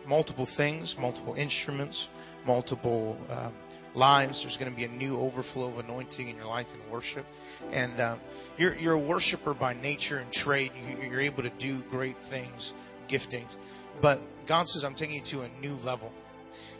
multiple 0.07 0.47
things, 0.55 0.95
multiple 0.97 1.33
instruments, 1.33 2.07
multiple 2.47 3.17
uh, 3.29 3.51
lives. 3.93 4.41
There's 4.41 4.55
going 4.55 4.71
to 4.71 4.75
be 4.75 4.85
a 4.85 4.87
new 4.87 5.17
overflow 5.17 5.69
of 5.69 5.79
anointing 5.79 6.29
in 6.29 6.37
your 6.37 6.45
life 6.45 6.67
and 6.71 6.89
worship. 6.89 7.25
And 7.73 7.99
uh, 7.99 8.17
you're, 8.57 8.75
you're 8.75 8.93
a 8.93 9.05
worshiper 9.05 9.53
by 9.53 9.73
nature 9.73 10.19
and 10.19 10.31
trade. 10.31 10.71
You, 10.77 11.09
you're 11.09 11.19
able 11.19 11.43
to 11.43 11.51
do 11.59 11.81
great 11.89 12.15
things, 12.29 12.71
giftings. 13.11 13.53
But 14.01 14.21
God 14.47 14.65
says, 14.67 14.85
I'm 14.85 14.95
taking 14.95 15.15
you 15.15 15.23
to 15.31 15.41
a 15.41 15.49
new 15.59 15.73
level 15.73 16.13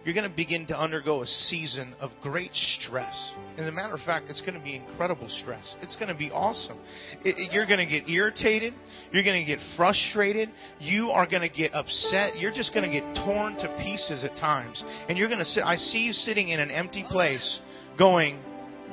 you're 0.06 0.14
going 0.14 0.30
to 0.30 0.36
begin 0.36 0.68
to 0.68 0.80
undergo 0.80 1.24
a 1.24 1.26
season 1.26 1.96
of 2.00 2.12
great 2.22 2.54
stress. 2.54 3.34
As 3.58 3.66
a 3.66 3.72
matter 3.72 3.96
of 3.96 4.02
fact, 4.02 4.28
it's 4.30 4.42
going 4.42 4.54
to 4.54 4.60
be 4.60 4.76
incredible 4.76 5.28
stress. 5.42 5.76
It's 5.82 5.96
going 5.96 6.10
to 6.10 6.18
be 6.18 6.30
awesome. 6.30 6.78
It, 7.24 7.40
it, 7.40 7.52
you're 7.52 7.66
going 7.66 7.80
to 7.80 7.88
get 7.88 8.08
irritated. 8.08 8.76
You're 9.12 9.24
going 9.24 9.44
to 9.44 9.46
get 9.46 9.60
frustrated. 9.76 10.52
You 10.80 11.10
are 11.10 11.28
going 11.28 11.42
to 11.42 11.50
get 11.50 11.74
upset. 11.74 12.38
You're 12.38 12.54
just 12.54 12.72
going 12.72 12.90
to 12.90 12.92
get 12.92 13.04
torn 13.26 13.56
to 13.58 13.78
pieces 13.82 14.24
at 14.24 14.38
times. 14.38 14.84
And 15.10 15.18
you're 15.18 15.28
going 15.28 15.40
to 15.40 15.46
sit, 15.46 15.64
I 15.64 15.76
see 15.78 16.00
you 16.00 16.14
sitting 16.14 16.50
in 16.50 16.60
an 16.60 16.70
empty 16.70 17.04
place 17.10 17.60
going, 17.98 18.40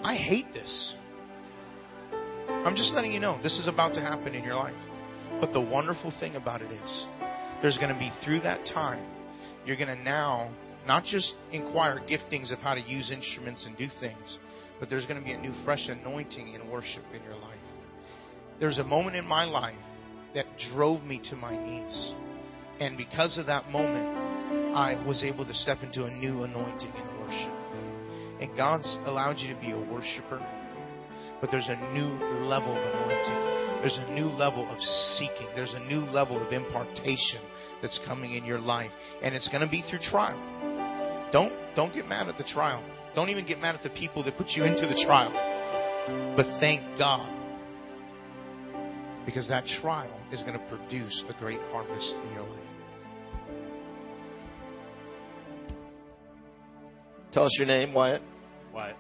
I 0.02 0.16
hate 0.16 0.52
this. 0.54 0.94
I'm 2.48 2.74
just 2.74 2.94
letting 2.94 3.12
you 3.12 3.20
know 3.20 3.38
this 3.42 3.58
is 3.58 3.68
about 3.68 3.92
to 3.94 4.00
happen 4.00 4.34
in 4.34 4.44
your 4.44 4.56
life. 4.56 4.80
But 5.40 5.52
the 5.52 5.60
wonderful 5.60 6.12
thing 6.20 6.36
about 6.36 6.62
it 6.62 6.70
is, 6.70 7.06
there's 7.60 7.76
going 7.76 7.92
to 7.92 7.98
be 7.98 8.10
through 8.24 8.40
that 8.40 8.64
time, 8.66 9.04
you're 9.66 9.76
going 9.76 9.94
to 9.94 10.02
now 10.02 10.52
not 10.86 11.04
just 11.04 11.34
inquire 11.52 12.00
giftings 12.08 12.52
of 12.52 12.58
how 12.58 12.74
to 12.74 12.80
use 12.80 13.10
instruments 13.10 13.66
and 13.66 13.76
do 13.76 13.88
things, 14.00 14.38
but 14.80 14.90
there's 14.90 15.06
going 15.06 15.18
to 15.18 15.24
be 15.24 15.32
a 15.32 15.40
new 15.40 15.54
fresh 15.64 15.88
anointing 15.88 16.54
in 16.54 16.68
worship 16.68 17.04
in 17.14 17.22
your 17.22 17.36
life. 17.36 17.58
There's 18.58 18.78
a 18.78 18.84
moment 18.84 19.16
in 19.16 19.26
my 19.26 19.44
life 19.44 19.74
that 20.34 20.46
drove 20.72 21.02
me 21.02 21.20
to 21.30 21.36
my 21.36 21.56
knees. 21.56 22.14
And 22.80 22.96
because 22.96 23.38
of 23.38 23.46
that 23.46 23.68
moment, 23.68 24.08
I 24.74 25.02
was 25.06 25.22
able 25.22 25.44
to 25.46 25.54
step 25.54 25.78
into 25.82 26.04
a 26.04 26.10
new 26.10 26.42
anointing 26.42 26.92
in 26.92 27.20
worship. 27.20 27.52
And 28.40 28.56
God's 28.56 28.96
allowed 29.04 29.38
you 29.38 29.54
to 29.54 29.60
be 29.60 29.70
a 29.70 29.78
worshiper, 29.78 30.44
but 31.40 31.50
there's 31.50 31.68
a 31.68 31.76
new 31.92 32.08
level 32.46 32.72
of 32.72 32.94
anointing. 32.94 33.52
There's 33.82 33.98
a 33.98 34.12
new 34.14 34.26
level 34.26 34.68
of 34.68 34.80
seeking. 34.80 35.48
There's 35.54 35.74
a 35.74 35.80
new 35.80 36.00
level 36.00 36.44
of 36.44 36.52
impartation 36.52 37.40
that's 37.80 38.00
coming 38.06 38.34
in 38.34 38.44
your 38.44 38.60
life. 38.60 38.92
And 39.22 39.34
it's 39.34 39.48
going 39.48 39.64
to 39.64 39.70
be 39.70 39.82
through 39.90 40.00
trial. 40.00 40.38
Don't 41.32 41.52
don't 41.74 41.94
get 41.94 42.06
mad 42.06 42.28
at 42.28 42.36
the 42.38 42.44
trial. 42.44 42.84
Don't 43.14 43.30
even 43.30 43.46
get 43.46 43.58
mad 43.58 43.74
at 43.74 43.82
the 43.82 43.90
people 43.90 44.22
that 44.24 44.36
put 44.36 44.48
you 44.50 44.64
into 44.64 44.86
the 44.86 45.02
trial. 45.04 45.32
But 46.36 46.46
thank 46.60 46.82
God. 46.98 47.28
Because 49.24 49.48
that 49.48 49.64
trial 49.80 50.20
is 50.32 50.40
going 50.42 50.58
to 50.58 50.66
produce 50.68 51.24
a 51.28 51.38
great 51.38 51.60
harvest 51.70 52.14
in 52.24 52.32
your 52.32 52.42
life. 52.42 52.72
Tell 57.32 57.44
us 57.44 57.54
your 57.56 57.66
name, 57.66 57.94
Wyatt. 57.94 58.20
Wyatt. 58.74 58.96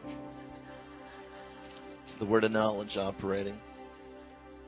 It's 2.04 2.14
the 2.18 2.26
word 2.26 2.44
of 2.44 2.52
knowledge 2.52 2.96
operating. 2.96 3.58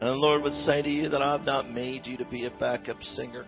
And 0.01 0.11
the 0.11 0.15
Lord 0.15 0.43
would 0.43 0.53
say 0.53 0.83
to 0.83 0.89
you 0.89 1.09
that 1.09 1.23
I've 1.23 1.47
not 1.47 1.71
made 1.71 2.07
you 2.07 2.17
to 2.19 2.27
be 2.27 2.47
a 2.47 2.51
backup 2.51 3.01
singer, 3.03 3.47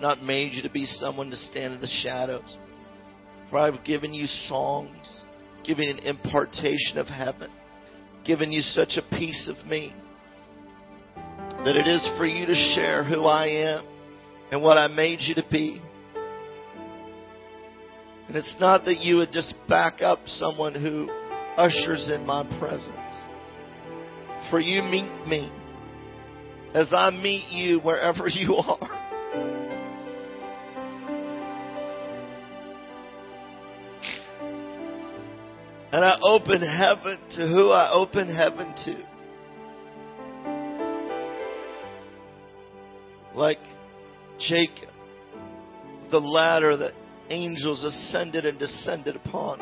not 0.00 0.22
made 0.22 0.52
you 0.52 0.62
to 0.62 0.70
be 0.70 0.84
someone 0.84 1.30
to 1.30 1.36
stand 1.36 1.74
in 1.74 1.80
the 1.80 1.86
shadows. 1.86 2.58
I've 3.56 3.84
given 3.84 4.14
you 4.14 4.26
songs, 4.26 5.24
given 5.64 5.88
an 5.88 5.98
impartation 6.00 6.98
of 6.98 7.06
heaven, 7.06 7.50
given 8.24 8.52
you 8.52 8.60
such 8.60 8.96
a 8.96 9.16
piece 9.16 9.48
of 9.48 9.66
me 9.66 9.94
that 11.64 11.76
it 11.76 11.86
is 11.86 12.06
for 12.18 12.26
you 12.26 12.44
to 12.46 12.54
share 12.74 13.04
who 13.04 13.24
I 13.24 13.46
am 13.46 13.86
and 14.52 14.62
what 14.62 14.76
I 14.76 14.86
made 14.88 15.20
you 15.20 15.34
to 15.36 15.44
be. 15.50 15.80
And 18.28 18.36
it's 18.36 18.56
not 18.60 18.84
that 18.84 19.00
you 19.00 19.16
would 19.16 19.32
just 19.32 19.54
back 19.68 20.02
up 20.02 20.18
someone 20.26 20.74
who 20.74 21.08
ushers 21.56 22.10
in 22.14 22.26
my 22.26 22.44
presence. 22.58 22.98
For 24.50 24.60
you 24.60 24.82
meet 24.82 25.26
me 25.26 25.50
as 26.74 26.92
I 26.92 27.10
meet 27.10 27.46
you 27.50 27.80
wherever 27.80 28.28
you 28.28 28.56
are. 28.56 28.93
And 35.94 36.04
I 36.04 36.18
open 36.22 36.60
heaven 36.60 37.20
to 37.36 37.46
who 37.46 37.70
I 37.70 37.92
open 37.92 38.26
heaven 38.26 38.74
to. 38.84 38.96
Like 43.32 43.60
Jacob, 44.40 44.88
the 46.10 46.18
ladder 46.18 46.76
that 46.78 46.94
angels 47.30 47.84
ascended 47.84 48.44
and 48.44 48.58
descended 48.58 49.14
upon. 49.14 49.60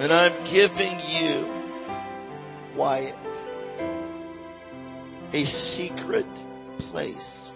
And 0.00 0.10
I'm 0.10 0.42
giving 0.50 0.98
you, 0.98 1.44
Wyatt, 2.74 3.18
a 5.34 5.44
secret 5.44 6.24
place 6.90 7.50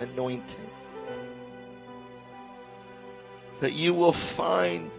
anointing. 0.00 0.70
That 3.62 3.72
you 3.72 3.94
will 3.94 4.12
find 4.36 4.90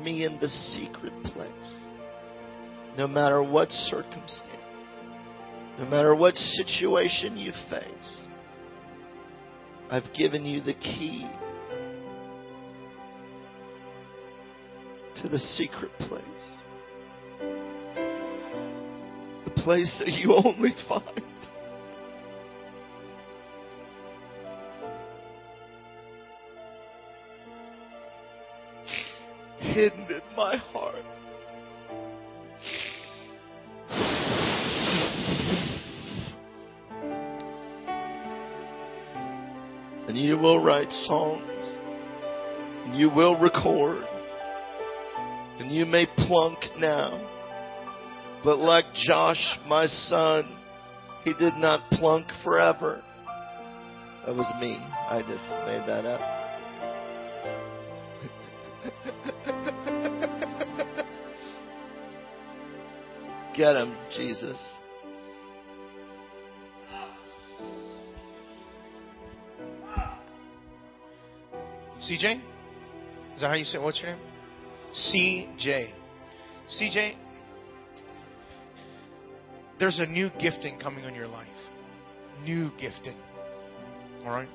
me 0.00 0.24
in 0.24 0.38
the 0.40 0.48
secret 0.48 1.12
place. 1.24 1.50
No 2.96 3.06
matter 3.06 3.42
what 3.42 3.70
circumstance, 3.70 4.50
no 5.78 5.86
matter 5.86 6.14
what 6.14 6.34
situation 6.36 7.36
you 7.36 7.52
face, 7.70 8.26
I've 9.90 10.12
given 10.16 10.44
you 10.44 10.60
the 10.60 10.74
key 10.74 11.28
to 15.22 15.28
the 15.28 15.38
secret 15.38 15.90
place. 15.98 16.24
The 19.44 19.50
place 19.62 20.02
that 20.04 20.12
you 20.12 20.34
only 20.34 20.74
find. 20.88 21.29
Write 40.90 41.06
songs. 41.06 41.42
And 42.84 42.98
you 42.98 43.10
will 43.10 43.38
record. 43.38 44.04
And 45.58 45.70
you 45.70 45.86
may 45.86 46.06
plunk 46.16 46.58
now. 46.78 47.26
But 48.44 48.58
like 48.58 48.86
Josh, 48.94 49.58
my 49.66 49.86
son, 49.86 50.56
he 51.24 51.34
did 51.34 51.54
not 51.56 51.90
plunk 51.90 52.26
forever. 52.42 53.02
That 54.26 54.34
was 54.34 54.50
me. 54.60 54.78
I 54.78 55.22
just 55.22 55.44
made 55.66 55.86
that 55.86 56.04
up. 56.06 56.20
Get 63.56 63.76
him, 63.76 63.96
Jesus. 64.16 64.79
CJ? 72.10 72.40
Is 73.34 73.40
that 73.40 73.48
how 73.48 73.54
you 73.54 73.64
say? 73.64 73.78
What's 73.78 74.02
your 74.02 74.10
name? 74.10 74.22
CJ. 74.92 75.92
CJ, 76.68 77.14
there's 79.78 80.00
a 80.00 80.06
new 80.06 80.28
gifting 80.40 80.80
coming 80.80 81.04
on 81.04 81.14
your 81.14 81.28
life. 81.28 81.46
New 82.42 82.70
gifting. 82.80 83.16
All 84.24 84.30
right? 84.30 84.48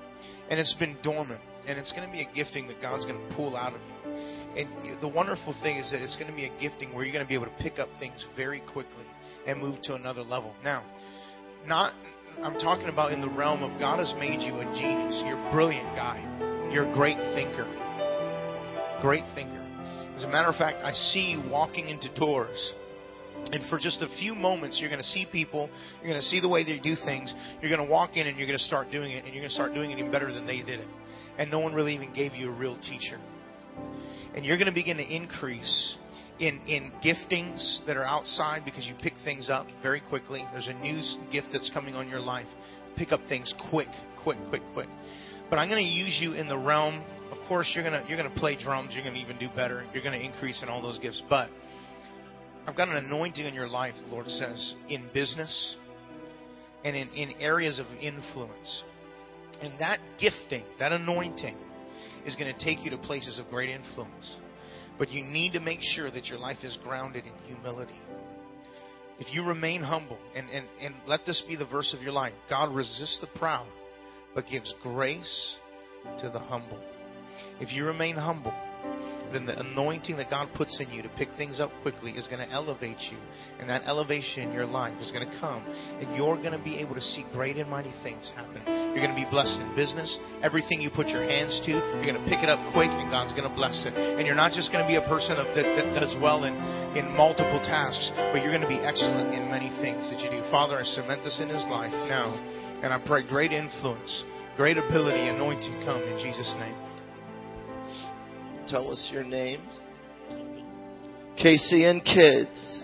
And 0.50 0.60
it's 0.60 0.74
been 0.74 0.98
dormant. 1.02 1.42
And 1.66 1.80
it's 1.80 1.94
going 1.94 2.06
to 2.06 2.12
be 2.12 2.22
a 2.22 2.34
gifting 2.36 2.68
that 2.68 2.82
God's 2.82 3.06
going 3.06 3.18
to 3.18 3.36
pull 3.36 3.56
out 3.56 3.74
of 3.74 3.80
you. 3.80 4.12
And 4.58 5.02
the 5.02 5.08
wonderful 5.08 5.56
thing 5.64 5.78
is 5.78 5.90
that 5.92 6.02
it's 6.02 6.16
going 6.16 6.30
to 6.30 6.36
be 6.36 6.46
a 6.46 6.60
gifting 6.60 6.94
where 6.94 7.06
you're 7.06 7.14
going 7.14 7.26
to 7.26 7.28
be 7.28 7.36
able 7.36 7.46
to 7.46 7.64
pick 7.64 7.80
up 7.80 7.90
things 8.00 8.24
very 8.36 8.60
quickly 8.72 9.06
and 9.48 9.60
move 9.62 9.82
to 9.84 9.96
another 9.96 10.22
level. 10.22 10.54
Now, 10.64 10.84
not 11.66 11.94
I'm 12.44 12.60
talking 12.60 12.90
about 12.90 13.14
in 13.14 13.22
the 13.22 13.30
realm 13.30 13.64
of 13.64 13.80
God 13.80 14.00
has 14.00 14.14
made 14.20 14.42
you 14.42 14.54
a 14.60 14.66
genius. 14.76 15.24
You're 15.26 15.40
a 15.40 15.52
brilliant 15.52 15.96
guy. 15.96 16.55
You're 16.76 16.92
a 16.92 16.94
great 16.94 17.16
thinker. 17.34 17.64
Great 19.02 19.24
thinker. 19.34 19.64
As 20.18 20.26
a 20.26 20.28
matter 20.28 20.50
of 20.50 20.56
fact, 20.56 20.84
I 20.84 20.92
see 20.92 21.32
you 21.32 21.50
walking 21.50 21.88
into 21.88 22.14
doors. 22.16 22.74
And 23.54 23.64
for 23.70 23.80
just 23.80 24.02
a 24.02 24.10
few 24.20 24.36
moments, 24.36 24.80
you're 24.82 24.90
going 24.90 25.02
to 25.02 25.08
see 25.08 25.26
people. 25.32 25.70
You're 26.02 26.12
going 26.12 26.20
to 26.20 26.28
see 26.28 26.42
the 26.42 26.50
way 26.50 26.66
they 26.66 26.78
do 26.80 26.98
things. 27.06 27.34
You're 27.62 27.74
going 27.74 27.88
to 27.88 27.90
walk 27.90 28.18
in 28.18 28.28
and 28.28 28.38
you're 28.38 28.46
going 28.46 28.60
to 28.60 28.66
start 28.66 28.92
doing 28.92 29.14
it. 29.14 29.24
And 29.24 29.34
you're 29.34 29.42
going 29.42 29.48
to 29.48 29.56
start 29.56 29.74
doing 29.74 29.92
it 29.92 30.00
even 30.00 30.12
better 30.12 30.34
than 30.34 30.46
they 30.46 30.58
did 30.58 30.82
it. 30.82 30.88
And 31.38 31.50
no 31.50 31.60
one 31.60 31.74
really 31.74 31.96
even 31.96 32.14
gave 32.14 32.34
you 32.34 32.50
a 32.50 32.54
real 32.54 32.78
teacher. 32.82 33.22
And 34.36 34.44
you're 34.44 34.58
going 34.58 34.68
to 34.68 34.74
begin 34.74 34.98
to 34.98 35.16
increase 35.16 35.96
in, 36.40 36.60
in 36.68 36.92
giftings 37.02 37.86
that 37.88 37.96
are 37.96 38.04
outside 38.04 38.64
because 38.66 38.86
you 38.86 38.96
pick 39.02 39.14
things 39.24 39.50
up 39.50 39.66
very 39.82 40.02
quickly. 40.02 40.46
There's 40.52 40.68
a 40.68 40.74
new 40.74 41.00
gift 41.32 41.48
that's 41.54 41.72
coming 41.74 41.96
on 41.96 42.10
your 42.10 42.20
life. 42.20 42.48
Pick 42.98 43.14
up 43.14 43.22
things 43.30 43.54
quick, 43.70 43.88
quick, 44.22 44.40
quick, 44.50 44.64
quick. 44.74 44.90
But 45.50 45.60
I'm 45.60 45.70
going 45.70 45.84
to 45.84 45.92
use 45.92 46.18
you 46.22 46.34
in 46.34 46.48
the 46.48 46.58
realm. 46.58 47.04
Of 47.32 47.38
course, 47.48 47.72
you're 47.76 47.84
going 47.84 48.02
to 48.02 48.08
you're 48.08 48.18
going 48.18 48.32
to 48.32 48.40
play 48.40 48.56
drums. 48.56 48.92
You're 48.94 49.04
going 49.04 49.16
to 49.16 49.22
even 49.22 49.38
do 49.38 49.50
better. 49.56 49.86
You're 49.94 50.04
going 50.04 50.20
to 50.20 50.26
increase 50.26 50.62
in 50.64 50.70
all 50.70 50.82
those 50.82 51.00
gifts. 51.00 51.22
But 51.30 51.50
I've 52.68 52.76
got 52.76 52.90
an 52.90 52.98
anointing 52.98 53.46
in 53.46 53.54
your 53.54 53.68
life, 53.68 53.94
the 54.08 54.12
Lord 54.12 54.28
says, 54.28 54.76
in 54.90 55.10
business 55.14 55.78
and 56.84 56.96
in, 56.96 57.10
in 57.10 57.42
areas 57.42 57.80
of 57.80 57.86
influence. 58.02 58.84
And 59.62 59.80
that 59.80 60.00
gifting, 60.20 60.64
that 60.80 60.92
anointing, 60.92 61.58
is 62.26 62.36
going 62.36 62.54
to 62.54 62.64
take 62.64 62.84
you 62.84 62.92
to 62.92 62.98
places 62.98 63.40
of 63.40 63.48
great 63.50 63.70
influence. 63.70 64.36
But 64.98 65.12
you 65.12 65.24
need 65.24 65.54
to 65.54 65.60
make 65.60 65.80
sure 65.82 66.10
that 66.10 66.26
your 66.26 66.40
life 66.40 66.58
is 66.64 66.78
grounded 66.84 67.26
in 67.26 67.34
humility. 67.46 68.00
If 69.20 69.34
you 69.34 69.44
remain 69.44 69.82
humble, 69.82 70.18
and, 70.36 70.50
and, 70.50 70.66
and 70.82 70.96
let 71.08 71.26
this 71.26 71.42
be 71.48 71.56
the 71.56 71.66
verse 71.66 71.94
of 71.96 72.02
your 72.02 72.12
life 72.12 72.34
God 72.50 72.74
resists 72.74 73.20
the 73.22 73.28
proud, 73.40 73.68
but 74.36 74.46
gives 74.48 74.76
grace 74.84 75.56
to 76.20 76.30
the 76.30 76.40
humble. 76.40 76.80
If 77.60 77.74
you 77.74 77.86
remain 77.86 78.16
humble, 78.16 78.54
then 79.32 79.46
the 79.46 79.60
anointing 79.60 80.18
that 80.18 80.30
God 80.30 80.50
puts 80.56 80.80
in 80.80 80.92
you 80.92 81.02
to 81.02 81.10
pick 81.18 81.30
things 81.36 81.60
up 81.60 81.72
quickly 81.82 82.12
is 82.12 82.28
going 82.28 82.46
to 82.46 82.54
elevate 82.54 83.00
you. 83.12 83.18
And 83.60 83.70
that 83.70 83.84
elevation 83.86 84.44
in 84.44 84.54
your 84.54 84.66
life 84.66 84.96
is 85.02 85.12
going 85.12 85.28
to 85.28 85.40
come. 85.40 85.66
And 86.00 86.16
you're 86.16 86.38
going 86.38 86.54
to 86.54 86.64
be 86.64 86.78
able 86.78 86.96
to 86.96 87.02
see 87.02 87.26
great 87.34 87.58
and 87.58 87.70
mighty 87.70 87.94
things 88.04 88.32
happen. 88.36 88.62
You're 88.68 89.04
going 89.04 89.16
to 89.16 89.20
be 89.20 89.28
blessed 89.30 89.60
in 89.60 89.76
business. 89.76 90.08
Everything 90.44 90.80
you 90.80 90.90
put 90.90 91.08
your 91.08 91.24
hands 91.24 91.60
to, 91.66 91.72
you're 91.72 92.06
going 92.08 92.22
to 92.22 92.28
pick 92.30 92.44
it 92.44 92.50
up 92.50 92.62
quick, 92.72 92.88
and 92.88 93.10
God's 93.12 93.34
going 93.34 93.50
to 93.50 93.56
bless 93.56 93.84
it. 93.86 93.94
And 93.96 94.28
you're 94.28 94.40
not 94.40 94.54
just 94.54 94.72
going 94.72 94.84
to 94.84 94.88
be 94.88 94.96
a 94.96 95.08
person 95.10 95.36
that, 95.36 95.52
that 95.52 95.88
does 96.00 96.16
well 96.22 96.46
in, 96.46 96.54
in 96.96 97.12
multiple 97.18 97.60
tasks, 97.66 98.12
but 98.16 98.40
you're 98.40 98.56
going 98.56 98.64
to 98.64 98.72
be 98.72 98.80
excellent 98.80 99.34
in 99.34 99.52
many 99.52 99.68
things 99.82 100.08
that 100.12 100.22
you 100.22 100.30
do. 100.32 100.40
Father, 100.48 100.80
I 100.80 100.84
cement 100.84 101.24
this 101.24 101.42
in 101.42 101.50
his 101.50 101.66
life 101.68 101.92
now. 102.08 102.55
And 102.84 102.94
I 102.94 103.02
pray 103.06 103.28
great 103.28 103.52
influence, 103.52 104.24
great 104.58 104.78
ability, 104.78 105.28
anointing 105.28 105.84
come 105.86 106.02
in 106.02 106.18
Jesus' 106.24 106.54
name. 106.60 106.76
Tell 108.68 108.92
us 108.92 109.10
your 109.12 109.24
names. 109.24 109.82
Casey 111.38 111.86
and 111.86 112.04
kids. 112.04 112.84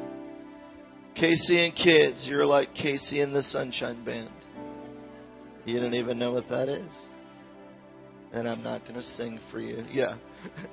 Casey 1.16 1.66
and 1.66 1.76
kids. 1.76 2.26
You're 2.28 2.46
like 2.46 2.70
KC 2.74 3.24
and 3.24 3.36
the 3.36 3.42
Sunshine 3.42 4.04
Band. 4.04 4.30
You 5.66 5.80
don't 5.80 5.94
even 5.94 6.18
know 6.18 6.34
what 6.34 6.48
that 6.50 6.70
is. 6.70 6.96
And 8.34 8.48
I'm 8.48 8.64
not 8.64 8.82
going 8.82 8.96
to 8.96 9.02
sing 9.02 9.40
for 9.52 9.60
you. 9.60 9.84
Yeah. 9.90 10.18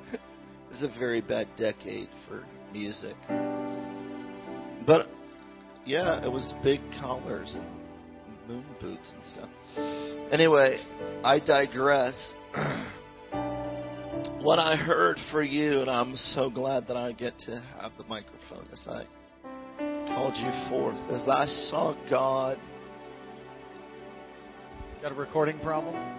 it's 0.71 0.83
a 0.83 0.99
very 0.99 1.21
bad 1.21 1.49
decade 1.57 2.09
for 2.27 2.45
music. 2.73 3.16
But, 4.87 5.09
yeah, 5.85 6.25
it 6.25 6.31
was 6.31 6.55
big 6.62 6.81
collars 7.01 7.55
and 7.55 7.78
moon 8.49 8.65
boots 8.81 9.15
and 9.15 9.25
stuff. 9.27 9.51
Anyway, 10.33 10.81
I 11.23 11.39
digress. 11.39 12.35
what 14.41 14.59
I 14.59 14.77
heard 14.77 15.19
for 15.31 15.43
you, 15.43 15.81
and 15.81 15.91
I'm 15.91 16.17
so 16.17 16.49
glad 16.49 16.89
that 16.89 16.97
I 16.97 17.13
get 17.13 17.39
to 17.41 17.63
have 17.79 17.93
the 17.99 18.05
microphone 18.05 18.67
as 18.73 18.87
I 18.89 19.05
called 19.79 20.35
you 20.37 20.51
forth, 20.71 20.99
as 21.11 21.29
I 21.29 21.45
saw 21.71 21.95
God. 22.09 22.59
Got 25.03 25.13
a 25.13 25.15
recording 25.15 25.61
problem? 25.61 26.18